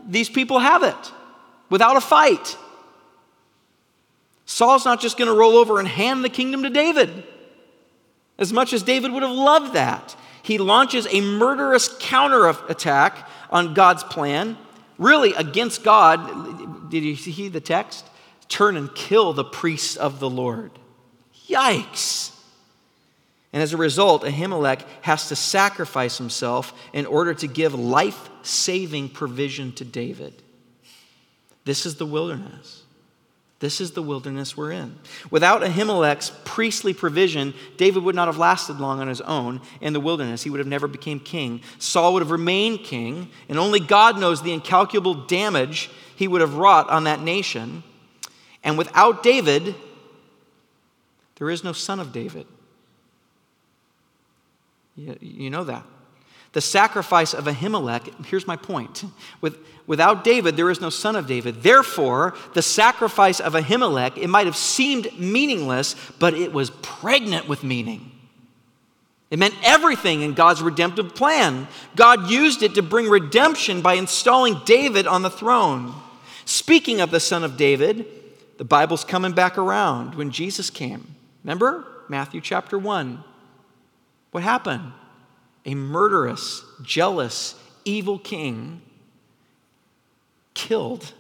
these 0.07 0.29
people 0.29 0.59
have 0.59 0.83
it 0.83 1.11
without 1.69 1.97
a 1.97 2.01
fight. 2.01 2.57
Saul's 4.45 4.85
not 4.85 5.01
just 5.01 5.17
going 5.17 5.27
to 5.27 5.33
roll 5.33 5.57
over 5.57 5.79
and 5.79 5.87
hand 5.87 6.23
the 6.23 6.29
kingdom 6.29 6.63
to 6.63 6.69
David, 6.69 7.23
as 8.37 8.53
much 8.53 8.73
as 8.73 8.81
David 8.81 9.11
would 9.11 9.23
have 9.23 9.31
loved 9.31 9.73
that. 9.73 10.15
He 10.43 10.57
launches 10.57 11.07
a 11.11 11.21
murderous 11.21 11.89
counterattack 11.99 13.27
on 13.49 13.73
God's 13.73 14.03
plan, 14.03 14.57
really 14.97 15.33
against 15.33 15.83
God. 15.83 16.89
Did 16.89 17.03
you 17.03 17.15
see 17.15 17.49
the 17.49 17.61
text? 17.61 18.05
Turn 18.51 18.75
and 18.75 18.93
kill 18.93 19.31
the 19.31 19.45
priests 19.45 19.95
of 19.95 20.19
the 20.19 20.29
Lord. 20.29 20.71
Yikes. 21.47 22.35
And 23.53 23.63
as 23.63 23.71
a 23.71 23.77
result, 23.77 24.23
Ahimelech 24.23 24.81
has 25.03 25.29
to 25.29 25.37
sacrifice 25.37 26.17
himself 26.17 26.73
in 26.91 27.05
order 27.05 27.33
to 27.33 27.47
give 27.47 27.73
life 27.73 28.29
saving 28.43 29.07
provision 29.07 29.71
to 29.73 29.85
David. 29.85 30.33
This 31.63 31.85
is 31.85 31.95
the 31.95 32.05
wilderness. 32.05 32.83
This 33.59 33.79
is 33.79 33.91
the 33.91 34.01
wilderness 34.01 34.57
we're 34.57 34.71
in. 34.71 34.97
Without 35.29 35.61
Ahimelech's 35.61 36.31
priestly 36.43 36.93
provision, 36.93 37.53
David 37.77 38.03
would 38.03 38.15
not 38.15 38.27
have 38.27 38.37
lasted 38.37 38.81
long 38.81 38.99
on 38.99 39.07
his 39.07 39.21
own 39.21 39.61
in 39.79 39.93
the 39.93 39.99
wilderness. 40.01 40.43
He 40.43 40.49
would 40.49 40.59
have 40.59 40.67
never 40.67 40.89
become 40.89 41.21
king. 41.21 41.61
Saul 41.79 42.13
would 42.13 42.21
have 42.21 42.31
remained 42.31 42.83
king, 42.83 43.29
and 43.47 43.57
only 43.57 43.79
God 43.79 44.19
knows 44.19 44.41
the 44.41 44.51
incalculable 44.51 45.13
damage 45.13 45.89
he 46.17 46.27
would 46.27 46.41
have 46.41 46.55
wrought 46.55 46.89
on 46.89 47.05
that 47.05 47.21
nation. 47.21 47.83
And 48.63 48.77
without 48.77 49.23
David, 49.23 49.75
there 51.35 51.49
is 51.49 51.63
no 51.63 51.73
son 51.73 51.99
of 51.99 52.11
David. 52.11 52.45
You 54.95 55.49
know 55.49 55.63
that. 55.63 55.83
The 56.53 56.61
sacrifice 56.61 57.33
of 57.33 57.45
Ahimelech, 57.45 58.25
here's 58.25 58.45
my 58.45 58.57
point. 58.57 59.05
With, 59.39 59.57
without 59.87 60.23
David, 60.23 60.57
there 60.57 60.69
is 60.69 60.81
no 60.81 60.89
son 60.89 61.15
of 61.15 61.25
David. 61.25 61.63
Therefore, 61.63 62.35
the 62.53 62.61
sacrifice 62.61 63.39
of 63.39 63.53
Ahimelech, 63.53 64.17
it 64.17 64.27
might 64.27 64.47
have 64.47 64.57
seemed 64.57 65.17
meaningless, 65.17 65.95
but 66.19 66.33
it 66.33 66.51
was 66.51 66.69
pregnant 66.81 67.47
with 67.47 67.63
meaning. 67.63 68.11
It 69.29 69.39
meant 69.39 69.55
everything 69.63 70.23
in 70.23 70.33
God's 70.33 70.61
redemptive 70.61 71.15
plan. 71.15 71.69
God 71.95 72.29
used 72.29 72.63
it 72.63 72.75
to 72.75 72.81
bring 72.81 73.07
redemption 73.07 73.81
by 73.81 73.93
installing 73.93 74.59
David 74.65 75.07
on 75.07 75.21
the 75.21 75.29
throne. 75.29 75.93
Speaking 76.43 76.99
of 76.99 77.11
the 77.11 77.21
son 77.21 77.45
of 77.45 77.55
David, 77.55 78.05
the 78.61 78.65
Bible's 78.65 79.03
coming 79.03 79.31
back 79.31 79.57
around 79.57 80.13
when 80.13 80.29
Jesus 80.29 80.69
came. 80.69 81.15
Remember? 81.43 81.83
Matthew 82.07 82.41
chapter 82.41 82.77
1. 82.77 83.23
What 84.29 84.43
happened? 84.43 84.93
a 85.65 85.75
murderous, 85.75 86.63
jealous, 86.81 87.55
evil 87.85 88.17
king 88.17 88.81
killed 90.53 91.13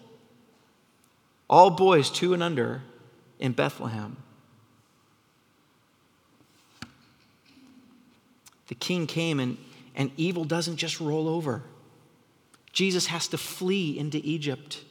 all 1.49 1.69
boys 1.69 2.09
two 2.09 2.33
and 2.33 2.41
under 2.41 2.81
in 3.39 3.51
Bethlehem. 3.51 4.17
The 8.67 8.75
king 8.75 9.05
came, 9.05 9.39
and, 9.39 9.57
and 9.95 10.11
evil 10.15 10.45
doesn't 10.45 10.77
just 10.77 11.01
roll 11.01 11.27
over. 11.27 11.61
Jesus 12.71 13.07
has 13.07 13.27
to 13.29 13.37
flee 13.37 13.99
into 13.99 14.21
Egypt. 14.23 14.81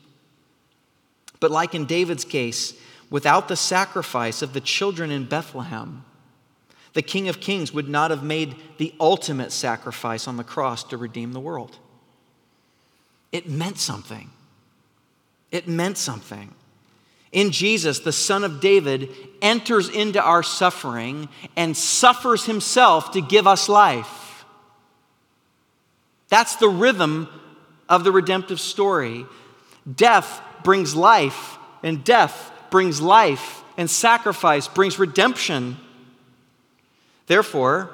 But, 1.41 1.51
like 1.51 1.75
in 1.75 1.87
David's 1.87 2.25
case, 2.25 2.75
without 3.11 3.49
the 3.49 3.57
sacrifice 3.57 4.43
of 4.43 4.53
the 4.53 4.61
children 4.61 5.11
in 5.11 5.25
Bethlehem, 5.25 6.05
the 6.93 7.03
King 7.03 7.29
of 7.29 7.41
Kings 7.41 7.73
would 7.73 7.89
not 7.89 8.11
have 8.11 8.23
made 8.23 8.57
the 8.79 8.95
ultimate 9.01 9.53
sacrifice 9.53 10.29
on 10.29 10.37
the 10.37 10.45
cross 10.45 10.85
to 10.85 10.97
redeem 10.97 11.33
the 11.33 11.41
world. 11.41 11.79
It 13.33 13.49
meant 13.49 13.79
something. 13.79 14.31
It 15.51 15.69
meant 15.69 15.99
something. 15.99 16.55
In 17.33 17.53
Jesus, 17.53 18.01
the 18.01 18.13
Son 18.13 18.43
of 18.43 18.61
David 18.61 19.09
enters 19.41 19.89
into 19.89 20.21
our 20.21 20.43
suffering 20.43 21.29
and 21.57 21.77
suffers 21.77 22.45
himself 22.47 23.13
to 23.13 23.21
give 23.21 23.47
us 23.47 23.69
life. 23.69 24.45
That's 26.29 26.57
the 26.57 26.69
rhythm 26.69 27.29
of 27.89 28.03
the 28.03 28.13
redemptive 28.13 28.61
story. 28.61 29.27
Death 29.93 30.41
brings 30.63 30.95
life, 30.95 31.59
and 31.83 32.05
death 32.05 32.53
brings 32.71 33.01
life, 33.01 33.63
and 33.77 33.91
sacrifice 33.91 34.69
brings 34.69 34.99
redemption. 34.99 35.77
Therefore, 37.27 37.91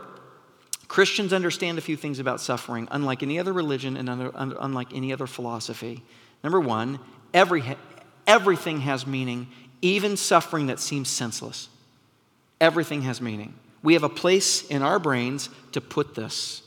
Christians 0.88 1.32
understand 1.32 1.78
a 1.78 1.80
few 1.80 1.96
things 1.96 2.18
about 2.18 2.40
suffering, 2.40 2.88
unlike 2.90 3.22
any 3.22 3.38
other 3.38 3.52
religion 3.52 3.96
and 3.96 4.08
unlike 4.08 4.94
any 4.94 5.12
other 5.12 5.26
philosophy. 5.26 6.02
Number 6.44 6.60
one, 6.60 7.00
every, 7.34 7.62
everything 8.26 8.80
has 8.80 9.06
meaning, 9.06 9.48
even 9.82 10.16
suffering 10.16 10.66
that 10.66 10.78
seems 10.78 11.08
senseless. 11.08 11.68
Everything 12.60 13.02
has 13.02 13.20
meaning. 13.20 13.54
We 13.82 13.94
have 13.94 14.04
a 14.04 14.08
place 14.08 14.66
in 14.66 14.82
our 14.82 14.98
brains 14.98 15.50
to 15.72 15.80
put 15.80 16.14
this. 16.14 16.62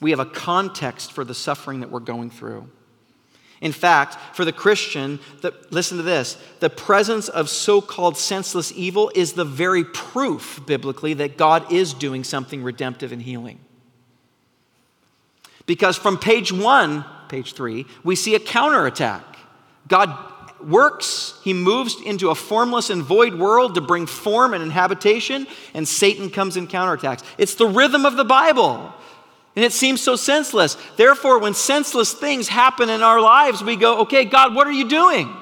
We 0.00 0.10
have 0.10 0.20
a 0.20 0.26
context 0.26 1.12
for 1.12 1.24
the 1.24 1.34
suffering 1.34 1.80
that 1.80 1.90
we're 1.90 2.00
going 2.00 2.30
through. 2.30 2.68
In 3.64 3.72
fact, 3.72 4.18
for 4.36 4.44
the 4.44 4.52
Christian, 4.52 5.18
the, 5.40 5.54
listen 5.70 5.96
to 5.96 6.02
this 6.02 6.36
the 6.60 6.68
presence 6.68 7.30
of 7.30 7.48
so 7.48 7.80
called 7.80 8.18
senseless 8.18 8.70
evil 8.76 9.10
is 9.14 9.32
the 9.32 9.44
very 9.44 9.84
proof, 9.84 10.60
biblically, 10.66 11.14
that 11.14 11.38
God 11.38 11.72
is 11.72 11.94
doing 11.94 12.24
something 12.24 12.62
redemptive 12.62 13.10
and 13.10 13.22
healing. 13.22 13.58
Because 15.64 15.96
from 15.96 16.18
page 16.18 16.52
one, 16.52 17.06
page 17.30 17.54
three, 17.54 17.86
we 18.04 18.16
see 18.16 18.34
a 18.34 18.38
counterattack. 18.38 19.24
God 19.88 20.14
works, 20.62 21.40
he 21.42 21.54
moves 21.54 21.96
into 22.04 22.28
a 22.28 22.34
formless 22.34 22.90
and 22.90 23.02
void 23.02 23.34
world 23.34 23.76
to 23.76 23.80
bring 23.80 24.04
form 24.04 24.52
and 24.52 24.62
inhabitation, 24.62 25.46
and 25.72 25.88
Satan 25.88 26.28
comes 26.28 26.58
and 26.58 26.68
counterattacks. 26.68 27.24
It's 27.38 27.54
the 27.54 27.66
rhythm 27.66 28.04
of 28.04 28.16
the 28.16 28.24
Bible. 28.24 28.92
And 29.56 29.64
it 29.64 29.72
seems 29.72 30.00
so 30.00 30.16
senseless. 30.16 30.76
Therefore, 30.96 31.38
when 31.38 31.54
senseless 31.54 32.12
things 32.12 32.48
happen 32.48 32.88
in 32.88 33.02
our 33.02 33.20
lives, 33.20 33.62
we 33.62 33.76
go, 33.76 34.00
okay, 34.00 34.24
God, 34.24 34.54
what 34.54 34.66
are 34.66 34.72
you 34.72 34.88
doing? 34.88 35.32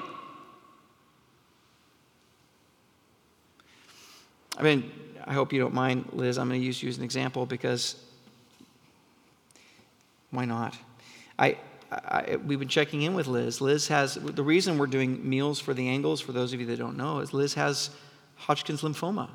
I 4.55 4.61
mean, 4.61 4.91
I 5.25 5.33
hope 5.33 5.51
you 5.51 5.59
don't 5.59 5.73
mind, 5.73 6.09
Liz. 6.13 6.37
I'm 6.37 6.47
going 6.47 6.59
to 6.59 6.65
use 6.65 6.81
you 6.83 6.89
as 6.89 6.97
an 6.97 7.03
example 7.03 7.47
because 7.47 7.95
why 10.29 10.45
not? 10.45 10.77
I, 11.39 11.57
I, 11.91 12.37
we've 12.45 12.59
been 12.59 12.67
checking 12.67 13.01
in 13.01 13.15
with 13.15 13.25
Liz. 13.25 13.61
Liz 13.61 13.87
has, 13.87 14.13
the 14.13 14.43
reason 14.43 14.77
we're 14.77 14.85
doing 14.85 15.27
meals 15.27 15.59
for 15.59 15.73
the 15.73 15.87
Angles, 15.87 16.21
for 16.21 16.33
those 16.33 16.53
of 16.53 16.59
you 16.59 16.67
that 16.67 16.77
don't 16.77 16.97
know, 16.97 17.19
is 17.19 17.33
Liz 17.33 17.55
has 17.55 17.89
Hodgkin's 18.35 18.83
lymphoma. 18.83 19.29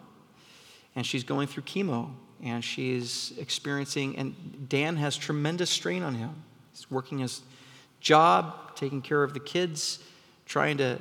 And 0.95 1.05
she's 1.05 1.25
going 1.25 1.49
through 1.49 1.65
chemo 1.65 2.11
and 2.43 2.65
she's 2.65 3.33
experiencing, 3.39 4.17
and 4.17 4.69
Dan 4.69 4.97
has 4.97 5.17
tremendous 5.17 5.71
strain 5.71 6.03
on 6.03 6.15
him. 6.15 6.31
He's 6.73 6.91
working 6.91 7.19
his 7.19 7.43
job, 8.01 8.77
taking 8.77 9.03
care 9.03 9.23
of 9.23 9.35
the 9.35 9.41
kids, 9.41 9.99
trying 10.47 10.79
to 10.79 10.99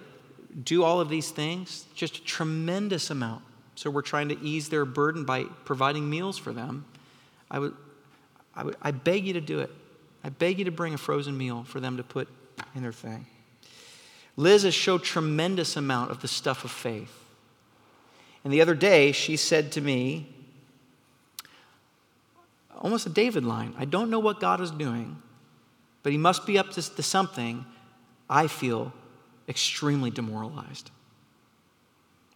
do 0.63 0.83
all 0.83 0.99
of 0.99 1.09
these 1.09 1.29
things, 1.29 1.85
just 1.93 2.17
a 2.17 2.23
tremendous 2.23 3.09
amount. 3.09 3.43
So 3.75 3.91
we're 3.91 4.01
trying 4.01 4.29
to 4.29 4.39
ease 4.41 4.69
their 4.69 4.85
burden 4.85 5.23
by 5.23 5.43
providing 5.65 6.09
meals 6.09 6.37
for 6.37 6.51
them. 6.51 6.85
I 7.51 7.59
would, 7.59 7.75
I 8.55 8.63
would, 8.63 8.75
I 8.81 8.91
beg 8.91 9.27
you 9.27 9.33
to 9.33 9.41
do 9.41 9.59
it. 9.59 9.69
I 10.23 10.29
beg 10.29 10.57
you 10.57 10.65
to 10.65 10.71
bring 10.71 10.95
a 10.95 10.97
frozen 10.97 11.37
meal 11.37 11.63
for 11.63 11.79
them 11.79 11.97
to 11.97 12.03
put 12.03 12.27
in 12.73 12.81
their 12.81 12.91
thing. 12.91 13.27
Liz 14.35 14.63
has 14.63 14.73
showed 14.73 15.03
tremendous 15.03 15.77
amount 15.77 16.11
of 16.11 16.21
the 16.21 16.27
stuff 16.27 16.63
of 16.63 16.71
faith. 16.71 17.13
And 18.43 18.51
the 18.51 18.61
other 18.61 18.75
day, 18.75 19.11
she 19.11 19.37
said 19.37 19.71
to 19.73 19.81
me, 19.81 20.27
almost 22.81 23.05
a 23.05 23.09
David 23.09 23.43
line. 23.43 23.73
I 23.77 23.85
don't 23.85 24.09
know 24.09 24.19
what 24.19 24.39
God 24.39 24.61
is 24.61 24.71
doing, 24.71 25.21
but 26.03 26.11
he 26.11 26.17
must 26.17 26.45
be 26.45 26.57
up 26.57 26.71
to, 26.71 26.95
to 26.95 27.03
something. 27.03 27.65
I 28.29 28.47
feel 28.47 28.93
extremely 29.47 30.09
demoralized. 30.09 30.91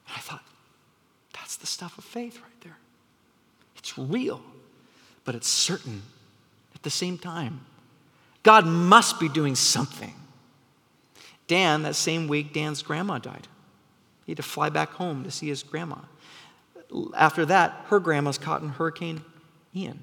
And 0.07 0.15
I 0.17 0.19
thought, 0.19 0.43
that's 1.33 1.55
the 1.57 1.67
stuff 1.67 1.97
of 1.97 2.03
faith 2.03 2.39
right 2.41 2.61
there. 2.61 2.77
It's 3.77 3.97
real, 3.97 4.41
but 5.25 5.35
it's 5.35 5.47
certain 5.47 6.01
at 6.75 6.83
the 6.83 6.89
same 6.89 7.17
time. 7.17 7.65
God 8.43 8.65
must 8.65 9.19
be 9.19 9.29
doing 9.29 9.55
something. 9.55 10.13
Dan, 11.47 11.83
that 11.83 11.95
same 11.95 12.27
week, 12.27 12.53
Dan's 12.53 12.81
grandma 12.81 13.17
died. 13.17 13.47
He 14.25 14.31
had 14.31 14.37
to 14.37 14.43
fly 14.43 14.69
back 14.69 14.91
home 14.91 15.23
to 15.23 15.31
see 15.31 15.47
his 15.47 15.63
grandma. 15.63 15.97
After 17.15 17.45
that, 17.45 17.85
her 17.87 17.99
grandma's 17.99 18.37
caught 18.37 18.61
in 18.61 18.69
Hurricane 18.69 19.21
Ian. 19.75 19.99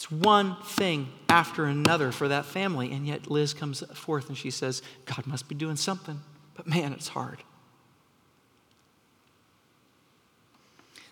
It's 0.00 0.10
one 0.10 0.56
thing 0.64 1.10
after 1.28 1.66
another 1.66 2.10
for 2.10 2.26
that 2.28 2.46
family. 2.46 2.90
And 2.90 3.06
yet 3.06 3.30
Liz 3.30 3.52
comes 3.52 3.82
forth 3.92 4.30
and 4.30 4.38
she 4.38 4.50
says, 4.50 4.80
God 5.04 5.26
must 5.26 5.46
be 5.46 5.54
doing 5.54 5.76
something. 5.76 6.18
But 6.54 6.66
man, 6.66 6.94
it's 6.94 7.08
hard. 7.08 7.42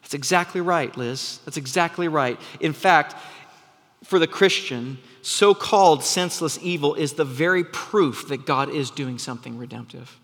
That's 0.00 0.14
exactly 0.14 0.62
right, 0.62 0.96
Liz. 0.96 1.38
That's 1.44 1.58
exactly 1.58 2.08
right. 2.08 2.40
In 2.60 2.72
fact, 2.72 3.14
for 4.04 4.18
the 4.18 4.26
Christian, 4.26 4.96
so 5.20 5.52
called 5.52 6.02
senseless 6.02 6.58
evil 6.62 6.94
is 6.94 7.12
the 7.12 7.26
very 7.26 7.64
proof 7.64 8.28
that 8.28 8.46
God 8.46 8.70
is 8.70 8.90
doing 8.90 9.18
something 9.18 9.58
redemptive. 9.58 10.18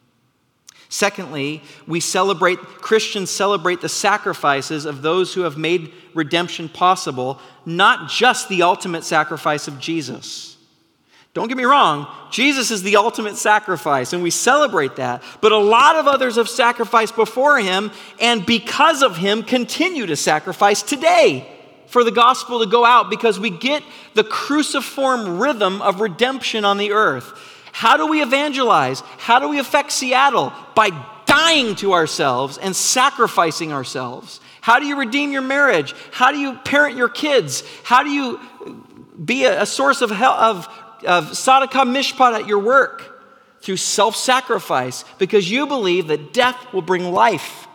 Secondly, 0.95 1.61
we 1.89 1.99
celebrate, 1.99 2.61
Christians 2.61 3.29
celebrate 3.29 3.81
the 3.81 3.89
sacrifices 3.89 4.85
of 4.85 5.03
those 5.03 5.35
who 5.35 5.41
have 5.41 5.59
made 5.59 5.93
redemption 6.15 6.69
possible, 6.69 7.41
not 7.67 8.09
just 8.09 8.49
the 8.49 8.63
ultimate 8.63 9.03
sacrifice 9.03 9.67
of 9.67 9.81
Jesus. 9.81 10.57
Don't 11.33 11.49
get 11.49 11.57
me 11.57 11.65
wrong, 11.65 12.07
Jesus 12.31 12.71
is 12.71 12.85
the 12.85 12.95
ultimate 12.95 13.35
sacrifice, 13.35 14.13
and 14.13 14.23
we 14.23 14.31
celebrate 14.31 14.95
that. 14.95 15.25
But 15.41 15.51
a 15.51 15.59
lot 15.59 15.97
of 15.97 16.07
others 16.07 16.37
have 16.37 16.49
sacrificed 16.49 17.17
before 17.17 17.59
him, 17.59 17.91
and 18.21 18.47
because 18.47 19.03
of 19.03 19.17
him, 19.17 19.43
continue 19.43 20.07
to 20.07 20.15
sacrifice 20.15 20.81
today 20.81 21.53
for 21.89 22.05
the 22.05 22.13
gospel 22.13 22.61
to 22.61 22.71
go 22.71 22.85
out 22.85 23.11
because 23.11 23.41
we 23.41 23.51
get 23.51 23.83
the 24.15 24.23
cruciform 24.23 25.41
rhythm 25.41 25.83
of 25.83 26.01
redemption 26.01 26.65
on 26.65 26.79
the 26.79 26.93
earth. 26.93 27.54
How 27.75 27.97
do 27.97 28.07
we 28.07 28.23
evangelize? 28.23 29.01
How 29.19 29.41
do 29.41 29.49
we 29.49 29.59
affect 29.59 29.91
Seattle? 29.91 30.53
By 30.77 30.91
dying 31.27 31.75
to 31.75 31.93
ourselves 31.93 32.57
and 32.57 32.75
sacrificing 32.75 33.73
ourselves. 33.73 34.39
How 34.61 34.79
do 34.79 34.87
you 34.87 34.97
redeem 34.97 35.33
your 35.33 35.43
marriage? 35.43 35.93
How 36.13 36.31
do 36.31 36.39
you 36.39 36.55
parent 36.59 36.97
your 36.97 37.09
kids? 37.09 37.65
How 37.83 38.05
do 38.05 38.11
you 38.11 38.39
be 39.25 39.45
a, 39.45 39.67
source 39.67 40.03
of, 40.03 40.13
of, 40.13 40.69
of 41.05 41.33
Mishpat 41.33 42.43
at 42.43 42.47
your 42.47 42.61
work? 42.61 43.11
Through 43.61 43.79
self 43.79 44.15
sacrifice, 44.15 45.05
because 45.19 45.51
you 45.51 45.67
believe 45.67 46.07
that 46.09 46.33
death 46.33 46.73
will 46.73 46.83
bring 46.83 47.11
life. 47.11 47.67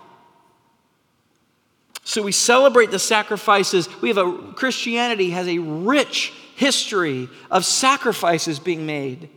So 2.05 2.21
we 2.21 2.31
celebrate 2.31 2.91
the 2.91 2.99
sacrifices. 2.99 3.89
We 4.01 4.07
have 4.07 4.17
a 4.17 4.53
Christianity 4.53 5.31
has 5.31 5.47
a 5.49 5.57
rich 5.57 6.31
history 6.55 7.27
of 7.51 7.65
sacrifices 7.65 8.59
being 8.59 8.85
made. 8.85 9.29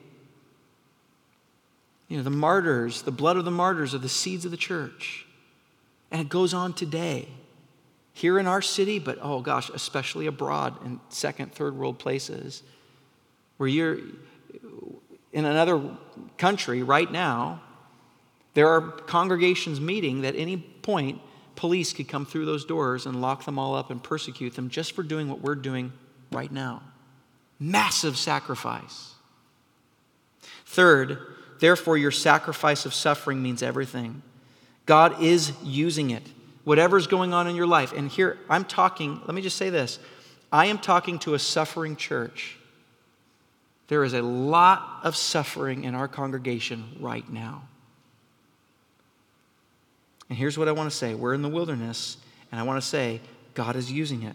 You 2.12 2.18
know, 2.18 2.24
the 2.24 2.28
martyrs, 2.28 3.00
the 3.00 3.10
blood 3.10 3.38
of 3.38 3.46
the 3.46 3.50
martyrs 3.50 3.94
are 3.94 3.98
the 3.98 4.06
seeds 4.06 4.44
of 4.44 4.50
the 4.50 4.58
church. 4.58 5.24
And 6.10 6.20
it 6.20 6.28
goes 6.28 6.52
on 6.52 6.74
today. 6.74 7.26
Here 8.12 8.38
in 8.38 8.46
our 8.46 8.60
city, 8.60 8.98
but 8.98 9.16
oh 9.22 9.40
gosh, 9.40 9.70
especially 9.70 10.26
abroad 10.26 10.76
in 10.84 11.00
second, 11.08 11.54
third 11.54 11.74
world 11.74 11.98
places, 11.98 12.64
where 13.56 13.66
you're 13.66 13.96
in 15.32 15.46
another 15.46 15.82
country 16.36 16.82
right 16.82 17.10
now, 17.10 17.62
there 18.52 18.68
are 18.68 18.82
congregations 18.82 19.80
meeting 19.80 20.20
that 20.20 20.36
any 20.36 20.58
point 20.58 21.18
police 21.56 21.94
could 21.94 22.08
come 22.08 22.26
through 22.26 22.44
those 22.44 22.66
doors 22.66 23.06
and 23.06 23.22
lock 23.22 23.46
them 23.46 23.58
all 23.58 23.74
up 23.74 23.90
and 23.90 24.02
persecute 24.02 24.54
them 24.54 24.68
just 24.68 24.92
for 24.92 25.02
doing 25.02 25.30
what 25.30 25.40
we're 25.40 25.54
doing 25.54 25.94
right 26.30 26.52
now. 26.52 26.82
Massive 27.58 28.18
sacrifice. 28.18 29.14
Third, 30.66 31.18
Therefore, 31.62 31.96
your 31.96 32.10
sacrifice 32.10 32.86
of 32.86 32.92
suffering 32.92 33.40
means 33.40 33.62
everything. 33.62 34.20
God 34.84 35.22
is 35.22 35.52
using 35.62 36.10
it. 36.10 36.24
Whatever's 36.64 37.06
going 37.06 37.32
on 37.32 37.46
in 37.46 37.54
your 37.54 37.68
life. 37.68 37.92
And 37.92 38.10
here, 38.10 38.36
I'm 38.50 38.64
talking, 38.64 39.20
let 39.26 39.32
me 39.32 39.42
just 39.42 39.56
say 39.56 39.70
this 39.70 40.00
I 40.50 40.66
am 40.66 40.78
talking 40.78 41.20
to 41.20 41.34
a 41.34 41.38
suffering 41.38 41.94
church. 41.94 42.56
There 43.86 44.02
is 44.02 44.12
a 44.12 44.22
lot 44.22 45.02
of 45.04 45.14
suffering 45.14 45.84
in 45.84 45.94
our 45.94 46.08
congregation 46.08 46.96
right 46.98 47.30
now. 47.32 47.62
And 50.28 50.36
here's 50.36 50.58
what 50.58 50.66
I 50.66 50.72
want 50.72 50.90
to 50.90 50.96
say 50.96 51.14
we're 51.14 51.32
in 51.32 51.42
the 51.42 51.48
wilderness, 51.48 52.16
and 52.50 52.60
I 52.60 52.64
want 52.64 52.82
to 52.82 52.88
say, 52.88 53.20
God 53.54 53.76
is 53.76 53.88
using 53.88 54.24
it. 54.24 54.34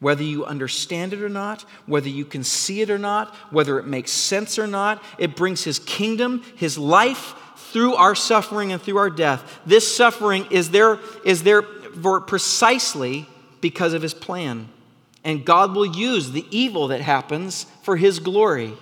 Whether 0.00 0.22
you 0.22 0.44
understand 0.44 1.12
it 1.12 1.22
or 1.22 1.28
not, 1.28 1.62
whether 1.86 2.08
you 2.08 2.24
can 2.24 2.44
see 2.44 2.80
it 2.80 2.90
or 2.90 2.98
not, 2.98 3.34
whether 3.50 3.78
it 3.78 3.86
makes 3.86 4.12
sense 4.12 4.58
or 4.58 4.66
not, 4.66 5.02
it 5.18 5.34
brings 5.34 5.64
His 5.64 5.80
kingdom, 5.80 6.44
His 6.56 6.78
life 6.78 7.34
through 7.56 7.94
our 7.94 8.14
suffering 8.14 8.72
and 8.72 8.80
through 8.80 8.98
our 8.98 9.10
death. 9.10 9.60
This 9.66 9.94
suffering 9.94 10.46
is 10.50 10.70
there, 10.70 10.98
is 11.24 11.42
there 11.42 11.62
for 11.62 12.20
precisely 12.20 13.26
because 13.60 13.92
of 13.92 14.02
His 14.02 14.14
plan. 14.14 14.68
And 15.24 15.44
God 15.44 15.74
will 15.74 15.86
use 15.86 16.30
the 16.30 16.46
evil 16.50 16.88
that 16.88 17.00
happens 17.00 17.64
for 17.82 17.96
His 17.96 18.20
glory. 18.20 18.74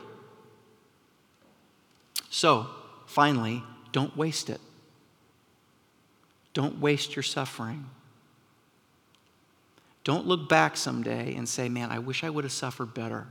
So, 2.29 2.67
finally, 3.07 3.63
don't 3.93 4.15
waste 4.15 4.51
it. 4.51 4.61
Don't 6.53 6.79
waste 6.79 7.17
your 7.17 7.23
suffering. 7.23 7.87
Don't 10.07 10.25
look 10.25 10.49
back 10.49 10.77
someday 10.77 11.35
and 11.35 11.49
say, 11.49 11.69
man, 11.69 11.91
I 11.91 11.99
wish 11.99 12.23
I 12.23 12.31
would 12.31 12.45
have 12.45 12.53
suffered 12.53 12.95
better. 12.95 13.27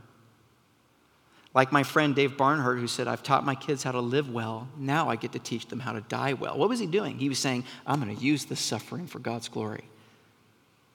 Like 1.54 1.72
my 1.72 1.82
friend 1.82 2.14
Dave 2.14 2.36
Barnhart, 2.36 2.78
who 2.78 2.86
said, 2.86 3.08
I've 3.08 3.22
taught 3.22 3.46
my 3.46 3.54
kids 3.54 3.82
how 3.82 3.92
to 3.92 4.00
live 4.00 4.28
well. 4.28 4.68
Now 4.76 5.08
I 5.08 5.16
get 5.16 5.32
to 5.32 5.38
teach 5.38 5.68
them 5.68 5.80
how 5.80 5.92
to 5.92 6.02
die 6.02 6.34
well. 6.34 6.58
What 6.58 6.68
was 6.68 6.78
he 6.78 6.86
doing? 6.86 7.18
He 7.18 7.30
was 7.30 7.38
saying, 7.38 7.64
I'm 7.86 7.98
going 7.98 8.14
to 8.14 8.22
use 8.22 8.44
this 8.44 8.60
suffering 8.60 9.06
for 9.06 9.20
God's 9.20 9.48
glory. 9.48 9.84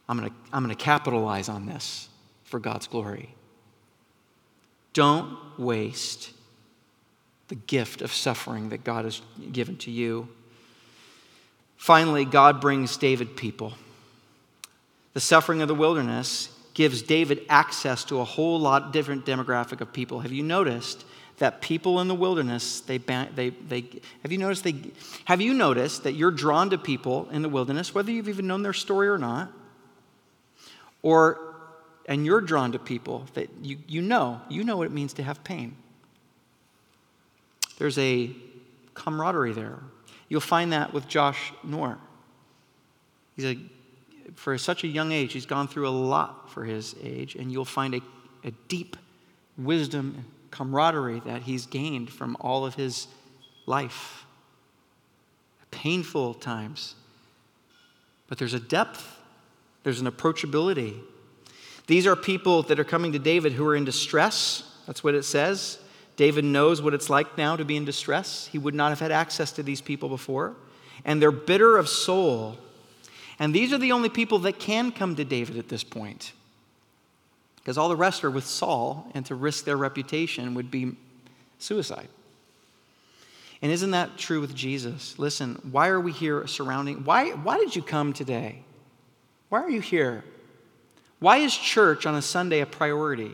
I'm 0.08 0.20
going 0.20 0.30
to, 0.30 0.36
I'm 0.54 0.64
going 0.64 0.76
to 0.76 0.84
capitalize 0.84 1.50
on 1.50 1.66
this 1.66 2.10
for 2.44 2.60
God's 2.60 2.86
glory. 2.86 3.34
Don't 4.94 5.36
waste 5.58 6.30
the 7.48 7.56
gift 7.56 8.04
of 8.04 8.14
suffering 8.14 8.70
that 8.70 8.84
God 8.84 9.06
has 9.06 9.20
given 9.52 9.78
to 9.78 9.90
you. 9.90 10.28
Finally, 11.76 12.26
God 12.26 12.62
brings 12.62 12.98
David 12.98 13.36
people. 13.36 13.74
The 15.14 15.20
suffering 15.20 15.62
of 15.62 15.68
the 15.68 15.76
wilderness 15.76 16.50
gives 16.74 17.02
David 17.02 17.42
access 17.50 18.04
to 18.06 18.20
a 18.20 18.24
whole 18.24 18.60
lot 18.60 18.94
different 18.94 19.26
demographic 19.26 19.82
of 19.82 19.92
people. 19.92 20.22
Have 20.22 20.32
you 20.32 20.44
noticed 20.44 21.04
that 21.38 21.60
people 21.60 22.00
in 22.00 22.08
the 22.08 22.16
wilderness, 22.16 22.82
they, 22.82 22.98
they, 22.98 23.50
they, 23.68 23.86
have 24.22 24.32
you 24.32 24.38
noticed 24.38 24.64
they, 24.64 24.76
have 25.26 25.42
you 25.42 25.54
noticed 25.54 26.04
that 26.04 26.14
you're 26.14 26.32
drawn 26.32 26.70
to 26.70 26.78
people 26.78 27.28
in 27.32 27.42
the 27.42 27.50
wilderness, 27.50 27.96
whether 27.96 28.12
you've 28.12 28.30
even 28.30 28.48
known 28.48 28.62
their 28.62 28.74
story 28.74 29.08
or 29.08 29.18
not? 29.18 29.52
Or, 31.02 31.56
and 32.06 32.26
you're 32.26 32.42
drawn 32.42 32.72
to 32.74 32.80
people 32.80 33.26
that 33.34 33.50
you, 33.62 33.80
you 33.88 34.02
know, 34.02 34.40
you 34.50 34.64
know 34.64 34.78
what 34.78 34.86
it 34.86 34.92
means 34.92 35.14
to 35.14 35.24
have 35.24 35.44
pain. 35.44 35.76
There's 37.80 37.98
a 37.98 38.30
camaraderie 38.94 39.54
there. 39.54 39.80
You'll 40.30 40.42
find 40.42 40.72
that 40.74 40.94
with 40.94 41.08
Josh 41.08 41.52
Noor. 41.64 41.98
He's 43.36 43.46
a, 43.46 43.58
for 44.36 44.58
such 44.58 44.84
a 44.84 44.88
young 44.88 45.12
age, 45.12 45.34
he's 45.34 45.46
gone 45.46 45.68
through 45.68 45.88
a 45.88 45.92
lot 45.92 46.52
for 46.52 46.64
his 46.64 46.96
age, 47.02 47.36
and 47.36 47.52
you'll 47.52 47.66
find 47.66 47.96
a, 47.96 48.02
a 48.44 48.52
deep 48.68 48.98
wisdom 49.58 50.14
and 50.18 50.26
camaraderie 50.52 51.22
that 51.22 51.44
he's 51.44 51.66
gained 51.66 52.10
from 52.10 52.38
all 52.40 52.66
of 52.66 52.76
his 52.76 53.08
life. 53.66 54.26
Painful 55.72 56.34
times, 56.34 56.96
but 58.28 58.38
there's 58.38 58.54
a 58.54 58.60
depth, 58.60 59.18
there's 59.84 60.02
an 60.02 60.08
approachability. 60.08 61.00
These 61.88 62.06
are 62.06 62.16
people 62.16 62.64
that 62.64 62.80
are 62.80 62.84
coming 62.84 63.14
to 63.14 63.20
David 63.20 63.54
who 63.54 63.66
are 63.66 63.76
in 63.76 63.86
distress. 63.86 64.64
That's 64.86 65.04
what 65.04 65.16
it 65.16 65.24
says. 65.24 65.80
David 66.18 66.44
knows 66.44 66.82
what 66.82 66.94
it's 66.94 67.10
like 67.10 67.38
now 67.38 67.56
to 67.56 67.66
be 67.66 67.78
in 67.78 67.86
distress. 67.86 68.48
He 68.48 68.58
would 68.58 68.76
not 68.76 68.90
have 68.90 69.00
had 69.00 69.12
access 69.12 69.52
to 69.54 69.64
these 69.64 69.82
people 69.82 70.10
before. 70.10 70.56
And 71.04 71.22
they're 71.22 71.32
bitter 71.32 71.78
of 71.78 71.90
soul. 71.90 72.58
And 73.42 73.56
these 73.56 73.74
are 73.74 73.80
the 73.80 73.92
only 73.92 74.10
people 74.10 74.38
that 74.40 74.60
can 74.60 74.92
come 74.92 75.16
to 75.16 75.26
David 75.26 75.58
at 75.58 75.68
this 75.68 75.84
point. 75.84 76.34
Because 77.56 77.76
all 77.76 77.90
the 77.90 77.96
rest 77.96 78.24
are 78.24 78.30
with 78.30 78.46
Saul, 78.46 79.10
and 79.16 79.26
to 79.26 79.36
risk 79.36 79.66
their 79.66 79.78
reputation 79.78 80.54
would 80.54 80.70
be 80.70 80.96
suicide. 81.58 82.08
And 83.64 83.72
isn't 83.72 83.90
that 83.92 84.16
true 84.16 84.42
with 84.42 84.54
Jesus? 84.54 85.18
Listen, 85.18 85.60
why 85.72 85.88
are 85.88 86.00
we 86.00 86.12
here 86.12 86.46
surrounding? 86.46 87.04
Why, 87.04 87.32
why 87.32 87.58
did 87.58 87.76
you 87.76 87.82
come 87.82 88.14
today? 88.14 88.62
Why 89.50 89.62
are 89.62 89.72
you 89.72 89.82
here? 89.82 90.24
Why 91.18 91.38
is 91.38 91.58
church 91.58 92.06
on 92.06 92.14
a 92.14 92.22
Sunday 92.22 92.60
a 92.60 92.68
priority? 92.68 93.32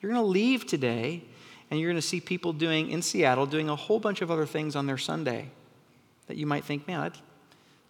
You're 0.00 0.12
going 0.12 0.22
to 0.22 0.30
leave 0.30 0.68
today 0.68 1.24
and 1.68 1.80
you're 1.80 1.90
going 1.90 2.00
to 2.00 2.06
see 2.06 2.20
people 2.20 2.52
doing 2.52 2.92
in 2.92 3.02
Seattle 3.02 3.46
doing 3.46 3.68
a 3.68 3.74
whole 3.74 3.98
bunch 3.98 4.22
of 4.22 4.30
other 4.30 4.46
things 4.46 4.76
on 4.76 4.86
their 4.86 4.98
Sunday 4.98 5.50
that 6.28 6.36
you 6.36 6.46
might 6.46 6.64
think, 6.64 6.86
man, 6.86 7.10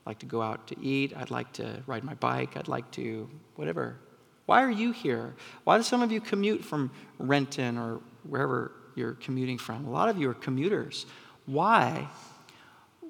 I'd 0.06 0.10
like 0.10 0.18
to 0.20 0.26
go 0.26 0.40
out 0.40 0.68
to 0.68 0.78
eat, 0.80 1.14
I'd 1.16 1.32
like 1.32 1.52
to 1.54 1.82
ride 1.88 2.04
my 2.04 2.14
bike, 2.14 2.56
I'd 2.56 2.68
like 2.68 2.88
to 2.92 3.28
whatever. 3.56 3.98
Why 4.46 4.62
are 4.62 4.70
you 4.70 4.92
here? 4.92 5.34
Why 5.64 5.76
do 5.78 5.82
some 5.82 6.00
of 6.00 6.12
you 6.12 6.20
commute 6.20 6.64
from 6.64 6.92
Renton 7.18 7.76
or 7.76 8.00
wherever 8.22 8.70
you're 8.94 9.14
commuting 9.14 9.58
from? 9.58 9.84
A 9.84 9.90
lot 9.90 10.08
of 10.08 10.16
you 10.16 10.30
are 10.30 10.34
commuters. 10.34 11.06
Why? 11.46 12.08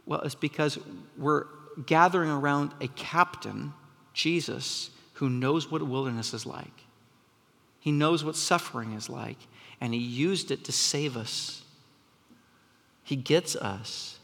Well, 0.07 0.23
it's 0.23 0.35
because 0.35 0.79
we're 1.19 1.45
gathering 1.85 2.31
around 2.31 2.73
a 2.81 2.89
captain, 2.89 3.75
Jesus, 4.15 4.89
who 5.15 5.29
knows 5.29 5.71
what 5.71 5.83
wilderness 5.83 6.33
is 6.33 6.47
like. 6.47 6.85
He 7.79 7.93
knows 7.93 8.25
what 8.25 8.37
suffering 8.37 8.95
is 8.95 9.11
like 9.11 9.39
and 9.83 9.93
He 9.93 10.01
used 10.01 10.51
it 10.51 10.65
to 10.65 10.73
save 10.73 11.15
us. 11.15 11.63
He 13.03 13.17
gets 13.17 13.55
us. 13.55 14.16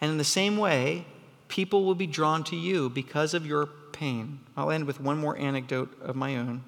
And 0.00 0.10
in 0.10 0.18
the 0.18 0.24
same 0.24 0.56
way, 0.56 1.04
people 1.48 1.84
will 1.84 1.94
be 1.94 2.06
drawn 2.06 2.44
to 2.44 2.56
you 2.56 2.88
because 2.88 3.34
of 3.34 3.46
your 3.46 3.66
pain. 3.66 4.40
I'll 4.56 4.70
end 4.70 4.86
with 4.86 5.00
one 5.00 5.18
more 5.18 5.36
anecdote 5.36 5.90
of 6.00 6.16
my 6.16 6.36
own. 6.36 6.64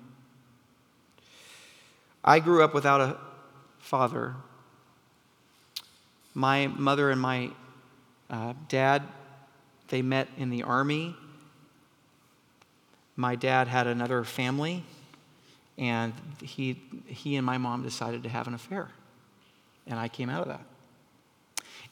I 2.24 2.39
grew 2.41 2.62
up 2.62 2.74
without 2.74 3.01
a 3.01 3.16
father. 3.78 4.35
My 6.35 6.66
mother 6.66 7.11
and 7.11 7.20
my 7.20 7.51
uh, 8.30 8.55
dad, 8.68 9.03
they 9.89 10.03
met 10.03 10.28
in 10.37 10.51
the 10.51 10.62
army. 10.62 11.16
My 13.16 13.35
dad 13.35 13.68
had 13.68 13.87
another 13.87 14.24
family 14.24 14.85
and 15.78 16.12
he, 16.43 16.80
he 17.07 17.37
and 17.37 17.45
my 17.45 17.59
mom 17.59 17.83
decided 17.83 18.22
to 18.22 18.28
have 18.28 18.47
an 18.47 18.55
affair. 18.55 18.89
And 19.87 19.99
I 19.99 20.09
came 20.09 20.30
out 20.30 20.43
of 20.43 20.49
that. 20.49 20.64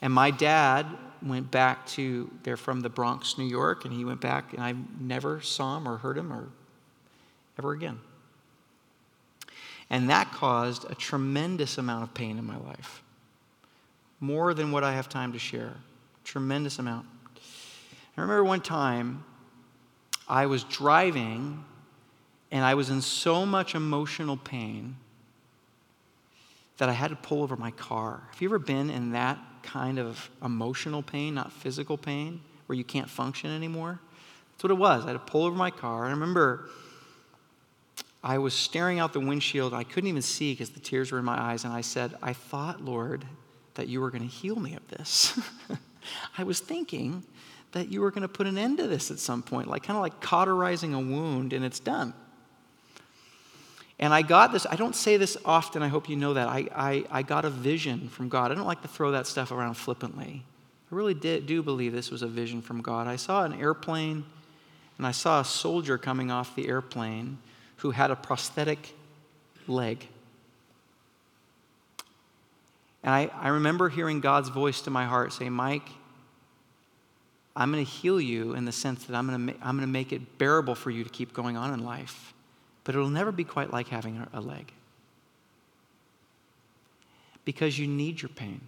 And 0.00 0.12
my 0.12 0.30
dad 0.30 0.86
went 1.22 1.50
back 1.50 1.86
to, 1.86 2.30
they're 2.42 2.56
from 2.56 2.80
the 2.80 2.88
Bronx, 2.88 3.38
New 3.38 3.46
York, 3.46 3.84
and 3.84 3.92
he 3.92 4.04
went 4.04 4.20
back, 4.20 4.52
and 4.52 4.62
I 4.62 4.74
never 4.98 5.40
saw 5.40 5.76
him 5.76 5.88
or 5.88 5.98
heard 5.98 6.16
him 6.16 6.32
or 6.32 6.48
ever 7.58 7.72
again. 7.72 7.98
And 9.90 10.08
that 10.10 10.30
caused 10.32 10.90
a 10.90 10.94
tremendous 10.94 11.78
amount 11.78 12.04
of 12.04 12.14
pain 12.14 12.38
in 12.38 12.44
my 12.44 12.56
life. 12.58 13.02
More 14.20 14.54
than 14.54 14.70
what 14.70 14.84
I 14.84 14.92
have 14.92 15.08
time 15.08 15.32
to 15.32 15.38
share. 15.38 15.74
Tremendous 16.24 16.78
amount. 16.78 17.06
I 18.16 18.20
remember 18.20 18.44
one 18.44 18.60
time 18.60 19.24
I 20.28 20.46
was 20.46 20.62
driving 20.64 21.64
and 22.52 22.64
I 22.64 22.74
was 22.74 22.90
in 22.90 23.00
so 23.00 23.46
much 23.46 23.74
emotional 23.74 24.36
pain 24.36 24.96
that 26.78 26.88
I 26.88 26.92
had 26.92 27.08
to 27.08 27.16
pull 27.16 27.42
over 27.42 27.56
my 27.56 27.70
car. 27.72 28.22
Have 28.30 28.42
you 28.42 28.48
ever 28.48 28.58
been 28.58 28.90
in 28.90 29.12
that 29.12 29.38
kind 29.62 29.98
of 29.98 30.30
emotional 30.44 31.02
pain, 31.02 31.34
not 31.34 31.52
physical 31.52 31.96
pain, 31.96 32.40
where 32.66 32.76
you 32.76 32.84
can't 32.84 33.08
function 33.08 33.50
anymore? 33.50 34.00
That's 34.52 34.64
what 34.64 34.70
it 34.70 34.78
was. 34.78 35.04
I 35.04 35.08
had 35.08 35.12
to 35.14 35.18
pull 35.18 35.44
over 35.44 35.56
my 35.56 35.70
car. 35.70 36.06
I 36.06 36.10
remember 36.10 36.68
I 38.22 38.38
was 38.38 38.52
staring 38.52 38.98
out 38.98 39.12
the 39.12 39.20
windshield. 39.20 39.72
I 39.72 39.84
couldn't 39.84 40.08
even 40.08 40.22
see 40.22 40.52
because 40.52 40.70
the 40.70 40.80
tears 40.80 41.10
were 41.10 41.18
in 41.18 41.24
my 41.24 41.40
eyes. 41.40 41.64
And 41.64 41.72
I 41.72 41.80
said, 41.80 42.14
I 42.22 42.32
thought, 42.32 42.84
Lord, 42.84 43.24
that 43.74 43.88
you 43.88 44.00
were 44.00 44.10
going 44.10 44.22
to 44.22 44.28
heal 44.28 44.56
me 44.56 44.74
of 44.74 44.86
this. 44.88 45.38
I 46.38 46.44
was 46.44 46.60
thinking 46.60 47.24
that 47.72 47.88
you 47.88 48.00
were 48.00 48.10
going 48.10 48.22
to 48.22 48.28
put 48.28 48.46
an 48.46 48.58
end 48.58 48.78
to 48.78 48.88
this 48.88 49.10
at 49.10 49.18
some 49.18 49.42
point, 49.42 49.68
like 49.68 49.84
kind 49.84 49.96
of 49.96 50.02
like 50.02 50.20
cauterizing 50.20 50.92
a 50.92 51.00
wound 51.00 51.52
and 51.52 51.64
it's 51.64 51.80
done. 51.80 52.12
And 54.00 54.14
I 54.14 54.22
got 54.22 54.50
this, 54.50 54.66
I 54.68 54.76
don't 54.76 54.96
say 54.96 55.18
this 55.18 55.36
often, 55.44 55.82
I 55.82 55.88
hope 55.88 56.08
you 56.08 56.16
know 56.16 56.32
that. 56.32 56.48
I, 56.48 56.66
I, 56.74 57.04
I 57.10 57.22
got 57.22 57.44
a 57.44 57.50
vision 57.50 58.08
from 58.08 58.30
God. 58.30 58.50
I 58.50 58.54
don't 58.54 58.66
like 58.66 58.80
to 58.80 58.88
throw 58.88 59.10
that 59.10 59.26
stuff 59.26 59.52
around 59.52 59.74
flippantly. 59.74 60.42
I 60.90 60.94
really 60.94 61.12
did, 61.12 61.46
do 61.46 61.62
believe 61.62 61.92
this 61.92 62.10
was 62.10 62.22
a 62.22 62.26
vision 62.26 62.62
from 62.62 62.80
God. 62.80 63.06
I 63.06 63.16
saw 63.16 63.44
an 63.44 63.52
airplane, 63.52 64.24
and 64.96 65.06
I 65.06 65.10
saw 65.10 65.40
a 65.40 65.44
soldier 65.44 65.98
coming 65.98 66.30
off 66.30 66.56
the 66.56 66.66
airplane 66.66 67.36
who 67.76 67.90
had 67.90 68.10
a 68.10 68.16
prosthetic 68.16 68.94
leg. 69.68 70.08
And 73.02 73.12
I, 73.12 73.30
I 73.38 73.48
remember 73.48 73.90
hearing 73.90 74.20
God's 74.20 74.48
voice 74.48 74.80
to 74.82 74.90
my 74.90 75.04
heart 75.04 75.34
say, 75.34 75.50
Mike, 75.50 75.88
I'm 77.54 77.70
going 77.70 77.84
to 77.84 77.90
heal 77.90 78.18
you 78.18 78.54
in 78.54 78.64
the 78.64 78.72
sense 78.72 79.04
that 79.04 79.14
I'm 79.14 79.26
going 79.26 79.48
to, 79.48 79.54
I'm 79.62 79.76
going 79.76 79.86
to 79.86 79.92
make 79.92 80.10
it 80.10 80.38
bearable 80.38 80.74
for 80.74 80.90
you 80.90 81.04
to 81.04 81.10
keep 81.10 81.34
going 81.34 81.58
on 81.58 81.74
in 81.74 81.84
life 81.84 82.32
but 82.90 82.96
it'll 82.96 83.08
never 83.08 83.30
be 83.30 83.44
quite 83.44 83.72
like 83.72 83.86
having 83.86 84.26
a 84.32 84.40
leg. 84.40 84.72
Because 87.44 87.78
you 87.78 87.86
need 87.86 88.20
your 88.20 88.30
pain. 88.30 88.62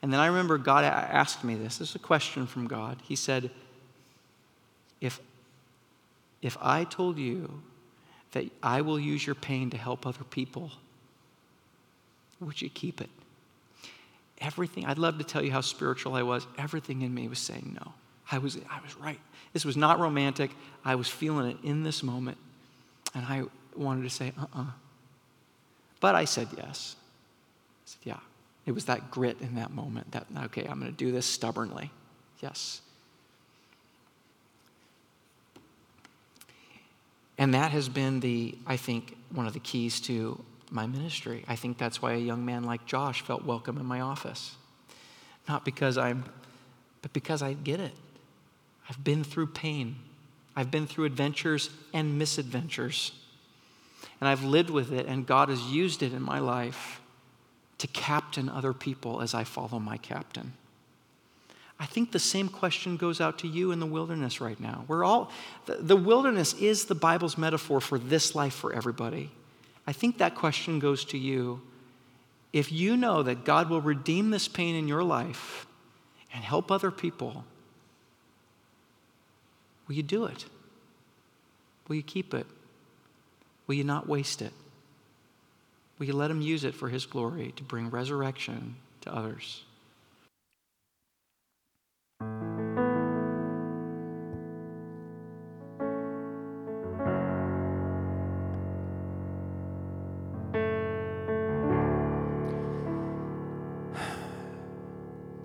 And 0.00 0.10
then 0.10 0.18
I 0.18 0.28
remember 0.28 0.56
God 0.56 0.82
asked 0.84 1.44
me 1.44 1.54
this. 1.54 1.76
This 1.76 1.90
is 1.90 1.94
a 1.94 1.98
question 1.98 2.46
from 2.46 2.66
God. 2.66 2.96
He 3.02 3.14
said, 3.14 3.50
if, 5.02 5.20
if 6.40 6.56
I 6.62 6.84
told 6.84 7.18
you 7.18 7.60
that 8.30 8.46
I 8.62 8.80
will 8.80 8.98
use 8.98 9.26
your 9.26 9.34
pain 9.34 9.68
to 9.68 9.76
help 9.76 10.06
other 10.06 10.24
people, 10.24 10.70
would 12.40 12.62
you 12.62 12.70
keep 12.70 12.98
it? 13.02 13.10
Everything, 14.40 14.86
I'd 14.86 14.96
love 14.96 15.18
to 15.18 15.24
tell 15.24 15.44
you 15.44 15.52
how 15.52 15.60
spiritual 15.60 16.14
I 16.14 16.22
was. 16.22 16.46
Everything 16.56 17.02
in 17.02 17.12
me 17.12 17.28
was 17.28 17.40
saying 17.40 17.76
no. 17.78 17.92
I 18.30 18.38
was, 18.38 18.56
I 18.70 18.80
was 18.82 18.96
right. 18.96 19.20
This 19.52 19.66
was 19.66 19.76
not 19.76 20.00
romantic. 20.00 20.50
I 20.82 20.94
was 20.94 21.08
feeling 21.08 21.50
it 21.50 21.58
in 21.62 21.82
this 21.82 22.02
moment. 22.02 22.38
And 23.14 23.24
I 23.26 23.44
wanted 23.76 24.02
to 24.02 24.10
say, 24.10 24.32
uh 24.38 24.42
uh-uh. 24.42 24.62
uh 24.62 24.66
But 26.00 26.14
I 26.14 26.24
said 26.24 26.48
yes. 26.56 26.96
I 26.96 27.86
said, 27.86 28.00
yeah. 28.04 28.20
It 28.64 28.72
was 28.72 28.84
that 28.84 29.10
grit 29.10 29.40
in 29.40 29.56
that 29.56 29.72
moment 29.72 30.12
that, 30.12 30.26
okay, 30.44 30.64
I'm 30.64 30.78
going 30.78 30.90
to 30.90 30.96
do 30.96 31.10
this 31.10 31.26
stubbornly. 31.26 31.90
Yes. 32.40 32.80
And 37.38 37.54
that 37.54 37.72
has 37.72 37.88
been 37.88 38.20
the, 38.20 38.56
I 38.66 38.76
think, 38.76 39.16
one 39.30 39.46
of 39.46 39.52
the 39.52 39.60
keys 39.60 40.00
to 40.02 40.42
my 40.70 40.86
ministry. 40.86 41.44
I 41.48 41.56
think 41.56 41.76
that's 41.76 42.00
why 42.00 42.12
a 42.12 42.18
young 42.18 42.44
man 42.44 42.62
like 42.62 42.86
Josh 42.86 43.22
felt 43.22 43.44
welcome 43.44 43.78
in 43.78 43.86
my 43.86 44.00
office. 44.00 44.56
Not 45.48 45.64
because 45.64 45.98
I'm, 45.98 46.24
but 47.02 47.12
because 47.12 47.42
I 47.42 47.54
get 47.54 47.80
it. 47.80 47.92
I've 48.88 49.02
been 49.02 49.24
through 49.24 49.48
pain, 49.48 49.96
I've 50.54 50.70
been 50.70 50.86
through 50.86 51.04
adventures 51.04 51.70
and 51.92 52.18
misadventures. 52.18 53.12
And 54.20 54.28
I've 54.28 54.44
lived 54.44 54.70
with 54.70 54.92
it, 54.92 55.06
and 55.06 55.26
God 55.26 55.48
has 55.48 55.60
used 55.62 56.02
it 56.02 56.12
in 56.12 56.22
my 56.22 56.38
life 56.38 57.00
to 57.78 57.86
captain 57.88 58.48
other 58.48 58.72
people 58.72 59.20
as 59.20 59.34
I 59.34 59.44
follow 59.44 59.78
my 59.78 59.96
captain. 59.96 60.52
I 61.80 61.86
think 61.86 62.12
the 62.12 62.20
same 62.20 62.48
question 62.48 62.96
goes 62.96 63.20
out 63.20 63.40
to 63.40 63.48
you 63.48 63.72
in 63.72 63.80
the 63.80 63.86
wilderness 63.86 64.40
right 64.40 64.60
now. 64.60 64.84
We're 64.86 65.04
all, 65.04 65.32
the, 65.66 65.74
the 65.74 65.96
wilderness 65.96 66.54
is 66.54 66.84
the 66.84 66.94
Bible's 66.94 67.36
metaphor 67.36 67.80
for 67.80 67.98
this 67.98 68.36
life 68.36 68.54
for 68.54 68.72
everybody. 68.72 69.32
I 69.84 69.92
think 69.92 70.18
that 70.18 70.36
question 70.36 70.78
goes 70.78 71.04
to 71.06 71.18
you. 71.18 71.60
If 72.52 72.70
you 72.70 72.96
know 72.96 73.24
that 73.24 73.44
God 73.44 73.68
will 73.68 73.80
redeem 73.80 74.30
this 74.30 74.46
pain 74.46 74.76
in 74.76 74.86
your 74.86 75.02
life 75.02 75.66
and 76.32 76.44
help 76.44 76.70
other 76.70 76.92
people, 76.92 77.44
will 79.86 79.94
you 79.94 80.02
do 80.02 80.24
it? 80.24 80.46
Will 81.88 81.96
you 81.96 82.02
keep 82.02 82.32
it? 82.34 82.46
Will 83.66 83.74
you 83.74 83.84
not 83.84 84.08
waste 84.08 84.42
it? 84.42 84.52
Will 85.98 86.06
you 86.06 86.14
let 86.14 86.30
Him 86.30 86.40
use 86.40 86.64
it 86.64 86.74
for 86.74 86.88
His 86.88 87.06
glory 87.06 87.52
to 87.56 87.62
bring 87.62 87.90
resurrection 87.90 88.76
to 89.02 89.14
others? 89.14 89.64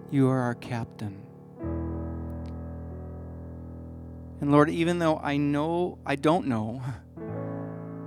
You 0.10 0.30
are 0.30 0.40
our 0.40 0.56
captain. 0.56 1.27
And 4.40 4.52
Lord, 4.52 4.70
even 4.70 5.00
though 5.00 5.18
I 5.18 5.38
know, 5.38 5.98
I 6.06 6.16
don't 6.16 6.48
know 6.48 6.82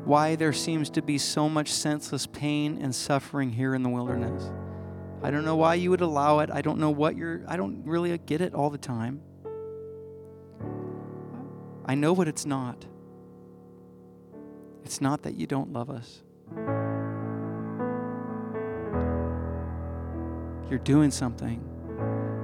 why 0.04 0.36
there 0.36 0.52
seems 0.52 0.90
to 0.90 1.02
be 1.02 1.18
so 1.18 1.48
much 1.48 1.72
senseless 1.72 2.26
pain 2.26 2.78
and 2.80 2.94
suffering 2.94 3.50
here 3.50 3.74
in 3.74 3.82
the 3.82 3.88
wilderness. 3.88 4.50
I 5.22 5.30
don't 5.30 5.44
know 5.44 5.56
why 5.56 5.74
you 5.74 5.90
would 5.90 6.00
allow 6.00 6.38
it. 6.38 6.50
I 6.50 6.62
don't 6.62 6.78
know 6.78 6.90
what 6.90 7.16
you're, 7.16 7.42
I 7.46 7.56
don't 7.56 7.84
really 7.84 8.16
get 8.18 8.40
it 8.40 8.54
all 8.54 8.70
the 8.70 8.78
time. 8.78 9.20
I 11.84 11.94
know 11.94 12.12
what 12.12 12.28
it's 12.28 12.46
not. 12.46 12.86
It's 14.84 15.00
not 15.00 15.22
that 15.22 15.34
you 15.34 15.46
don't 15.46 15.72
love 15.72 15.90
us. 15.90 16.22
You're 20.70 20.78
doing 20.78 21.10
something. 21.10 21.62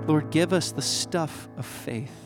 Lord, 0.07 0.31
give 0.31 0.53
us 0.53 0.73
the 0.73 0.83
stuff 0.83 1.49
of 1.57 1.65
faith. 1.65 2.26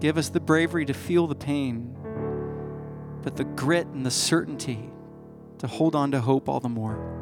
Give 0.00 0.18
us 0.18 0.28
the 0.28 0.40
bravery 0.40 0.84
to 0.86 0.94
feel 0.94 1.26
the 1.26 1.34
pain, 1.34 1.96
but 3.22 3.36
the 3.36 3.44
grit 3.44 3.86
and 3.86 4.04
the 4.04 4.10
certainty 4.10 4.90
to 5.58 5.66
hold 5.66 5.94
on 5.94 6.10
to 6.10 6.20
hope 6.20 6.48
all 6.48 6.60
the 6.60 6.68
more. 6.68 7.13